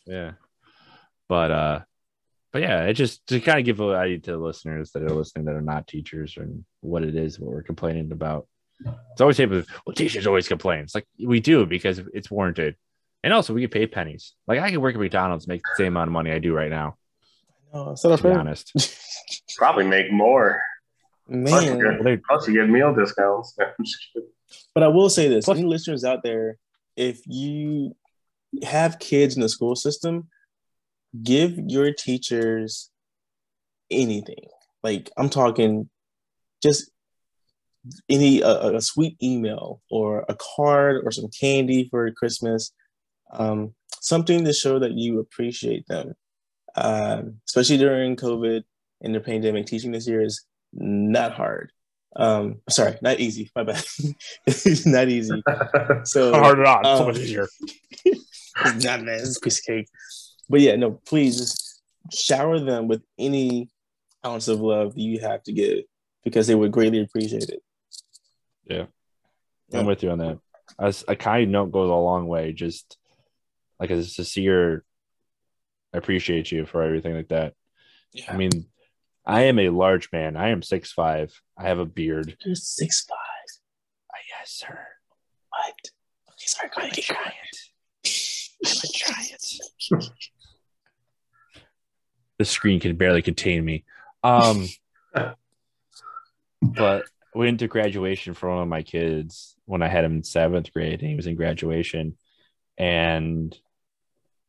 yeah, 0.07 0.33
but 1.33 1.51
uh, 1.51 1.81
but 2.53 2.61
yeah, 2.61 2.83
it 2.85 2.93
just 2.93 3.27
to 3.29 3.41
kind 3.41 3.59
of 3.59 3.65
give 3.65 3.81
a 3.81 3.95
idea 3.97 4.19
to 4.19 4.33
the 4.33 4.37
listeners 4.37 4.91
that 4.93 5.03
are 5.03 5.15
listening 5.15 5.47
that 5.47 5.55
are 5.55 5.63
not 5.63 5.89
teachers 5.89 6.37
and 6.37 6.63
what 6.83 7.03
it 7.03 7.17
is 7.17 7.41
what 7.41 7.53
we're 7.53 7.63
complaining 7.63 8.13
about. 8.13 8.47
It's 9.13 9.23
always 9.23 9.39
say, 9.39 9.47
well, 9.47 9.65
teachers 9.97 10.27
always 10.27 10.47
complain. 10.47 10.81
It's 10.81 10.95
like 10.95 11.07
we 11.19 11.41
do 11.41 11.65
because 11.65 12.03
it's 12.13 12.31
warranted, 12.31 12.77
and 13.25 13.33
also 13.33 13.55
we 13.55 13.63
get 13.63 13.71
paid 13.71 13.93
pennies. 13.93 14.35
Like 14.47 14.61
I 14.61 14.71
can 14.71 14.83
work 14.83 14.95
at 14.95 15.01
McDonald's, 15.01 15.49
make 15.49 15.63
the 15.63 15.75
same 15.79 15.95
amount 15.95 16.09
of 16.09 16.13
money 16.13 16.33
I 16.33 16.39
do 16.39 16.53
right 16.53 16.69
now. 16.69 16.97
No, 17.73 17.93
is 17.93 18.03
that 18.03 18.15
To 18.19 18.23
be 18.25 18.29
honest, 18.29 18.75
probably 19.57 19.87
make 19.87 20.13
more. 20.13 20.61
Man, 21.29 21.79
Well, 21.79 22.03
they- 22.03 22.19
Plus, 22.19 22.47
you 22.47 22.53
get 22.61 22.69
meal 22.69 22.95
discounts. 22.95 23.57
I'm 23.59 23.73
just 23.83 23.97
kidding. 24.13 24.29
But 24.75 24.83
I 24.83 24.89
will 24.89 25.09
say 25.09 25.29
this: 25.29 25.47
Plus- 25.47 25.57
any 25.57 25.67
listeners 25.67 26.05
out 26.05 26.23
there, 26.23 26.59
if 26.95 27.23
you 27.27 27.97
have 28.63 28.99
kids 28.99 29.35
in 29.35 29.41
the 29.41 29.49
school 29.49 29.75
system, 29.75 30.29
give 31.21 31.59
your 31.59 31.93
teachers 31.93 32.91
anything. 33.91 34.47
Like 34.83 35.11
I'm 35.17 35.29
talking, 35.29 35.89
just 36.63 36.91
any 38.09 38.41
a, 38.41 38.77
a 38.77 38.81
sweet 38.81 39.17
email 39.23 39.83
or 39.91 40.25
a 40.29 40.37
card 40.57 41.03
or 41.05 41.11
some 41.11 41.29
candy 41.29 41.89
for 41.91 42.11
Christmas, 42.13 42.73
um, 43.33 43.75
something 44.01 44.45
to 44.45 44.53
show 44.53 44.79
that 44.79 44.93
you 44.93 45.19
appreciate 45.19 45.87
them. 45.87 46.15
Um, 46.75 47.41
especially 47.47 47.79
during 47.79 48.17
COVID 48.17 48.63
and 49.03 49.15
the 49.15 49.21
pandemic, 49.21 49.67
teaching 49.67 49.93
this 49.93 50.09
year 50.09 50.23
is 50.23 50.45
not 50.73 51.33
hard. 51.33 51.73
Um, 52.15 52.61
sorry, 52.69 52.99
not 53.03 53.21
easy. 53.21 53.51
My 53.55 53.65
bad. 53.65 53.85
not 54.87 55.09
easy. 55.09 55.43
So 56.05 56.33
hard 56.33 56.59
on. 56.67 56.85
so 56.85 56.91
um, 56.91 57.07
much 57.07 57.19
easier. 57.19 57.49
it's 58.05 58.85
not 58.85 59.03
man, 59.03 59.21
it's 59.21 59.39
piece 59.39 59.59
of 59.61 59.65
cake. 59.65 59.89
But 60.53 60.61
yeah, 60.61 60.77
no, 60.77 60.91
please 61.07 61.39
just 61.39 61.83
shower 62.13 62.61
them 62.61 62.87
with 62.87 63.03
any 63.19 63.71
ounce 64.25 64.49
of 64.49 64.61
love 64.61 64.95
that 64.95 65.01
you 65.01 65.19
have 65.21 65.43
to 65.45 65.53
give 65.53 65.85
because 66.25 66.47
they 66.47 66.55
would 66.55 66.73
greatly 66.73 67.01
appreciate 67.01 67.49
it. 67.49 67.63
Yeah. 68.67 68.85
Yeah. 69.71 69.81
I'm 69.81 69.87
with 69.87 70.03
you 70.03 70.11
on 70.11 70.19
that. 70.19 70.41
As 70.79 71.07
a 71.09 71.17
kind 71.17 71.51
note 71.53 71.73
goes 71.73 71.89
a 71.89 71.95
long 71.95 72.27
way. 72.27 72.53
Just 72.53 72.99
like 73.81 73.89
a 73.89 74.05
sincere, 74.05 74.85
I 75.95 75.97
appreciate 75.97 76.53
you 76.53 76.67
for 76.67 76.83
everything 76.83 77.15
like 77.15 77.29
that. 77.29 77.55
Yeah. 78.13 78.35
I 78.35 78.37
mean, 78.37 78.67
I 79.25 79.45
am 79.45 79.59
a 79.59 79.71
large 79.71 80.11
man. 80.13 80.37
I 80.37 80.51
am 80.51 80.61
six 80.61 80.93
five. 80.93 81.33
I 81.57 81.63
have 81.63 81.79
a 81.79 81.87
beard. 81.87 82.37
You're 82.45 82.57
six 82.57 83.07
five. 83.07 83.17
Ah, 84.13 84.19
yes, 84.39 84.51
sir. 84.51 84.79
What? 85.49 85.81
Okay, 86.29 86.45
sorry, 86.45 86.71
I'm 86.77 86.91
a 86.91 86.95
giant. 86.95 87.57
I'm 88.67 88.73
a 88.77 88.93
giant. 88.93 90.13
the 92.43 92.47
screen 92.47 92.81
can 92.81 92.97
barely 92.97 93.23
contain 93.23 93.65
me. 93.65 93.85
Um, 94.25 94.67
but 96.63 97.05
we 97.35 97.47
went 97.47 97.61
to 97.61 97.69
graduation 97.69 98.35
for 98.35 98.51
one 98.51 98.63
of 98.63 98.69
my 98.69 98.83
kids 98.83 99.57
when 99.65 99.81
I 99.81 99.89
had 99.89 100.05
him 100.05 100.17
in 100.17 100.25
seventh 100.25 100.73
grade, 100.73 101.01
and 101.01 101.11
he 101.11 101.15
was 101.15 101.29
in 101.29 101.37
graduation, 101.37 102.17
and 102.77 103.57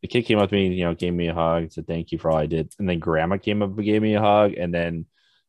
the 0.01 0.07
kid 0.07 0.23
came 0.23 0.39
up 0.39 0.49
to 0.49 0.55
me, 0.55 0.73
you 0.73 0.85
know, 0.85 0.95
gave 0.95 1.13
me 1.13 1.27
a 1.27 1.35
hug, 1.35 1.71
said 1.71 1.85
thank 1.85 2.11
you 2.11 2.17
for 2.17 2.31
all 2.31 2.37
I 2.37 2.47
did, 2.47 2.73
and 2.79 2.89
then 2.89 2.97
grandma 2.97 3.37
came 3.37 3.61
up 3.61 3.77
and 3.77 3.85
gave 3.85 4.01
me 4.01 4.15
a 4.15 4.21
hug, 4.21 4.53
and 4.53 4.73
then 4.73 5.05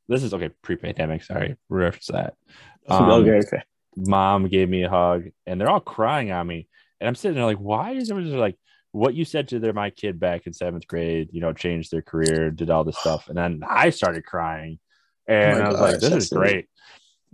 this 0.07 0.23
is 0.23 0.35
okay 0.35 0.51
pre-pandemic. 0.61 1.25
Sorry, 1.25 1.57
reference 1.69 2.09
that. 2.09 2.35
Um, 2.87 3.09
okay, 3.09 3.39
okay. 3.39 3.63
mom 3.97 4.47
gave 4.47 4.69
me 4.69 4.83
a 4.83 4.91
hug 4.91 5.29
and 5.47 5.59
they're 5.59 5.71
all 5.71 5.81
crying 5.81 6.31
on 6.31 6.47
me 6.47 6.69
and 7.01 7.09
i'm 7.09 7.15
sitting 7.15 7.35
there 7.35 7.47
like 7.47 7.57
why 7.57 7.93
is 7.93 8.11
everyone 8.11 8.37
like 8.37 8.59
what 8.95 9.15
you 9.15 9.25
said 9.25 9.49
to 9.49 9.59
their 9.59 9.73
my 9.73 9.91
kid 9.91 10.21
back 10.21 10.47
in 10.47 10.53
seventh 10.53 10.87
grade 10.87 11.29
you 11.33 11.41
know 11.41 11.53
changed 11.53 11.91
their 11.91 12.01
career 12.01 12.51
did 12.51 12.71
all 12.71 12.85
this 12.85 12.99
stuff. 12.99 13.29
And 13.29 13.37
then 13.37 13.63
i 13.69 13.91
started 13.91 14.25
crying. 14.25 14.79
And 15.27 15.61
Oh 15.61 15.65
i 15.65 15.69
was 15.71 15.81
like 15.81 16.01
this 16.01 16.13
is 16.13 16.29
great. 16.29 16.69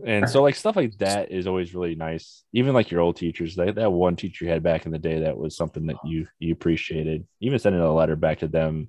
And 0.03 0.31
so 0.31 0.41
like 0.43 0.55
stuff 0.55 0.77
like 0.77 0.97
that 0.99 1.31
is 1.31 1.47
always 1.47 1.75
really 1.75 1.95
nice. 1.95 2.45
Even 2.55 2.73
like 2.73 2.91
your 2.91 3.03
old 3.03 3.17
teachers 3.17 3.57
that, 3.57 3.75
that 3.75 3.93
one 3.93 4.17
teacher 4.17 4.47
you 4.47 4.51
had 4.51 4.63
back 4.63 4.87
in 4.87 4.93
the 4.93 4.99
day 4.99 5.21
that 5.21 5.37
was 5.37 5.55
something 5.55 5.87
that 5.87 5.97
you 6.03 6.27
you 6.39 6.55
appreciated. 6.55 7.27
Even 7.41 7.59
sending 7.59 7.83
a 7.83 7.93
letter 7.93 8.17
back 8.17 8.39
to 8.39 8.49
them 8.49 8.89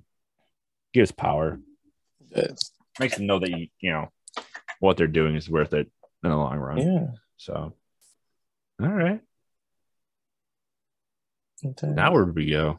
gives 0.94 1.12
power. 1.12 1.60
Yeah. 2.34 2.46
makes 2.98 3.16
them 3.16 3.26
know 3.26 3.38
that 3.38 3.50
you 3.50 3.66
you 3.80 3.90
know 3.90 4.08
what 4.80 4.96
they're 4.96 5.06
doing 5.06 5.36
is 5.36 5.50
worth 5.50 5.74
it 5.74 5.90
in 6.24 6.30
the 6.30 6.36
long 6.36 6.56
run. 6.56 6.78
Yeah. 6.78 7.06
so 7.36 7.74
all 8.80 8.88
right. 8.88 9.12
Okay. 9.12 9.20
Now 11.82 12.12
where 12.12 12.24
do 12.24 12.32
we 12.32 12.50
go? 12.50 12.78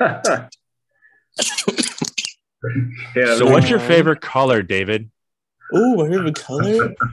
yeah. 0.00 0.48
So, 3.36 3.50
what's 3.50 3.68
your 3.68 3.78
favorite 3.78 4.20
color, 4.20 4.62
David? 4.62 5.10
Oh, 5.72 5.96
my 5.96 6.08
favorite 6.08 6.36
color. 6.36 6.94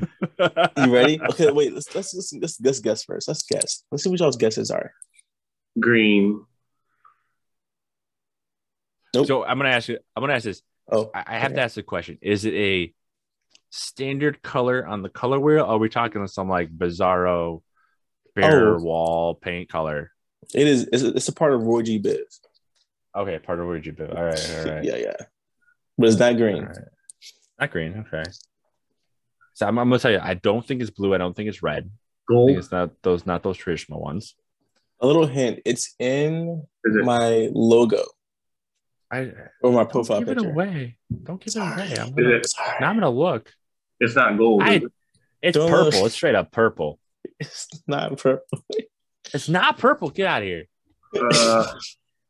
You 0.78 0.94
ready? 0.94 1.20
Okay, 1.32 1.52
wait. 1.52 1.74
Let's 1.74 1.94
let's 1.96 2.14
let's 2.14 2.34
let's, 2.34 2.62
let's 2.62 2.80
guess 2.80 3.04
first. 3.04 3.28
Let's 3.28 3.42
guess. 3.42 3.84
Let's 3.92 4.04
see 4.04 4.10
what 4.10 4.20
y'all's 4.20 4.38
guesses 4.38 4.70
are. 4.70 4.94
green? 5.80 6.46
Nope. 9.16 9.26
so, 9.26 9.44
I'm 9.44 9.58
gonna 9.58 9.70
ask 9.70 9.88
you. 9.90 9.98
I'm 10.16 10.22
gonna 10.22 10.34
ask 10.34 10.44
this. 10.44 10.62
Oh, 10.92 11.10
I, 11.16 11.24
I 11.26 11.40
have 11.40 11.52
okay. 11.52 11.56
to 11.56 11.62
ask 11.62 11.76
the 11.76 11.84
question: 11.84 12.20
Is 12.22 12.46
it 12.46 12.54
a 12.54 12.94
standard 13.72 14.44
color 14.44 14.86
on 14.86 15.02
the 15.02 15.10
color 15.10 15.40
wheel? 15.40 15.64
Or 15.64 15.70
are 15.70 15.78
we 15.80 15.90
talking 15.90 16.22
on 16.22 16.28
some 16.28 16.50
like 16.50 16.70
bizarro 16.70 17.62
bare 18.42 18.76
Oh. 18.76 18.82
wall 18.82 19.36
paint 19.36 19.70
color? 19.70 20.12
it 20.54 20.68
is. 20.68 20.88
It's, 20.94 21.04
it's 21.04 21.28
a 21.28 21.34
part 21.34 21.54
of 21.54 21.64
Roy 21.64 21.82
G. 21.82 22.00
Biv. 22.00 22.18
Okay, 23.16 23.40
part 23.40 23.60
of 23.60 23.68
where 23.68 23.78
you 23.78 23.92
do. 23.92 24.06
All 24.06 24.24
right, 24.24 24.56
all 24.60 24.66
right. 24.66 24.84
Yeah, 24.84 24.96
yeah. 24.98 25.16
But 25.98 26.10
it's 26.10 26.20
not 26.20 26.38
green. 26.38 26.58
All 26.64 26.70
right. 26.70 26.78
Not 27.60 27.72
green. 27.72 28.06
Okay. 28.08 28.24
So 29.56 29.66
I'm, 29.68 29.78
I'm 29.80 29.90
gonna 29.90 30.00
tell 30.00 30.12
you, 30.12 30.20
I 30.22 30.36
don't 30.36 30.66
think 30.66 30.82
it's 30.82 30.92
blue. 30.92 31.14
I 31.16 31.18
don't 31.18 31.36
think 31.36 31.50
it's 31.50 31.64
red. 31.64 31.84
I 31.86 31.88
think 31.88 31.92
Gold? 32.30 32.52
it's 32.52 32.72
not 32.72 32.92
those, 33.02 33.26
not 33.26 33.42
those 33.44 33.58
traditional 33.58 34.00
ones. 34.02 34.36
A 35.02 35.08
little 35.08 35.26
hint. 35.26 35.60
It's 35.66 35.96
in 36.00 36.64
it? 36.84 37.06
my 37.06 37.50
logo 37.54 38.04
I 39.10 39.32
or 39.64 39.72
my 39.72 39.80
don't 39.84 39.90
profile 39.92 40.20
give 40.20 40.30
it 40.38 40.46
away. 40.46 40.98
Don't 41.24 41.40
give 41.44 41.54
Sorry. 41.54 41.82
it 41.82 41.98
away. 41.98 42.08
I'm 42.08 42.14
gonna, 42.16 42.30
it? 42.36 42.48
Now 42.82 42.90
I'm 42.90 42.96
gonna 42.98 43.10
look. 43.10 43.52
It's 44.00 44.16
not 44.16 44.38
gold. 44.38 44.62
I- 44.64 44.82
It's 45.42 45.58
Don't 45.58 45.70
purple. 45.70 46.00
look. 46.00 46.06
It's 46.08 46.16
straight 46.16 46.36
up 46.36 46.52
purple. 46.52 47.00
It's 47.40 47.68
not 47.88 48.18
purple. 48.18 48.64
It's 49.34 49.50
not 49.50 49.78
purple. 49.78 50.10
Get 50.10 50.26
out 50.28 50.42
of 50.42 50.48
here. 50.48 50.66
Uh, 51.16 51.66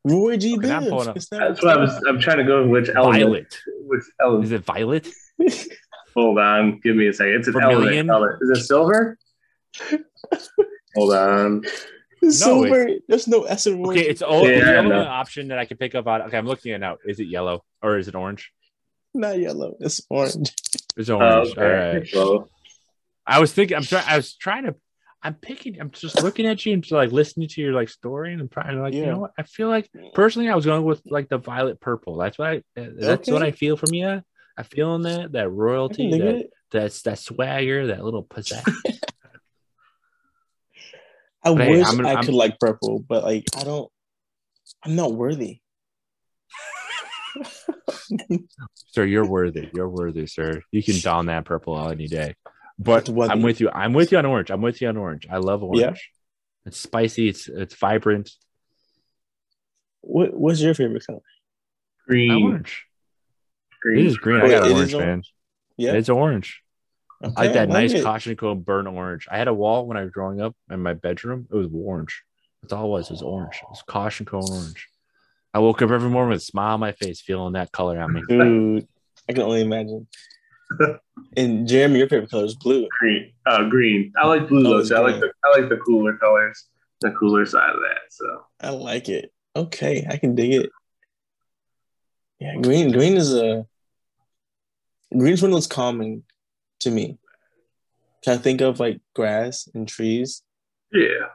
Roy 0.03 0.37
G. 0.37 0.57
Okay, 0.57 0.71
I'm 0.71 0.83
Biv. 0.83 0.89
pulling 0.89 1.07
up. 1.09 1.15
It's 1.17 1.31
not 1.31 1.39
that's 1.49 1.63
what 1.63 1.77
I 1.77 1.81
was. 1.81 2.03
I'm 2.07 2.19
trying 2.19 2.37
to 2.37 2.43
go 2.43 2.63
with 2.67 2.87
which 2.87 2.95
element. 2.95 3.15
Violet. 3.23 3.57
Which 3.85 4.03
element? 4.21 4.45
Is 4.45 4.51
it 4.51 4.65
violet? 4.65 5.07
Hold 6.15 6.39
on. 6.39 6.79
Give 6.79 6.95
me 6.95 7.07
a 7.07 7.13
second. 7.13 7.35
It's 7.35 7.47
an 7.47 7.53
Vermilion? 7.53 8.09
element 8.09 8.39
color. 8.39 8.39
Is 8.41 8.49
it 8.59 8.63
silver? 8.65 9.17
Hold 10.95 11.13
on. 11.13 11.63
It's 12.21 12.39
No, 12.41 12.63
silver. 12.63 12.89
There's 13.07 13.27
no 13.27 13.43
S 13.43 13.67
in 13.67 13.81
Roy. 13.83 13.91
Okay, 13.91 14.07
it's 14.07 14.21
all 14.21 14.47
Yeah, 14.47 14.59
the 14.59 14.71
I 14.71 14.75
only 14.77 14.89
know. 14.89 15.03
option 15.03 15.49
that 15.49 15.59
I 15.59 15.65
can 15.65 15.77
pick 15.77 15.93
up 15.95 16.07
on. 16.07 16.23
Okay, 16.23 16.37
I'm 16.37 16.47
looking 16.47 16.71
at 16.71 16.77
it 16.77 16.79
now. 16.79 16.97
Is 17.05 17.19
it 17.19 17.25
yellow 17.27 17.63
or 17.81 17.97
is 17.97 18.07
it 18.07 18.15
orange? 18.15 18.51
not 19.13 19.39
yellow. 19.39 19.75
It's 19.79 20.01
orange. 20.09 20.53
It's 20.95 21.09
Oh, 21.09 21.15
orange. 21.17 21.51
okay. 21.57 21.61
All 21.61 21.93
right. 21.93 22.07
Well, 22.13 22.49
I 23.25 23.39
was 23.39 23.51
thinking. 23.53 23.77
I'm 23.77 23.83
trying. 23.83 24.05
I 24.07 24.15
was 24.17 24.35
trying 24.35 24.63
to. 24.65 24.75
I'm 25.23 25.33
picking. 25.33 25.79
I'm 25.81 25.89
just 25.91 26.21
looking 26.23 26.45
at 26.45 26.65
you 26.65 26.73
and 26.73 26.83
just 26.83 26.91
like 26.91 27.11
listening 27.11 27.47
to 27.49 27.61
your 27.61 27.73
like 27.73 27.89
story, 27.89 28.31
and 28.33 28.41
I'm 28.41 28.49
trying 28.49 28.75
to 28.75 28.81
like. 28.81 28.93
You 28.93 29.05
know 29.07 29.19
what? 29.19 29.31
I 29.37 29.43
feel 29.43 29.67
like 29.67 29.89
personally, 30.13 30.47
I 30.49 30.55
was 30.55 30.65
going 30.65 30.83
with 30.83 31.01
like 31.05 31.27
the 31.27 31.37
violet 31.39 31.79
purple. 31.81 32.17
That's 32.17 32.37
what 32.37 32.47
I. 32.49 32.57
Uh, 32.79 32.87
that's 32.99 33.29
what 33.29 33.41
I 33.43 33.51
feel 33.51 33.77
from 33.77 33.93
you. 33.93 34.21
I 34.57 34.63
feel 34.63 34.95
in 34.95 35.01
that 35.03 35.31
that 35.33 35.49
royalty, 35.49 36.11
that 36.11 36.21
it. 36.21 36.49
that's 36.71 37.01
that 37.03 37.19
swagger, 37.19 37.87
that 37.87 38.03
little 38.03 38.23
pizzazz. 38.23 38.63
I 41.43 41.53
But 41.53 41.61
hey, 41.61 41.77
wish 41.77 41.87
I'm- 41.87 42.05
I 42.05 42.13
I'm- 42.13 42.23
could 42.23 42.33
like 42.33 42.59
purple, 42.59 42.99
but 42.99 43.23
like 43.23 43.45
I 43.57 43.63
don't. 43.63 43.91
I'm 44.83 44.95
not 44.95 45.13
worthy. 45.13 45.61
sir, 48.93 49.05
you're 49.05 49.25
worthy. 49.27 49.69
You're 49.73 49.89
worthy, 49.89 50.27
sir. 50.27 50.61
You 50.71 50.83
can 50.83 50.99
don 51.01 51.25
that 51.27 51.45
purple 51.45 51.89
any 51.89 52.07
day. 52.07 52.35
But 52.79 53.09
It's. 53.09 53.31
I'm 53.31 53.41
with 53.41 53.59
you. 53.59 53.69
I'm 53.71 53.93
with 53.93 54.11
you 54.11 54.17
on 54.19 54.25
orange. 54.25 54.51
I'm 54.51 54.61
with 54.61 54.81
you 54.81 54.87
on 54.89 54.97
orange. 54.97 55.27
I 55.31 55.37
love 55.37 55.63
orange. 55.63 55.81
Yeah. 55.81 55.93
It's 56.65 56.79
spicy. 56.79 57.29
It's 57.29 57.47
it's 57.47 57.75
vibrant. 57.75 58.29
What 60.01 60.33
What's 60.33 60.61
your 60.61 60.73
favorite 60.73 61.05
color? 61.05 61.21
Green. 62.07 62.43
Orange. 62.43 62.85
Green. 63.81 63.99
It 63.99 64.05
is 64.07 64.17
green. 64.17 64.41
I 64.41 64.43
Wait, 64.43 64.49
got 64.51 64.67
it 64.67 64.73
orange, 64.73 64.93
is 64.93 64.99
man. 64.99 65.23
Yeah, 65.77 65.93
It's 65.93 66.09
orange. 66.09 66.61
okay, 67.23 67.33
I 67.37 67.43
like 67.43 67.53
that 67.53 67.69
nice 67.69 67.93
it. 67.93 68.03
caution 68.03 68.35
cone 68.35 68.61
burn 68.61 68.87
orange. 68.87 69.27
I 69.29 69.37
had 69.37 69.47
a 69.47 69.53
wall 69.53 69.85
when 69.87 69.97
I 69.97 70.03
was 70.03 70.11
growing 70.11 70.41
up 70.41 70.55
in 70.71 70.81
my 70.81 70.93
bedroom. 70.93 71.47
It 71.51 71.55
was 71.55 71.67
orange. 71.73 72.23
That's 72.61 72.73
all 72.73 72.85
it 72.85 72.89
was. 72.89 73.07
It 73.09 73.13
was 73.13 73.21
orange. 73.21 73.55
It 73.61 73.69
was 73.69 73.83
caution 73.83 74.25
cone 74.25 74.43
orange. 74.49 74.87
I 75.53 75.59
woke 75.59 75.81
up 75.81 75.91
every 75.91 76.09
morning 76.09 76.29
with 76.31 76.41
a 76.41 76.45
smile 76.45 76.73
on 76.75 76.79
my 76.79 76.91
face, 76.91 77.21
feeling 77.21 77.53
that 77.53 77.71
color 77.71 77.99
on 77.99 78.13
me. 78.13 78.21
Dude, 78.27 78.87
I 79.29 79.33
can 79.33 79.43
only 79.43 79.61
imagine. 79.61 80.07
And 81.37 81.67
Jeremy, 81.67 81.99
your 81.99 82.09
favorite 82.09 82.29
color 82.31 82.45
is 82.45 82.55
blue. 82.55 82.87
green. 82.99 83.31
Uh, 83.45 83.63
green. 83.69 84.11
I 84.17 84.27
like 84.27 84.47
blue 84.47 84.67
Oh, 84.67 84.77
though. 84.77 84.83
so 84.83 84.95
I 84.97 84.99
like 85.11 85.19
the 85.19 85.31
I 85.45 85.59
like 85.59 85.69
the 85.69 85.77
cooler 85.77 86.17
colors, 86.17 86.65
the 87.01 87.11
cooler 87.11 87.45
side 87.45 87.69
of 87.75 87.81
that. 87.81 88.01
So 88.11 88.45
I 88.61 88.69
like 88.69 89.09
it. 89.09 89.31
Okay, 89.55 90.05
I 90.09 90.17
can 90.17 90.35
dig 90.35 90.53
it. 90.53 90.69
Yeah, 92.39 92.55
green. 92.61 92.91
Green 92.91 93.15
is 93.17 93.33
a 93.33 93.65
green's 95.17 95.41
one 95.41 95.51
that's 95.51 95.67
calming 95.67 96.23
to 96.81 96.91
me. 96.91 97.17
Can 98.23 98.33
I 98.33 98.37
think 98.37 98.61
of 98.61 98.79
like 98.79 98.99
grass 99.15 99.67
and 99.73 99.87
trees? 99.87 100.43
yeah, 100.91 101.27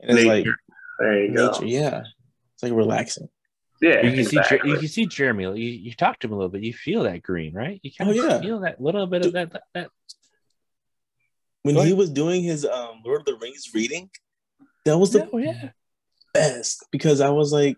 And 0.00 0.18
it's 0.18 0.26
like 0.26 0.44
nature. 0.44 0.56
there 0.98 1.24
you 1.24 1.34
go. 1.34 1.60
Yeah, 1.62 2.02
it's 2.54 2.62
like 2.62 2.72
relaxing. 2.72 3.28
Yeah, 3.80 4.02
You 4.02 4.12
can 4.12 4.24
see, 4.24 4.36
exactly. 4.36 4.58
Jer- 4.58 4.66
you 4.74 4.78
can 4.78 4.88
see 4.88 5.06
Jeremy. 5.06 5.44
You, 5.44 5.52
you 5.54 5.94
talk 5.94 6.18
to 6.18 6.26
him 6.26 6.32
a 6.34 6.36
little 6.36 6.50
bit. 6.50 6.62
You 6.62 6.74
feel 6.74 7.04
that 7.04 7.22
green, 7.22 7.54
right? 7.54 7.80
You 7.82 7.90
kind 7.96 8.10
Oh, 8.10 8.12
of 8.12 8.16
yeah. 8.16 8.40
feel 8.40 8.60
that 8.60 8.80
little 8.80 9.06
bit 9.06 9.24
of 9.24 9.32
that. 9.32 9.52
that, 9.52 9.62
that. 9.74 9.88
When 11.62 11.74
Go 11.74 11.82
he 11.82 11.92
was 11.92 12.10
doing 12.10 12.42
his 12.42 12.64
um 12.64 13.02
Lord 13.04 13.20
of 13.20 13.26
the 13.26 13.36
Rings 13.36 13.68
reading, 13.74 14.10
that 14.84 14.98
was 14.98 15.12
the 15.12 15.28
Oh 15.32 15.38
yeah. 15.38 15.70
best 16.34 16.86
because 16.90 17.20
I 17.20 17.30
was 17.30 17.52
like, 17.52 17.76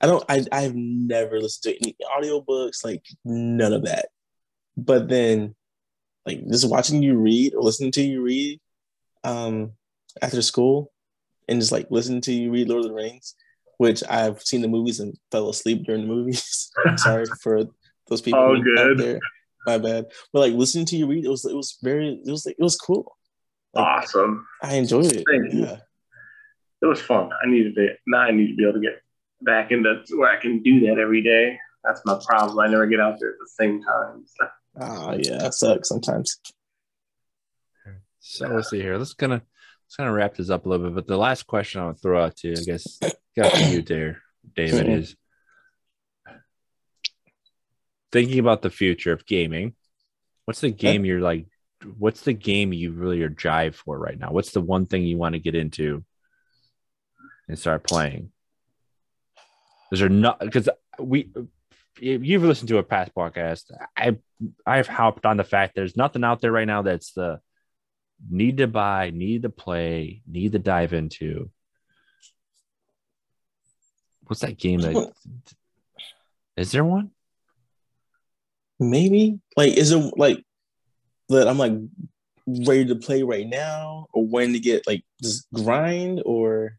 I 0.00 0.06
don't, 0.06 0.24
I, 0.28 0.44
I've 0.52 0.74
never 0.74 1.40
listened 1.40 1.74
to 1.74 1.80
any 1.82 1.96
audiobooks, 2.16 2.84
like 2.84 3.02
none 3.24 3.72
of 3.72 3.84
that. 3.84 4.06
But 4.76 5.08
then, 5.08 5.54
like 6.26 6.46
just 6.48 6.68
watching 6.68 7.02
you 7.02 7.16
read 7.16 7.54
or 7.54 7.62
listening 7.62 7.92
to 7.92 8.02
you 8.02 8.22
read, 8.22 8.60
um, 9.24 9.72
after 10.20 10.42
school, 10.42 10.92
and 11.48 11.60
just 11.60 11.72
like 11.72 11.86
listening 11.90 12.20
to 12.22 12.32
you 12.32 12.50
read 12.50 12.68
Lord 12.68 12.84
of 12.84 12.90
the 12.90 12.94
Rings, 12.94 13.34
which 13.78 14.02
I've 14.08 14.40
seen 14.42 14.62
the 14.62 14.68
movies 14.68 15.00
and 15.00 15.14
fell 15.30 15.48
asleep 15.48 15.84
during 15.84 16.02
the 16.02 16.08
movies. 16.08 16.70
Sorry 16.96 17.26
for 17.42 17.64
those 18.08 18.22
people 18.22 18.40
All 18.40 18.56
out 18.56 18.62
good. 18.64 18.98
there. 18.98 19.20
My 19.66 19.78
bad. 19.78 20.06
But 20.32 20.40
like 20.40 20.52
listening 20.54 20.86
to 20.86 20.96
you 20.96 21.06
read, 21.06 21.24
it 21.24 21.28
was 21.28 21.44
it 21.44 21.54
was 21.54 21.78
very 21.82 22.20
it 22.24 22.30
was 22.30 22.46
like 22.46 22.56
it 22.58 22.62
was 22.62 22.76
cool. 22.76 23.16
Like, 23.74 23.84
awesome. 24.04 24.46
I 24.62 24.76
enjoyed 24.76 25.12
it. 25.12 25.24
Thank 25.28 25.52
you. 25.52 25.60
yeah. 25.66 25.78
It 26.82 26.86
was 26.86 27.00
fun. 27.00 27.30
I 27.42 27.48
needed 27.48 27.76
it. 27.78 27.98
Now 28.06 28.20
I 28.20 28.30
need 28.30 28.48
to 28.48 28.54
be 28.54 28.62
able 28.62 28.74
to 28.74 28.80
get 28.80 29.02
back 29.42 29.72
into 29.72 30.02
where 30.16 30.30
I 30.30 30.40
can 30.40 30.62
do 30.62 30.80
that 30.86 30.98
every 31.00 31.22
day. 31.22 31.58
That's 31.84 32.00
my 32.04 32.18
problem. 32.26 32.58
I 32.58 32.68
never 32.68 32.86
get 32.86 33.00
out 33.00 33.16
there 33.20 33.30
at 33.30 33.36
the 33.38 33.48
same 33.48 33.82
time. 33.82 34.24
So, 34.26 34.46
Oh 34.78 35.18
yeah, 35.20 35.38
that 35.38 35.54
sucks 35.54 35.88
sometimes. 35.88 36.38
So 38.20 38.48
let's 38.48 38.70
see 38.70 38.80
here. 38.80 38.98
Let's 38.98 39.14
gonna 39.14 39.34
let's 39.84 39.96
kind 39.96 40.08
of 40.08 40.14
wrap 40.16 40.34
this 40.34 40.50
up 40.50 40.66
a 40.66 40.68
little 40.68 40.86
bit. 40.86 40.94
But 40.94 41.06
the 41.06 41.16
last 41.16 41.46
question 41.46 41.80
I 41.80 41.84
want 41.84 41.96
to 41.98 42.02
throw 42.02 42.22
out 42.24 42.36
to 42.38 42.48
you, 42.48 42.54
I 42.58 42.62
guess, 42.64 42.98
got 43.36 43.52
for 43.52 43.58
you 43.58 43.82
there, 43.82 44.22
David, 44.54 44.86
Mhm. 44.86 44.98
is 44.98 45.16
thinking 48.12 48.38
about 48.38 48.62
the 48.62 48.70
future 48.70 49.12
of 49.12 49.26
gaming. 49.26 49.74
What's 50.44 50.60
the 50.60 50.70
game 50.70 51.04
you're 51.04 51.20
like? 51.20 51.46
What's 51.98 52.22
the 52.22 52.32
game 52.32 52.72
you 52.72 52.92
really 52.92 53.22
are 53.22 53.30
jive 53.30 53.74
for 53.74 53.98
right 53.98 54.18
now? 54.18 54.30
What's 54.32 54.52
the 54.52 54.60
one 54.60 54.86
thing 54.86 55.02
you 55.02 55.18
want 55.18 55.34
to 55.34 55.38
get 55.38 55.54
into 55.54 56.04
and 57.48 57.58
start 57.58 57.84
playing? 57.84 58.32
Is 59.92 60.00
there 60.00 60.08
not 60.08 60.40
because 60.40 60.68
we 60.98 61.30
if 62.00 62.24
you've 62.24 62.42
listened 62.42 62.68
to 62.68 62.78
a 62.78 62.82
past 62.82 63.14
podcast, 63.14 63.70
I 63.96 64.16
I've 64.66 64.88
hopped 64.88 65.26
on 65.26 65.36
the 65.36 65.44
fact 65.44 65.74
there's 65.74 65.96
nothing 65.96 66.24
out 66.24 66.40
there 66.40 66.52
right 66.52 66.66
now 66.66 66.82
that's 66.82 67.12
the 67.12 67.40
need 68.30 68.58
to 68.58 68.66
buy, 68.66 69.10
need 69.10 69.42
to 69.42 69.50
play, 69.50 70.22
need 70.26 70.52
to 70.52 70.58
dive 70.58 70.92
into. 70.92 71.50
What's 74.26 74.40
that 74.40 74.58
game 74.58 74.80
that 74.80 75.12
is 76.56 76.72
there 76.72 76.84
one? 76.84 77.10
Maybe 78.78 79.40
like 79.56 79.76
is 79.76 79.92
it 79.92 80.18
like 80.18 80.44
that 81.28 81.48
I'm 81.48 81.58
like 81.58 81.72
ready 82.46 82.84
to 82.86 82.96
play 82.96 83.22
right 83.22 83.46
now 83.46 84.06
or 84.12 84.26
when 84.26 84.52
to 84.52 84.58
get 84.60 84.86
like 84.86 85.02
just 85.22 85.46
grind 85.52 86.22
or 86.26 86.78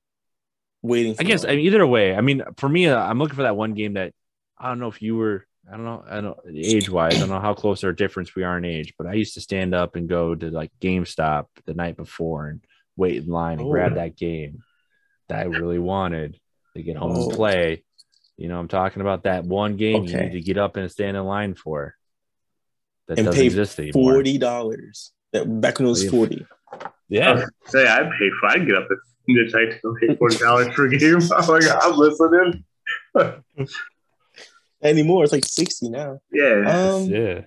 waiting 0.84 1.16
for 1.16 1.22
I 1.22 1.26
guess? 1.26 1.44
I 1.44 1.50
mean, 1.50 1.60
either 1.62 1.86
way. 1.88 2.16
I 2.16 2.22
mean, 2.22 2.44
for 2.58 2.70
me, 2.70 2.88
uh, 2.88 3.00
I'm 3.00 3.18
looking 3.20 3.36
for 3.36 3.44
that 3.44 3.56
one 3.58 3.74
game 3.74 3.94
that 3.94 4.14
I 4.58 4.68
don't 4.70 4.80
know 4.80 4.88
if 4.88 5.02
you 5.02 5.16
were. 5.16 5.46
I 5.68 5.72
don't 5.72 5.84
know. 5.86 6.06
I 6.08 6.22
don't 6.22 6.38
age 6.56 6.90
wise. 6.90 7.16
I 7.16 7.20
don't 7.20 7.30
know 7.30 7.40
how 7.42 7.54
close 7.54 7.84
or 7.84 7.92
difference 7.92 8.36
we 8.36 8.44
are 8.44 8.58
in 8.58 8.64
age, 8.64 8.94
but 8.98 9.08
I 9.08 9.14
used 9.14 9.34
to 9.34 9.42
stand 9.42 9.74
up 9.76 9.96
and 9.96 10.08
go 10.08 10.34
to 10.34 10.50
like 10.50 10.72
GameStop 10.80 11.48
the 11.66 11.74
night 11.74 11.98
before 11.98 12.48
and 12.48 12.62
wait 12.96 13.18
in 13.18 13.28
line 13.28 13.60
and 13.60 13.68
Oh. 13.68 13.72
grab 13.72 13.96
that 13.96 14.16
game 14.16 14.64
that 15.28 15.40
I 15.40 15.44
really 15.44 15.80
wanted 15.80 16.40
to 16.78 16.84
get 16.84 16.98
home 16.98 17.14
Oh. 17.16 17.24
and 17.30 17.34
play. 17.34 17.84
You 18.38 18.48
know, 18.48 18.60
I'm 18.60 18.68
talking 18.68 19.02
about 19.02 19.24
that 19.24 19.44
one 19.46 19.78
game 19.78 20.04
you 20.06 20.16
need 20.18 20.32
to 20.34 20.42
get 20.42 20.58
up 20.58 20.78
and 20.78 20.90
stand 20.92 21.18
in 21.18 21.24
line 21.26 21.56
for. 21.56 21.96
That 23.08 23.18
And 23.20 23.26
doesn't 23.28 23.40
pay 23.40 23.46
exist 23.48 23.80
anymore. 23.80 24.14
forty 24.16 24.38
dollars. 24.38 25.12
That 25.34 25.46
back 25.62 25.80
when 25.80 25.88
it 25.88 25.90
was 25.90 26.04
Yeah. 26.04 26.10
forty. 26.12 26.46
Yeah, 27.10 27.46
say 27.68 27.88
I 27.88 28.00
pay 28.04 28.30
for. 28.40 28.48
I'd 28.48 28.66
get 28.68 28.76
up 28.76 28.88
at 28.92 28.98
midnight 29.28 29.80
to 29.82 29.96
pay 30.02 30.16
forty 30.16 30.38
dollars 30.38 30.74
for 30.74 30.86
a 30.86 30.90
game. 30.98 31.18
I'm 31.36 31.48
like, 31.48 31.64
I'm 31.82 31.98
listening. 31.98 32.66
Anymore, 34.84 35.24
it's 35.24 35.32
like 35.34 35.46
sixty 35.46 35.90
now. 35.90 36.20
Yeah, 36.32 36.64
Um, 36.94 37.04
yeah. 37.06 37.42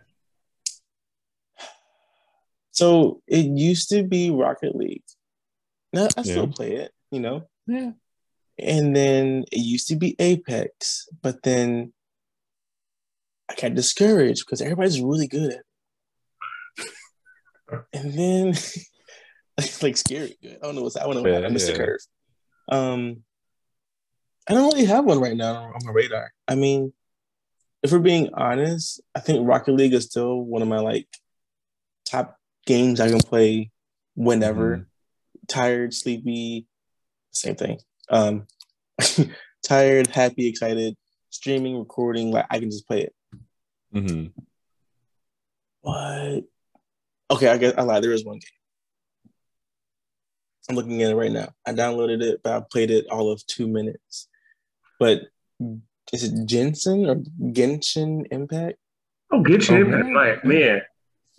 so 2.73 3.21
it 3.27 3.45
used 3.47 3.89
to 3.91 4.03
be 4.03 4.31
Rocket 4.31 4.75
League. 4.75 5.05
Now 5.93 6.09
I 6.17 6.23
still 6.23 6.47
Yeah. 6.47 6.53
play 6.55 6.73
it, 6.77 6.93
you 7.11 7.21
know. 7.21 7.49
Yeah. 7.67 7.93
And 8.63 8.95
then 8.95 9.45
it 9.53 9.59
used 9.59 9.89
to 9.89 9.97
be 9.97 10.17
Apex, 10.19 11.09
but 11.23 11.43
then 11.43 11.93
I 13.51 13.55
got 13.61 13.75
discouraged 13.75 14.45
because 14.47 14.61
everybody's 14.61 15.01
really 15.01 15.27
good 15.27 15.53
at 15.53 15.59
it. 17.73 17.85
And 17.93 18.19
then 18.19 18.49
it's 19.59 19.83
like 19.83 19.97
scary 19.97 20.37
good. 20.43 20.59
I 20.63 20.67
don't 20.67 20.75
know 20.75 20.83
what's 20.83 20.97
I 20.97 21.05
don't 21.05 21.23
know 21.23 21.27
Yeah, 21.27 21.47
I 21.47 21.49
missed 21.49 21.69
the 21.73 21.79
curve. 21.79 22.01
Um 22.71 23.25
I 24.49 24.55
don't 24.55 24.73
really 24.73 24.87
have 24.87 25.05
one 25.05 25.21
right 25.21 25.37
now 25.37 25.57
on 25.57 25.85
my 25.85 25.93
radar. 25.93 26.33
I 26.49 26.55
mean, 26.57 26.93
if 27.83 27.93
we're 27.93 27.99
being 28.01 28.31
honest, 28.35 29.01
I 29.15 29.21
think 29.21 29.47
Rocket 29.47 29.73
League 29.73 29.95
is 29.95 30.07
still 30.07 30.41
one 30.41 30.63
of 30.63 30.69
my 30.69 30.81
like 30.81 31.07
top 32.05 32.37
games 32.67 33.01
I 33.01 33.09
can 33.09 33.21
play 33.21 33.71
whenever. 34.15 34.79
Mhm. 34.79 34.87
Tired, 35.49 35.95
sleepy, 35.95 36.67
same 37.33 37.57
thing. 37.57 37.79
Um, 38.11 38.47
tired, 39.67 40.09
happy, 40.09 40.47
excited, 40.49 40.97
streaming, 41.31 41.79
recording, 41.79 42.31
like 42.33 42.47
I 42.51 42.59
can 42.59 42.71
just 42.71 42.87
play 42.87 43.03
it. 43.03 43.15
hmm 43.93 44.27
What? 45.83 46.45
Okay, 47.31 47.49
I 47.49 47.57
guess 47.59 47.75
I 47.79 47.83
lied. 47.83 48.03
There 48.03 48.13
is 48.13 48.25
one 48.25 48.39
game. 48.39 48.49
I'm 50.69 50.77
looking 50.77 51.03
at 51.03 51.11
it 51.13 51.17
right 51.17 51.33
now. 51.33 51.51
I 51.67 51.73
downloaded 51.73 52.23
it, 52.23 52.41
but 52.43 52.53
I 52.53 52.63
played 52.71 52.91
it 52.91 53.07
all 53.11 53.31
of 53.31 53.45
two 53.47 53.67
minutes. 53.67 54.29
But 54.99 55.23
is 56.13 56.25
it 56.25 56.47
Jensen 56.47 57.09
or 57.09 57.17
Genshin 57.53 58.27
Impact? 58.31 58.77
Oh, 59.33 59.43
get 59.43 59.69
Oh, 59.71 59.77
you 59.77 59.85
man. 59.87 60.13
my 60.13 60.37
man. 60.45 60.83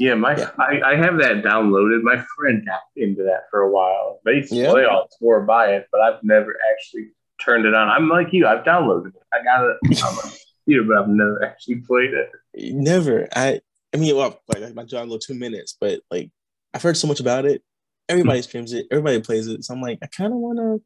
Yeah, 0.02 0.16
my 0.16 0.36
Yeah. 0.36 0.50
I, 0.58 0.82
I 0.84 0.96
have 0.96 1.20
that 1.20 1.44
downloaded. 1.44 2.02
My 2.02 2.26
friend 2.36 2.66
got 2.66 2.80
into 2.96 3.22
that 3.22 3.44
for 3.52 3.62
a 3.62 3.70
while. 3.70 4.20
They 4.26 4.38
used 4.38 4.50
to 4.50 4.56
Yeah. 4.56 4.72
play 4.72 4.84
all 4.84 5.08
swore 5.12 5.42
by 5.42 5.76
it, 5.76 5.90
but 5.92 6.02
I've 6.02 6.24
never 6.24 6.58
actually 6.72 7.10
turned 7.40 7.68
it 7.68 7.76
on. 7.76 7.88
I'm 7.88 8.10
like 8.10 8.34
you. 8.34 8.48
I've 8.48 8.64
downloaded 8.64 9.10
it. 9.10 9.22
I 9.32 9.44
got 9.44 9.64
it 9.64 10.04
on 10.04 10.16
my 10.16 10.22
computer, 10.66 10.88
but 10.88 10.98
I've 10.98 11.08
never 11.08 11.46
actually 11.46 11.82
played 11.82 12.16
it. 12.16 12.32
Never. 12.74 13.28
I. 13.36 13.62
I 13.94 13.98
mean, 13.98 14.16
well, 14.16 14.42
like 14.48 14.74
my 14.74 14.86
download 14.86 15.22
two 15.22 15.36
minutes, 15.36 15.78
but 15.80 16.00
like 16.10 16.32
I've 16.74 16.82
heard 16.82 16.98
so 16.98 17.08
much 17.08 17.20
about 17.20 17.46
it. 17.46 17.62
Everybody 18.10 18.40
hmm. 18.40 18.44
streams 18.44 18.74
it. 18.74 18.88
Everybody 18.90 19.22
plays 19.22 19.46
it. 19.48 19.64
So 19.64 19.76
I'm 19.76 19.82
like, 19.82 20.00
I 20.02 20.08
kind 20.08 20.34
of 20.34 20.40
want 20.40 20.58
to 20.58 20.82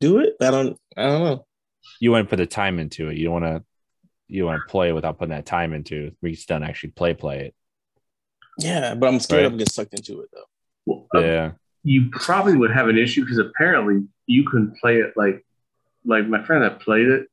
do 0.00 0.20
it. 0.20 0.36
But 0.38 0.48
I 0.48 0.50
don't. 0.52 0.78
I 0.96 1.02
don't 1.02 1.22
know. 1.22 1.46
You 2.00 2.12
want 2.12 2.26
to 2.26 2.30
put 2.30 2.36
the 2.36 2.46
time 2.46 2.78
into 2.78 3.08
it. 3.08 3.18
You 3.18 3.24
don't 3.24 3.42
want 3.42 3.44
to. 3.44 3.64
You 4.26 4.46
want 4.46 4.62
to 4.62 4.70
play 4.70 4.92
without 4.92 5.18
putting 5.18 5.34
that 5.34 5.44
time 5.44 5.74
into 5.74 6.06
it. 6.06 6.16
We 6.22 6.34
still 6.34 6.64
actually 6.64 6.92
play 6.92 7.12
play 7.12 7.46
it. 7.46 7.54
Yeah, 8.58 8.94
but 8.94 9.06
I'm 9.08 9.20
scared 9.20 9.40
Right. 9.40 9.46
I'm 9.46 9.52
gonna 9.52 9.58
get 9.64 9.72
sucked 9.72 9.94
into 9.94 10.20
it 10.22 10.28
though. 10.32 10.44
Well, 10.86 11.06
Yeah. 11.24 11.52
you 11.84 12.08
probably 12.10 12.56
would 12.56 12.70
have 12.72 12.88
an 12.88 12.98
issue 12.98 13.22
because 13.22 13.38
apparently 13.38 14.06
you 14.26 14.44
can 14.48 14.74
play 14.80 14.96
it 14.98 15.12
like 15.16 15.44
like 16.04 16.26
my 16.26 16.42
friend 16.44 16.62
that 16.64 16.80
played 16.80 17.06
it 17.08 17.26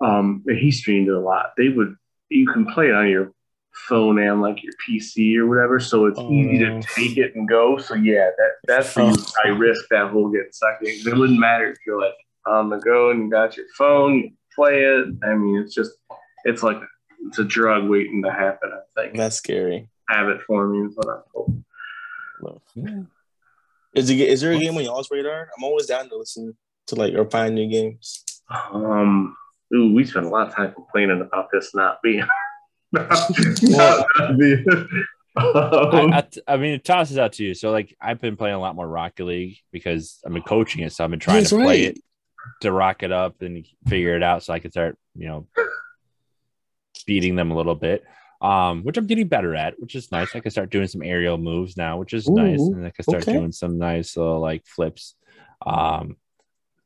um 0.00 0.42
and 0.46 0.58
he 0.58 0.70
streamed 0.70 1.08
it 1.08 1.14
a 1.14 1.20
lot 1.20 1.52
they 1.56 1.68
would 1.68 1.94
you 2.28 2.46
can 2.46 2.66
play 2.66 2.88
it 2.88 2.94
on 2.94 3.08
your 3.08 3.32
phone 3.88 4.18
and 4.18 4.40
like 4.40 4.62
your 4.62 4.72
pc 4.86 5.36
or 5.36 5.46
whatever 5.46 5.78
so 5.80 6.06
it's 6.06 6.18
easy 6.20 6.64
Oh. 6.64 6.80
to 6.80 6.86
take 6.94 7.16
it 7.16 7.34
and 7.36 7.48
go 7.48 7.78
so 7.78 7.94
yeah 7.94 8.30
that 8.36 8.50
that's 8.66 8.94
where 8.96 9.06
you 9.06 9.14
Oh. 9.18 9.24
probably 9.34 9.66
risk 9.66 9.84
that 9.90 10.08
whole 10.10 10.28
getting 10.30 10.52
sucked 10.52 10.82
in 10.82 10.88
it 11.06 11.16
wouldn't 11.16 11.38
matter 11.38 11.70
if 11.70 11.78
you're 11.86 12.00
like 12.00 12.14
on 12.46 12.70
the 12.70 12.78
go 12.78 13.10
and 13.10 13.24
you 13.24 13.30
got 13.30 13.56
your 13.56 13.66
phone 13.76 14.14
you 14.18 14.30
play 14.54 14.82
it 14.84 15.06
i 15.24 15.34
mean 15.34 15.60
it's 15.62 15.74
just 15.74 15.92
it's 16.44 16.62
like 16.62 16.80
it's 17.26 17.38
a 17.38 17.44
drug 17.44 17.88
waiting 17.88 18.22
to 18.22 18.30
happen. 18.30 18.70
I 18.74 19.00
think 19.00 19.16
That's 19.16 19.36
scary. 19.36 19.88
Habit 20.08 20.42
forming 20.46 20.88
is 20.88 20.96
what 20.96 21.08
I'm 21.08 21.22
told. 21.32 21.64
Is 23.94 24.10
it 24.10 24.18
is 24.20 24.40
there 24.40 24.52
a 24.52 24.58
game 24.58 24.76
on 24.76 24.84
y'all's 24.84 25.10
radar? 25.10 25.48
I'm 25.56 25.64
always 25.64 25.86
down 25.86 26.08
to 26.08 26.16
listen 26.16 26.56
to 26.88 26.94
like 26.94 27.14
or 27.14 27.28
find 27.30 27.54
new 27.54 27.68
games. 27.68 28.24
Um, 28.72 29.36
ooh, 29.74 29.94
we 29.94 30.04
spent 30.04 30.26
a 30.26 30.28
lot 30.28 30.48
of 30.48 30.54
time 30.54 30.72
complaining 30.74 31.20
about 31.20 31.48
this 31.52 31.74
not 31.74 32.02
being. 32.02 32.26
not, 32.92 33.30
Well- 33.62 34.06
not 34.18 34.38
being 34.38 34.64
um, 35.36 36.12
I, 36.12 36.18
I, 36.18 36.54
I 36.54 36.56
mean, 36.56 36.74
it 36.74 36.84
tosses 36.84 37.18
out 37.18 37.32
to 37.34 37.44
you. 37.44 37.54
So, 37.54 37.72
like, 37.72 37.96
I've 38.00 38.20
been 38.20 38.36
playing 38.36 38.54
a 38.54 38.60
lot 38.60 38.76
more 38.76 38.86
Rocket 38.86 39.24
League 39.24 39.58
because 39.72 40.20
I've 40.24 40.32
been 40.32 40.42
coaching 40.42 40.84
it. 40.84 40.92
So, 40.92 41.02
I've 41.02 41.10
been 41.10 41.18
trying 41.18 41.38
That's 41.38 41.50
to 41.50 41.56
play 41.56 41.84
it 41.84 41.98
to 42.60 42.70
rock 42.70 43.02
it 43.02 43.10
up 43.10 43.42
and 43.42 43.66
figure 43.88 44.14
it 44.14 44.22
out 44.22 44.44
so 44.44 44.52
I 44.52 44.60
can 44.60 44.70
start, 44.70 44.96
you 45.16 45.26
know, 45.26 45.46
beating 47.06 47.34
them 47.34 47.50
a 47.50 47.56
little 47.56 47.74
bit. 47.74 48.04
Um, 48.40 48.82
which 48.82 48.98
I'm 48.98 49.06
getting 49.06 49.28
better 49.28 49.54
at, 49.54 49.80
which 49.80 49.94
is 49.94 50.12
nice. 50.12 50.34
I 50.34 50.40
can 50.40 50.50
start 50.50 50.70
doing 50.70 50.88
some 50.88 51.02
aerial 51.02 51.38
moves 51.38 51.76
now, 51.76 51.96
which 51.98 52.12
is 52.12 52.28
nice, 52.28 52.60
and 52.60 52.84
I 52.84 52.90
can 52.90 53.02
start 53.04 53.22
okay. 53.22 53.32
doing 53.32 53.52
some 53.52 53.78
nice 53.78 54.16
little 54.16 54.40
like 54.40 54.66
flips. 54.66 55.14
Um, 55.64 56.16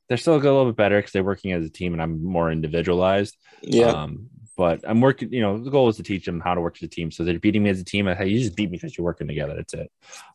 they're 0.09 0.19
still 0.19 0.37
a 0.37 0.39
little 0.39 0.67
bit 0.67 0.77
better 0.77 0.99
because 0.99 1.13
they're 1.13 1.25
working 1.25 1.53
as 1.53 1.65
a 1.65 1.71
team, 1.71 1.93
and 1.95 2.03
I'm 2.03 2.23
more 2.23 2.53
individualized. 2.53 3.37
Yeah. 3.63 3.87
Um, 3.87 4.31
but 4.57 4.81
I'm 4.87 5.01
working, 5.01 5.33
you 5.33 5.41
know, 5.41 5.59
the 5.59 5.71
goal 5.71 5.89
is 5.89 5.97
to 5.97 6.03
teach 6.03 6.25
them 6.25 6.41
how 6.41 6.55
to 6.55 6.61
work 6.61 6.77
as 6.77 6.83
a 6.83 6.89
team. 6.89 7.11
So 7.11 7.25
they're 7.25 7.39
beating 7.39 7.63
me 7.63 7.71
as 7.71 7.81
a 7.81 7.85
team. 7.85 8.09
I 8.09 8.17
say, 8.17 8.29
you 8.29 8.41
just 8.41 8.57
beat 8.57 8.71
me 8.71 8.77
because 8.77 8.97
you're 8.97 9.05
working 9.05 9.29
together. 9.29 9.55
That's 9.55 9.75
it. 9.75 9.93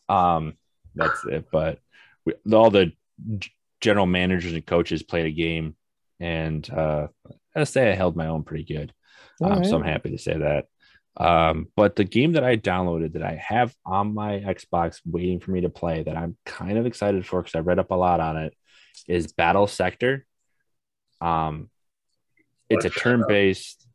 Um, 0.08 0.54
that's 0.94 1.24
it. 1.26 1.46
But 1.52 1.78
we, 2.24 2.32
all 2.52 2.70
the 2.70 2.92
general 3.80 4.06
managers 4.06 4.52
and 4.52 4.64
coaches 4.64 5.02
played 5.02 5.26
a 5.26 5.30
game, 5.30 5.76
and 6.20 6.68
uh, 6.70 7.08
I 7.54 7.64
say 7.64 7.90
I 7.90 7.94
held 7.94 8.16
my 8.16 8.28
own 8.28 8.44
pretty 8.44 8.64
good. 8.64 8.94
Um, 9.42 9.64
So 9.64 9.76
I'm 9.76 9.84
happy 9.84 10.10
to 10.10 10.18
say 10.18 10.38
that. 10.38 10.66
Um, 11.16 11.68
but 11.76 11.94
the 11.96 12.04
game 12.04 12.32
that 12.32 12.44
I 12.44 12.56
downloaded 12.56 13.12
that 13.12 13.22
I 13.22 13.40
have 13.46 13.74
on 13.86 14.14
my 14.14 14.40
Xbox 14.40 15.00
waiting 15.04 15.40
for 15.40 15.52
me 15.52 15.60
to 15.60 15.70
play 15.70 16.02
that 16.02 16.16
I'm 16.16 16.36
kind 16.44 16.76
of 16.76 16.86
excited 16.86 17.24
for 17.24 17.40
because 17.40 17.54
I 17.54 17.60
read 17.60 17.78
up 17.78 17.90
a 17.90 17.94
lot 17.94 18.20
on 18.20 18.36
it 18.36 18.54
is 19.06 19.32
Battlesector. 19.32 20.22
Um, 21.20 21.70
it's 22.68 22.84
a 22.84 22.90
turn-based 22.90 23.86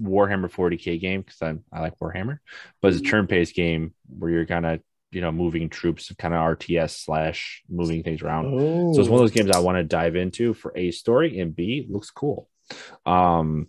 Warhammer 0.00 0.50
40k 0.50 1.00
game 1.00 1.22
because 1.22 1.40
I 1.42 1.54
I 1.76 1.80
like 1.80 1.98
Warhammer, 1.98 2.38
but 2.80 2.92
it's 2.92 3.00
a 3.00 3.04
turn-based 3.04 3.54
game 3.54 3.94
where 4.08 4.30
you're 4.30 4.46
kind 4.46 4.66
of 4.66 4.80
you 5.12 5.20
know 5.20 5.30
moving 5.30 5.68
troops, 5.68 6.12
kind 6.18 6.34
of 6.34 6.40
RTS 6.40 7.04
slash 7.04 7.62
moving 7.68 8.02
things 8.02 8.22
around. 8.22 8.46
Oh. 8.46 8.92
So 8.94 9.00
it's 9.00 9.08
one 9.08 9.20
of 9.20 9.22
those 9.22 9.36
games 9.36 9.50
I 9.50 9.60
want 9.60 9.76
to 9.76 9.84
dive 9.84 10.16
into 10.16 10.54
for 10.54 10.72
a 10.76 10.90
story 10.90 11.38
and 11.38 11.54
B 11.54 11.86
looks 11.88 12.10
cool. 12.10 12.48
Um, 13.06 13.68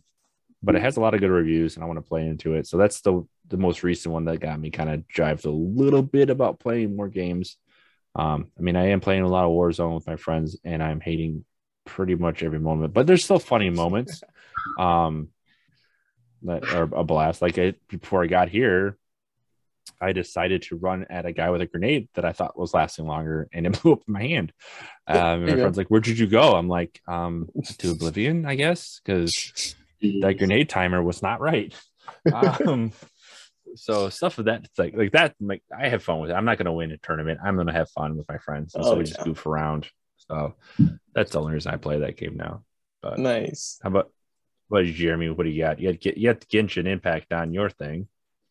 but 0.63 0.75
it 0.75 0.81
has 0.81 0.97
a 0.97 1.01
lot 1.01 1.13
of 1.13 1.19
good 1.19 1.29
reviews 1.29 1.75
and 1.75 1.83
I 1.83 1.87
want 1.87 1.97
to 1.97 2.07
play 2.07 2.25
into 2.25 2.53
it. 2.55 2.65
So 2.67 2.77
that's 2.77 3.01
the 3.01 3.27
the 3.49 3.57
most 3.57 3.83
recent 3.83 4.13
one 4.13 4.25
that 4.25 4.39
got 4.39 4.59
me 4.59 4.71
kind 4.71 4.89
of 4.89 5.03
jived 5.13 5.45
a 5.45 5.49
little 5.49 6.01
bit 6.01 6.29
about 6.29 6.59
playing 6.59 6.95
more 6.95 7.09
games. 7.09 7.57
Um, 8.15 8.47
I 8.57 8.61
mean, 8.61 8.75
I 8.75 8.89
am 8.89 9.01
playing 9.01 9.23
a 9.23 9.27
lot 9.27 9.43
of 9.43 9.51
Warzone 9.51 9.95
with 9.95 10.07
my 10.07 10.15
friends 10.15 10.57
and 10.63 10.81
I'm 10.81 11.01
hating 11.01 11.43
pretty 11.85 12.15
much 12.15 12.41
every 12.41 12.59
moment, 12.59 12.93
but 12.93 13.05
there's 13.05 13.23
still 13.23 13.39
funny 13.39 13.69
moments. 13.69 14.23
Um, 14.79 15.27
that 16.43 16.63
are 16.73 16.83
a 16.83 17.03
blast. 17.03 17.41
Like 17.41 17.57
I, 17.57 17.73
before 17.89 18.23
I 18.23 18.27
got 18.27 18.49
here, 18.49 18.97
I 19.99 20.11
decided 20.11 20.63
to 20.63 20.75
run 20.75 21.05
at 21.09 21.25
a 21.25 21.31
guy 21.31 21.49
with 21.49 21.61
a 21.61 21.65
grenade 21.65 22.09
that 22.13 22.25
I 22.25 22.31
thought 22.31 22.57
was 22.57 22.73
lasting 22.73 23.05
longer, 23.05 23.49
and 23.53 23.65
it 23.65 23.81
blew 23.81 23.93
up 23.93 24.03
in 24.07 24.13
my 24.13 24.23
hand. 24.23 24.53
Um, 25.07 25.17
and 25.17 25.45
my 25.47 25.55
friend's 25.55 25.77
like, 25.77 25.89
"Where 25.89 26.01
did 26.01 26.19
you 26.19 26.27
go?" 26.27 26.55
I'm 26.55 26.67
like, 26.67 27.01
um, 27.07 27.49
"To 27.79 27.91
oblivion, 27.91 28.45
I 28.45 28.55
guess," 28.55 29.01
because 29.03 29.75
that 30.21 30.37
grenade 30.37 30.69
timer 30.69 31.01
was 31.01 31.21
not 31.21 31.39
right. 31.41 31.73
Um, 32.33 32.91
so 33.75 34.09
stuff 34.09 34.37
of 34.37 34.45
that, 34.45 34.65
it's 34.65 34.77
like 34.77 34.95
like 34.95 35.11
that. 35.13 35.35
Like 35.39 35.63
I 35.77 35.89
have 35.89 36.03
fun 36.03 36.19
with 36.19 36.29
it. 36.29 36.33
I'm 36.33 36.45
not 36.45 36.57
going 36.57 36.65
to 36.65 36.71
win 36.71 36.91
a 36.91 36.97
tournament. 36.97 37.39
I'm 37.43 37.55
going 37.55 37.67
to 37.67 37.73
have 37.73 37.89
fun 37.89 38.17
with 38.17 38.27
my 38.29 38.37
friends, 38.37 38.75
and 38.75 38.83
so 38.83 38.91
Oh, 38.93 38.95
we 38.97 39.03
just 39.05 39.23
goof 39.23 39.45
around. 39.45 39.87
So 40.17 40.55
that's 41.13 41.31
the 41.31 41.39
only 41.39 41.53
reason 41.53 41.73
I 41.73 41.77
play 41.77 41.99
that 41.99 42.17
game 42.17 42.35
now. 42.37 42.63
But 43.01 43.19
nice. 43.19 43.79
how 43.83 43.89
about 43.89 44.11
what 44.69 44.85
Jeremy? 44.85 45.29
What 45.29 45.43
do 45.43 45.49
you 45.49 45.63
got? 45.63 45.79
You 45.79 45.87
had 45.87 45.99
get 45.99 46.17
you 46.17 46.27
had 46.29 46.41
Genshin 46.41 46.87
Impact 46.87 47.33
on 47.33 47.53
your 47.53 47.69
thing. 47.69 48.07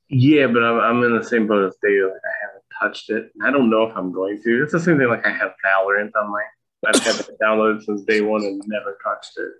Yeah, 0.08 0.46
but 0.48 0.62
I'm, 0.62 0.78
I'm 0.78 1.02
in 1.04 1.16
the 1.16 1.24
same 1.24 1.46
boat 1.46 1.66
as 1.66 1.76
Dave. 1.82 2.02
Like 2.04 2.12
I 2.12 2.34
haven't 2.46 2.64
touched 2.80 3.10
it. 3.10 3.30
I 3.42 3.50
don't 3.50 3.70
know 3.70 3.84
if 3.84 3.96
I'm 3.96 4.12
going 4.12 4.42
to. 4.42 4.62
It's 4.62 4.72
the 4.72 4.80
same 4.80 4.98
thing. 4.98 5.08
Like 5.08 5.26
I 5.26 5.30
have 5.32 5.52
Valorant 5.64 6.10
on 6.20 6.30
my. 6.30 6.42
I've 6.84 7.00
had 7.02 7.14
it 7.20 7.38
downloaded 7.40 7.82
since 7.84 8.02
day 8.02 8.20
one 8.20 8.42
and 8.42 8.60
never 8.66 8.98
touched 9.04 9.38
it. 9.38 9.52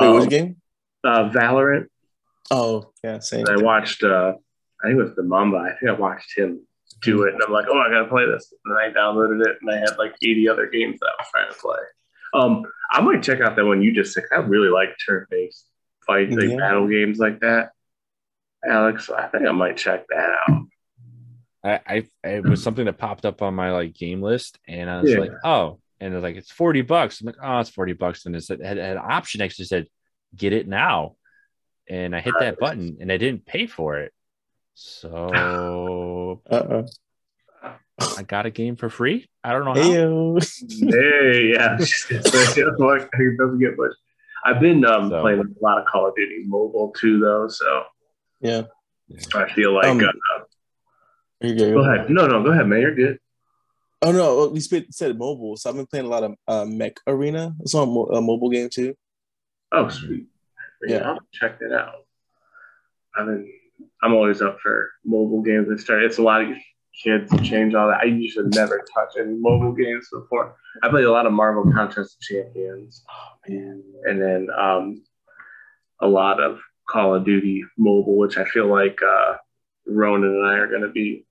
Wait, 0.00 0.06
Um, 0.08 0.20
which 0.20 0.28
game? 0.30 0.56
Uh, 1.04 1.28
Valorant. 1.30 1.86
Oh, 2.50 2.90
yeah, 3.02 3.18
same. 3.18 3.46
And 3.46 3.58
I 3.58 3.62
watched. 3.62 4.02
Uh, 4.02 4.32
I 4.82 4.88
think 4.88 4.98
it 4.98 5.02
was 5.02 5.14
the 5.14 5.22
Mamba. 5.22 5.58
I 5.58 5.70
think 5.78 5.90
I 5.90 6.00
watched 6.00 6.36
him 6.36 6.60
do 7.02 7.22
it, 7.24 7.34
and 7.34 7.42
I'm 7.42 7.52
like, 7.52 7.66
oh, 7.68 7.78
I 7.78 7.90
gotta 7.90 8.08
play 8.08 8.26
this. 8.26 8.52
And 8.64 8.74
then 8.76 8.78
I 8.82 8.90
downloaded 8.98 9.44
it, 9.46 9.56
and 9.60 9.70
I 9.70 9.78
had 9.78 9.96
like 9.98 10.14
80 10.22 10.48
other 10.48 10.66
games 10.66 10.98
that 11.00 11.06
I 11.06 11.22
was 11.22 11.28
trying 11.30 11.52
to 11.52 11.58
play. 11.58 11.78
Um, 12.34 12.62
I 12.90 13.00
might 13.00 13.22
check 13.22 13.40
out 13.40 13.56
that 13.56 13.64
one 13.64 13.82
you 13.82 13.92
just 13.94 14.12
said. 14.14 14.24
I 14.32 14.36
really 14.36 14.68
like 14.68 14.90
turn-based 15.06 15.66
fight, 16.06 16.30
like 16.30 16.48
Yeah. 16.50 16.56
battle 16.56 16.88
games 16.88 17.18
like 17.18 17.40
that. 17.40 17.70
Alex, 18.66 19.10
I 19.10 19.26
think 19.28 19.46
I 19.46 19.52
might 19.52 19.76
check 19.76 20.04
that 20.08 20.30
out. 20.48 20.62
I, 21.62 21.80
I 21.86 22.28
it 22.28 22.44
was 22.44 22.62
something 22.62 22.84
that 22.86 22.98
popped 22.98 23.24
up 23.24 23.40
on 23.42 23.54
my 23.54 23.72
like 23.72 23.94
game 23.94 24.20
list, 24.22 24.58
and 24.68 24.88
I 24.90 25.00
was 25.00 25.10
Yeah. 25.12 25.18
like, 25.20 25.32
oh, 25.44 25.78
and 26.00 26.12
it 26.12 26.16
was 26.16 26.22
like 26.22 26.36
it's 26.36 26.50
forty 26.50 26.82
bucks. 26.82 27.20
I'm 27.20 27.26
like, 27.26 27.36
oh, 27.42 27.60
it's 27.60 27.70
forty 27.70 27.92
bucks, 27.94 28.26
and 28.26 28.34
it 28.36 28.42
said 28.44 28.60
it 28.60 28.66
had, 28.66 28.76
had 28.76 28.96
an 28.96 29.02
option 29.04 29.38
next 29.38 29.56
to 29.56 29.64
said, 29.64 29.86
get 30.36 30.52
it 30.52 30.66
now, 30.68 31.16
and 31.88 32.14
I 32.14 32.20
hit 32.20 32.34
that 32.40 32.58
button, 32.58 32.98
and 33.00 33.10
I 33.12 33.16
didn't 33.16 33.46
pay 33.46 33.66
for 33.66 33.98
it, 33.98 34.12
so 34.74 36.40
Uh-uh. 36.50 36.82
Oh. 36.82 36.86
I 38.18 38.22
got 38.24 38.44
a 38.44 38.50
game 38.50 38.74
for 38.76 38.90
free. 38.90 39.28
I 39.44 39.52
don't 39.52 39.64
know 39.64 39.74
how. 39.74 39.80
Heyo. 39.80 40.90
Hey, 40.90 41.52
yeah, 41.54 41.76
it 42.10 43.38
doesn't 43.38 43.58
get 43.60 43.76
much. 43.78 43.92
I've 44.44 44.60
been 44.60 44.84
um, 44.84 45.10
So- 45.10 45.20
playing 45.22 45.40
a 45.40 45.64
lot 45.64 45.78
of 45.80 45.86
Call 45.86 46.08
of 46.08 46.14
Duty 46.16 46.44
mobile 46.46 46.92
too, 46.98 47.18
though. 47.20 47.48
So 47.48 47.84
Yeah. 48.40 48.62
I 49.34 49.52
feel 49.52 49.74
like. 49.74 49.86
Um, 49.86 50.00
uh, 50.00 50.40
go. 51.42 51.54
go 51.74 51.80
ahead. 51.90 52.10
No, 52.10 52.26
no, 52.26 52.42
go 52.42 52.50
ahead, 52.50 52.66
man. 52.66 52.80
You're 52.80 52.94
good. 52.94 53.18
Oh 54.02 54.12
no, 54.12 54.36
well, 54.36 54.50
we 54.50 54.60
said 54.60 55.18
mobile, 55.18 55.56
so 55.56 55.70
I've 55.70 55.76
been 55.76 55.86
playing 55.86 56.04
a 56.04 56.08
lot 56.10 56.24
of 56.24 56.34
uh, 56.46 56.64
Mech 56.66 56.98
Arena. 57.06 57.54
It's 57.60 57.74
on 57.74 57.88
mo- 57.88 58.06
a 58.06 58.20
mobile 58.20 58.50
game 58.50 58.68
too. 58.68 58.94
Oh, 59.74 59.88
sweet. 59.88 60.26
Yeah. 60.86 61.10
I'll 61.10 61.18
check 61.32 61.58
that 61.58 61.72
out. 61.72 62.06
I've 63.16 63.26
been. 63.26 63.50
I'm 64.02 64.12
always 64.12 64.42
up 64.42 64.58
for 64.62 64.90
mobile 65.04 65.42
games. 65.42 65.68
I 65.72 65.76
start. 65.82 66.02
It's 66.04 66.18
a 66.18 66.22
lot 66.22 66.42
of 66.42 66.48
kids 67.02 67.30
to 67.30 67.38
change 67.38 67.74
all 67.74 67.88
that. 67.88 68.00
I 68.00 68.04
usually 68.04 68.48
never 68.50 68.84
touch 68.94 69.14
any 69.18 69.34
mobile 69.34 69.72
games 69.72 70.08
before. 70.12 70.56
I 70.82 70.88
played 70.88 71.04
a 71.04 71.12
lot 71.12 71.26
of 71.26 71.32
Marvel 71.32 71.72
Contest 71.72 72.16
of 72.16 72.20
Champions. 72.20 73.02
Oh 73.10 73.32
man, 73.48 73.82
and 74.04 74.22
then 74.22 74.48
um, 74.56 75.02
a 76.00 76.06
lot 76.06 76.40
of 76.40 76.58
Call 76.88 77.14
of 77.14 77.24
Duty 77.24 77.64
mobile, 77.78 78.16
which 78.16 78.36
I 78.36 78.44
feel 78.44 78.66
like 78.66 78.98
uh, 79.02 79.36
Ronan 79.86 80.30
and 80.30 80.46
I 80.46 80.54
are 80.58 80.68
going 80.68 80.82
to 80.82 80.90
be 80.90 81.23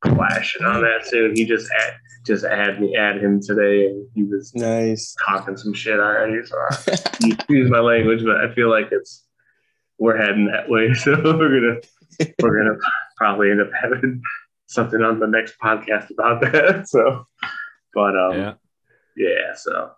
clashing 0.00 0.64
on 0.64 0.82
that 0.82 1.06
soon. 1.06 1.34
He 1.34 1.44
just 1.44 1.68
add, 1.80 1.94
just 2.26 2.44
add 2.44 2.80
me 2.80 2.96
add 2.96 3.22
him 3.22 3.40
today, 3.40 3.86
and 3.86 4.06
he 4.14 4.24
was 4.24 4.52
nice. 4.54 5.14
talking 5.26 5.56
some 5.56 5.74
shit 5.74 5.98
already. 5.98 6.44
So 6.44 6.56
I 6.58 6.76
excuse 7.32 7.70
my 7.70 7.80
language, 7.80 8.24
but 8.24 8.36
I 8.38 8.52
feel 8.54 8.70
like 8.70 8.88
it's 8.92 9.24
we're 9.98 10.16
heading 10.16 10.46
that 10.46 10.68
way. 10.68 10.92
So 10.94 11.12
we're 11.22 11.60
gonna 11.60 11.80
we're 12.42 12.62
gonna 12.62 12.78
probably 13.16 13.50
end 13.50 13.60
up 13.60 13.70
having 13.80 14.20
something 14.66 15.00
on 15.02 15.18
the 15.20 15.26
next 15.26 15.54
podcast 15.62 16.10
about 16.10 16.40
that. 16.42 16.84
So, 16.88 17.26
but 17.94 18.16
um, 18.18 18.34
Yeah. 18.38 18.54
yeah, 19.16 19.54
so 19.54 19.90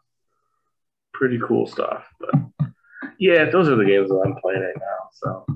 pretty 1.14 1.38
cool 1.46 1.66
stuff. 1.66 2.05
But 2.20 2.70
yeah, 3.18 3.50
those 3.50 3.68
are 3.68 3.76
the 3.76 3.84
games 3.84 4.09
that 4.09 4.22
I'm 4.24 4.34
playing 4.42 4.62
right 4.62 4.74
now. 4.76 5.09
So 5.12 5.46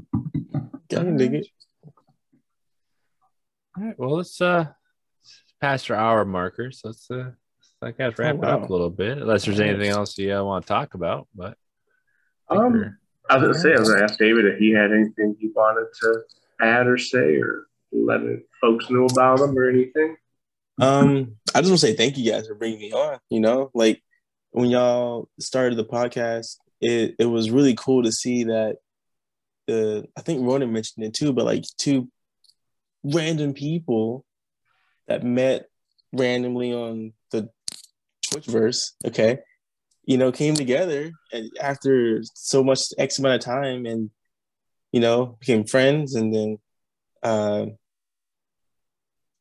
I 0.93 1.05
can 1.05 1.17
dig 1.17 1.35
it. 1.35 1.47
All 3.79 3.85
right. 3.85 3.99
Well, 3.99 4.17
let's 4.17 4.41
uh 4.41 4.67
it's 5.23 5.43
past 5.61 5.91
our 5.91 5.97
hour 5.97 6.25
marker, 6.25 6.71
so 6.71 6.89
let's 6.89 7.11
uh 7.11 7.31
I 7.83 7.91
guess 7.91 8.19
wrap 8.19 8.37
Oh, 8.37 8.43
it 8.43 8.45
up 8.49 8.69
a 8.69 8.73
little 8.73 8.91
bit, 8.91 9.19
unless 9.19 9.45
there's 9.45 9.61
anything 9.61 9.91
else 9.91 10.17
you 10.17 10.35
uh, 10.35 10.43
want 10.43 10.65
to 10.65 10.69
talk 10.69 10.95
about. 10.95 11.29
But 11.35 11.57
I 12.49 12.57
Um, 12.57 12.73
we're- 12.73 12.91
I 13.29 13.39
was 13.39 13.43
gonna 13.49 13.59
say 13.59 13.75
I 13.75 13.79
was 13.81 13.91
gonna 13.91 14.05
ask 14.05 14.19
David 14.19 14.45
if 14.47 14.59
he 14.59 14.71
had 14.71 14.93
anything 14.93 15.37
he 15.41 15.49
wanted 15.49 15.89
to 16.01 16.23
add 16.61 16.87
or 16.87 16.97
say 16.97 17.37
or 17.37 17.67
let 17.93 18.21
it, 18.23 18.49
folks 18.61 18.89
know 18.89 19.05
about 19.07 19.41
him 19.41 19.59
or 19.59 19.69
anything. 19.69 20.17
Um, 20.81 21.37
I 21.55 21.61
just 21.61 21.71
want 21.71 21.81
to 21.81 21.87
say 21.87 21.95
thank 21.95 22.17
you 22.17 22.31
guys 22.31 22.47
for 22.47 22.55
bringing 22.55 22.79
me 22.79 22.93
on. 22.93 23.19
You 23.29 23.41
know, 23.41 23.71
like 23.75 24.01
when 24.53 24.71
y'all 24.71 25.29
started 25.41 25.77
the 25.77 25.85
podcast, 25.85 26.57
it 26.81 27.17
it 27.19 27.25
was 27.25 27.51
really 27.51 27.75
cool 27.75 28.05
to 28.05 28.13
see 28.13 28.45
that 28.45 28.77
the 29.67 30.07
I 30.17 30.21
think 30.21 30.47
Ronan 30.47 30.73
mentioned 30.73 31.05
it 31.05 31.13
too, 31.15 31.33
but 31.33 31.47
like 31.47 31.65
two 31.79 32.09
random 33.13 33.55
people 33.55 34.25
that 35.09 35.23
met 35.23 35.69
randomly 36.13 36.73
on 36.73 37.13
the 37.31 37.49
Twitchverse, 38.27 38.93
okay, 39.07 39.39
you 40.05 40.17
know, 40.17 40.33
came 40.33 40.55
together 40.55 41.13
and 41.33 41.51
after 41.61 42.23
so 42.35 42.63
much 42.63 42.93
X 42.99 43.19
amount 43.19 43.37
of 43.37 43.41
time 43.41 43.87
and, 43.87 44.11
you 44.93 45.01
know, 45.01 45.37
became 45.41 45.65
friends 45.65 46.15
and 46.15 46.35
then 46.35 46.59
uh, 47.23 47.67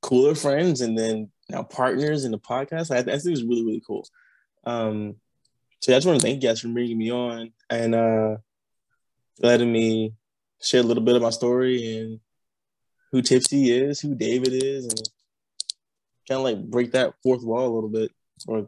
cooler 0.01 0.35
friends 0.35 0.81
and 0.81 0.97
then 0.97 1.29
now 1.49 1.63
partners 1.63 2.25
in 2.25 2.31
the 2.31 2.39
podcast. 2.39 2.91
I, 2.91 2.99
I 2.99 3.03
think 3.03 3.37
it's 3.37 3.43
really, 3.43 3.65
really 3.65 3.83
cool. 3.85 4.07
Um, 4.63 5.15
so 5.81 5.93
I 5.93 5.97
just 5.97 6.07
want 6.07 6.19
to 6.19 6.25
thank 6.25 6.41
you 6.41 6.49
guys 6.49 6.61
for 6.61 6.67
bringing 6.69 6.97
me 6.97 7.11
on 7.11 7.51
and 7.69 7.93
uh, 7.93 8.37
letting 9.39 9.71
me 9.71 10.13
share 10.61 10.81
a 10.81 10.83
little 10.83 11.03
bit 11.03 11.15
of 11.15 11.21
my 11.21 11.29
story 11.29 11.97
and 11.97 12.19
who 13.15 13.21
Tipsy 13.21 13.71
is, 13.71 14.01
who 14.01 14.13
David 14.13 14.51
is, 14.51 14.83
and 14.87 15.01
kind 16.27 16.39
of 16.39 16.43
like 16.43 16.61
break 16.69 16.91
that 16.91 17.13
fourth 17.23 17.43
wall 17.43 17.65
a 17.65 17.73
little 17.73 17.89
bit. 17.89 18.11
Or 18.45 18.67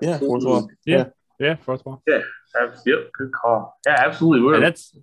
yeah, 0.00 0.18
fourth 0.18 0.42
wall. 0.44 0.68
Yeah. 0.84 1.10
Yeah, 1.38 1.54
fourth 1.56 1.84
wall. 1.86 2.02
Yeah, 2.06 2.20
abs- 2.60 2.82
yep, 2.84 3.10
good 3.16 3.30
call. 3.32 3.78
Yeah, 3.86 3.94
absolutely. 4.06 4.44
We're, 4.44 4.54
And 4.54 4.64
that's 4.64 4.96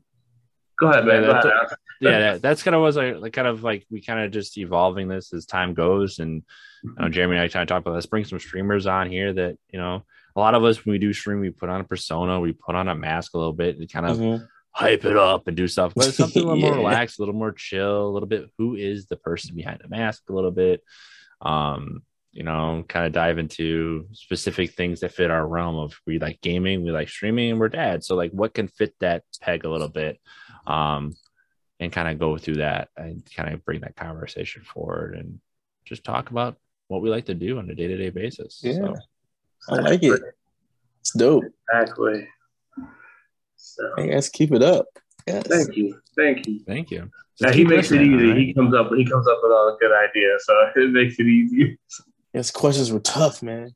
go 0.79 0.87
ahead, 0.89 1.05
man. 1.05 1.21
yeah, 1.21 1.27
Go 1.27 1.33
that's- 1.33 1.45
ahead. 1.45 1.77
yeah, 2.01 2.19
that, 2.19 2.41
that's 2.41 2.63
kind 2.63 2.75
of 2.75 2.81
was 2.81 2.97
like, 2.97 3.15
like 3.21 3.31
kind 3.33 3.47
of 3.47 3.63
like 3.63 3.85
we 3.89 4.01
kind 4.01 4.19
of 4.25 4.31
just 4.31 4.57
evolving 4.57 5.07
this 5.07 5.31
as 5.31 5.45
time 5.45 5.73
goes. 5.73 6.19
And 6.19 6.43
you 6.83 6.95
know, 6.99 7.07
Jeremy 7.07 7.35
and 7.35 7.43
I 7.43 7.47
kind 7.47 7.61
of 7.63 7.67
talked 7.69 7.85
about 7.85 7.93
let's 7.93 8.07
bring 8.07 8.25
some 8.25 8.39
streamers 8.39 8.85
on 8.87 9.09
here 9.09 9.31
that 9.31 9.57
you 9.71 9.79
know 9.79 10.03
a 10.35 10.39
lot 10.39 10.55
of 10.55 10.63
us 10.65 10.83
when 10.83 10.91
we 10.91 10.97
do 10.99 11.13
stream 11.13 11.39
we 11.39 11.51
put 11.51 11.69
on 11.69 11.79
a 11.79 11.85
persona, 11.85 12.39
we 12.41 12.51
put 12.51 12.75
on 12.75 12.89
a 12.89 12.95
mask 12.95 13.35
a 13.35 13.37
little 13.37 13.53
bit 13.53 13.77
and 13.77 13.89
kind 13.89 14.05
of 14.07 14.17
Mhm. 14.17 14.47
Hype 14.73 15.05
it 15.05 15.15
up 15.15 15.47
and 15.47 15.55
do 15.55 15.67
stuff, 15.67 15.93
but 15.95 16.07
it's 16.07 16.17
something 16.17 16.43
a 16.43 16.45
little 16.45 16.59
more 16.59 16.75
relaxed, 16.77 17.19
a 17.19 17.21
little 17.21 17.35
more 17.35 17.51
chill, 17.51 18.07
a 18.07 18.11
little 18.11 18.27
bit. 18.27 18.49
Who 18.57 18.75
is 18.75 19.05
the 19.05 19.17
person 19.17 19.55
behind 19.55 19.79
the 19.81 19.87
mask? 19.87 20.23
A 20.29 20.33
little 20.33 20.51
bit, 20.51 20.83
um, 21.41 22.01
you 22.31 22.43
know, 22.43 22.83
kind 22.87 23.05
of 23.05 23.11
dive 23.11 23.37
into 23.37 24.07
specific 24.13 24.73
things 24.73 25.01
that 25.01 25.13
fit 25.13 25.29
our 25.29 25.47
realm 25.47 25.75
of 25.75 25.93
we 26.07 26.17
like 26.17 26.41
gaming, 26.41 26.83
we 26.83 26.91
like 26.91 27.09
streaming, 27.09 27.51
and 27.51 27.59
we're 27.59 27.69
dads. 27.69 28.07
So 28.07 28.15
like, 28.15 28.31
what 28.31 28.55
can 28.55 28.67
fit 28.67 28.95
that 28.99 29.23
peg 29.41 29.63
a 29.63 29.69
little 29.69 29.89
bit, 29.89 30.19
um, 30.65 31.13
and 31.79 31.91
kind 31.91 32.07
of 32.07 32.17
go 32.17 32.37
through 32.37 32.55
that 32.55 32.89
and 32.97 33.23
kind 33.35 33.53
of 33.53 33.63
bring 33.63 33.81
that 33.81 33.95
conversation 33.95 34.63
forward 34.63 35.15
and 35.15 35.39
just 35.85 36.03
talk 36.03 36.31
about 36.31 36.57
what 36.87 37.01
we 37.01 37.09
like 37.09 37.25
to 37.25 37.33
do 37.33 37.59
on 37.59 37.69
a 37.69 37.75
day 37.75 37.87
to 37.87 37.97
day 37.97 38.09
basis. 38.09 38.61
Yeah. 38.63 38.93
So, 39.59 39.75
I 39.75 39.79
like 39.79 40.03
it. 40.03 40.21
It's 41.01 41.15
dope. 41.15 41.43
Exactly. 41.69 42.27
So, 43.65 43.89
Hey 43.95 44.09
guys, 44.09 44.27
keep 44.29 44.51
it 44.51 44.61
up. 44.61 44.87
Yes. 45.25 45.47
thank 45.47 45.77
you, 45.77 45.97
thank 46.17 46.45
you. 46.47 46.59
thank 46.67 46.91
you. 46.91 47.09
Yeah, 47.39 47.47
Just 47.47 47.57
he 47.57 47.63
makes 47.63 47.91
it 47.91 48.01
easy. 48.01 48.13
all 48.25 48.29
right? 48.31 48.37
He 48.37 48.53
comes 48.53 48.75
up. 48.75 48.89
He 48.93 49.05
comes 49.05 49.25
up 49.25 49.39
with 49.41 49.51
all 49.53 49.71
the 49.71 49.77
good 49.79 49.91
ideas, 49.95 50.45
so 50.45 50.53
it 50.81 50.91
makes 50.91 51.15
it 51.17 51.27
easy. 51.27 51.77
Yes, 52.33 52.51
questions 52.51 52.91
were 52.91 52.99
tough, 52.99 53.41
man. 53.41 53.73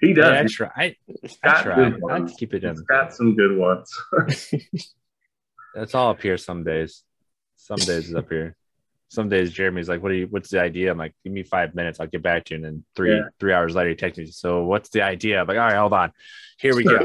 He 0.00 0.12
does. 0.12 0.26
Yeah, 0.26 0.40
I 0.40 0.44
try. 0.46 0.70
I, 0.76 0.96
He's 1.22 1.38
I 1.42 1.62
try. 1.62 1.92
I 2.10 2.20
to 2.20 2.34
keep 2.38 2.54
it 2.54 2.62
in. 2.62 2.70
He's 2.70 2.80
got 2.82 3.12
some 3.12 3.34
good 3.34 3.56
ones. 3.56 3.90
That's 5.74 5.94
all 5.94 6.10
up 6.10 6.22
here 6.22 6.36
some 6.38 6.62
days. 6.62 7.02
Some 7.56 7.78
days 7.78 8.08
is 8.08 8.14
up 8.14 8.28
here. 8.30 8.56
Some 9.08 9.28
days 9.28 9.52
Jeremy's 9.52 9.88
like, 9.88 10.02
"What 10.02 10.08
do 10.10 10.16
you? 10.16 10.26
What's 10.28 10.50
the 10.50 10.60
idea?" 10.60 10.90
I'm 10.90 10.98
like, 10.98 11.14
"Give 11.22 11.32
me 11.32 11.44
five 11.44 11.74
minutes. 11.74 12.00
I'll 12.00 12.08
get 12.08 12.22
back 12.22 12.44
to 12.46 12.54
you." 12.54 12.56
And 12.56 12.64
then 12.64 12.84
three 12.96 13.16
Yeah. 13.16 13.28
three 13.38 13.52
hours 13.52 13.74
later, 13.74 13.90
he 13.90 13.96
texts 13.96 14.18
me. 14.18 14.26
So, 14.26 14.64
what's 14.64 14.88
the 14.90 15.02
idea? 15.02 15.40
I'm 15.40 15.46
like, 15.46 15.56
"All 15.58 15.64
right, 15.64 15.76
hold 15.76 15.92
on. 15.92 16.12
Here 16.58 16.74
we 16.74 16.82
go." 16.84 16.98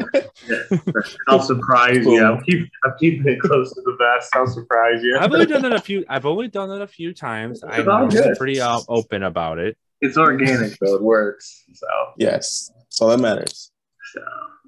I'll 1.27 1.39
surprise 1.41 2.03
you. 2.05 2.23
I'm, 2.23 2.43
keep, 2.43 2.67
I'm 2.83 2.93
keeping 2.99 3.27
it 3.31 3.39
close 3.39 3.73
to 3.75 3.81
the 3.81 3.95
vest. 3.99 4.35
I'll 4.35 4.47
surprise 4.47 5.03
you. 5.03 5.17
I've 5.19 5.31
only 5.31 5.45
done 5.45 5.61
that 5.61 5.73
a 5.73 5.79
few. 5.81 6.03
I've 6.09 6.25
only 6.25 6.47
done 6.47 6.69
that 6.69 6.81
a 6.81 6.87
few 6.87 7.13
times. 7.13 7.63
I'm 7.63 7.69
It's 7.79 7.87
all 7.87 7.99
normally 7.99 8.17
good. 8.19 8.37
pretty 8.37 8.59
uh, 8.59 8.79
open 8.89 9.23
about 9.23 9.59
it. 9.59 9.77
It's 10.01 10.17
organic, 10.17 10.75
so 10.83 10.95
It 10.95 11.01
works. 11.03 11.63
So, 11.73 11.87
Yes, 12.17 12.71
that's 12.75 12.99
all 13.01 13.09
that 13.09 13.19
matters. 13.19 13.71
so 14.13 14.21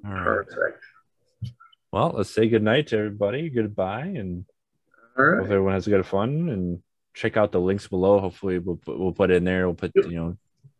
All 0.06 0.12
right. 0.12 0.24
perfect. 0.24 0.84
Well, 1.90 2.12
let's 2.16 2.30
say 2.30 2.48
good 2.48 2.62
night 2.62 2.86
to 2.88 2.98
everybody. 2.98 3.50
Goodbye, 3.50 4.12
and 4.16 4.44
All 5.18 5.24
hope 5.38 5.44
everyone 5.44 5.72
has 5.74 5.86
a 5.88 5.90
good 5.90 6.06
fun. 6.06 6.48
And 6.48 6.82
check 7.14 7.36
out 7.36 7.52
the 7.52 7.60
links 7.60 7.86
below. 7.88 8.18
Hopefully, 8.20 8.58
we'll 8.58 8.76
put, 8.76 8.98
we'll 8.98 9.12
put 9.12 9.30
it 9.30 9.36
in 9.36 9.44
there. 9.44 9.66
We'll 9.66 9.74
put 9.74 9.92
Yep. 9.94 10.06
you 10.06 10.16
know 10.16 10.36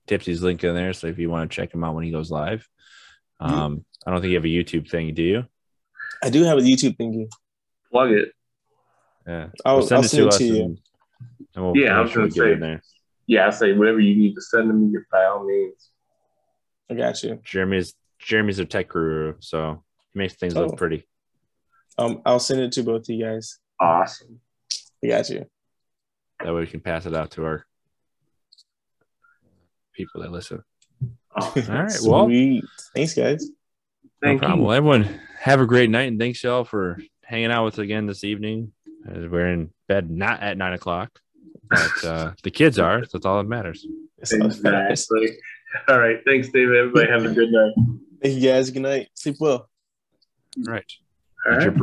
Tipsy's 0.07 0.43
link 0.43 0.63
in 0.65 0.75
there. 0.75 0.93
So 0.93 1.07
if 1.07 1.19
you 1.19 1.31
want 1.31 1.51
to 1.51 1.55
check 1.55 1.73
him 1.73 1.83
out 1.85 1.95
when 1.95 2.05
he 2.05 2.11
goes 2.11 2.31
live, 2.31 2.69
um, 3.41 3.85
I 4.07 4.11
don't 4.11 4.21
think 4.21 4.31
you 4.31 4.37
have 4.37 4.45
a 4.45 4.49
YouTube 4.49 4.91
thing, 4.91 5.15
do 5.15 5.23
you? 5.23 5.45
I 6.23 6.31
do 6.31 6.43
have 6.45 6.59
a 6.59 6.63
YouTube 6.63 6.97
thingy. 6.97 7.29
Plug 7.91 8.11
it. 8.11 8.33
Yeah, 9.27 9.49
I'll, 9.65 9.79
Well, 9.79 9.89
I'll 9.95 10.03
send 10.03 10.27
it 10.27 10.33
to 10.33 10.45
you. 10.45 10.63
and, 10.65 10.79
and 11.55 11.65
we'll 11.65 11.77
Yeah, 11.77 11.95
I 11.95 11.97
make 11.97 12.05
was 12.05 12.13
sure 12.13 12.23
we 12.25 12.29
gonna 12.31 12.49
get 12.49 12.53
in 12.55 12.61
there. 12.61 12.83
Yeah, 13.27 13.47
I 13.47 13.51
say 13.51 13.73
whatever 13.73 14.01
you 14.01 14.15
need 14.17 14.35
to 14.35 14.43
send 14.43 14.69
to 14.69 14.75
me 14.75 14.99
by 15.11 15.25
all 15.25 15.45
means. 15.47 15.91
I 16.91 16.95
got 16.95 17.23
you. 17.23 17.41
Jeremy's 17.43 17.95
Jeremy's 18.19 18.59
a 18.59 18.65
tech 18.67 18.89
guru, 18.89 19.35
so 19.41 19.83
he 20.13 20.19
makes 20.19 20.35
things 20.35 20.55
Oh. 20.57 20.67
look 20.67 20.77
pretty. 20.77 21.07
Um, 21.97 22.21
I'll 22.27 22.39
send 22.41 22.61
it 22.61 22.73
to 22.73 22.83
both 22.83 23.03
of 23.03 23.09
you 23.15 23.25
guys. 23.25 23.59
Awesome. 23.81 24.41
I 25.03 25.07
got 25.09 25.29
you. 25.31 25.47
That 26.45 26.53
way 26.55 26.61
we 26.61 26.67
can 26.67 26.81
pass 26.81 27.07
it 27.07 27.15
out 27.15 27.31
to 27.33 27.45
our 27.45 27.67
people 29.95 30.21
that 30.23 30.31
listen. 30.31 30.63
awesome. 31.35 31.75
All 31.75 31.83
right, 31.83 31.99
well- 32.05 32.27
Sweet. 32.27 32.65
Thanks, 32.95 33.15
guys. 33.15 33.49
Thank 34.23 34.41
no 34.43 34.47
problem. 34.49 34.61
you. 34.61 34.67
Well, 34.67 34.77
everyone, 34.77 35.21
have 35.41 35.61
a 35.61 35.67
great 35.67 35.91
night, 35.91 36.09
and 36.09 36.19
thanks 36.19 36.43
y'all 36.45 36.65
for 36.65 36.99
hanging 37.25 37.51
out 37.51 37.65
with 37.65 37.75
us 37.75 37.79
again 37.79 38.07
this 38.07 38.25
evening. 38.25 38.73
As 39.07 39.27
we're 39.29 39.49
in 39.49 39.71
bed 39.89 40.11
not 40.11 40.41
at 40.43 40.57
nine 40.57 40.73
o'clock, 40.73 41.19
but 41.69 42.05
uh, 42.05 42.33
the 42.43 42.51
kids 42.51 42.79
are. 42.79 43.05
So 43.05 43.11
that's 43.15 43.27
all 43.27 43.37
that 43.39 43.49
matters. 43.49 43.87
That's 44.19 44.33
all. 44.33 44.47
Exactly. 44.47 45.37
All 45.89 45.99
right. 45.99 46.21
Thanks, 46.27 46.49
David. 46.49 46.77
Everybody 46.77 47.11
have 47.11 47.25
a 47.25 47.35
good 47.35 47.51
night. 47.51 47.73
Thank 48.23 48.37
you 48.41 48.49
guys. 48.51 48.71
Good 48.71 48.83
night. 48.83 49.09
Sleep 49.15 49.37
well. 49.41 49.69
All 50.67 50.73
right. 50.73 50.85
All 51.47 51.53
Eat 51.55 51.63
your 51.63 51.71
right. 51.73 51.79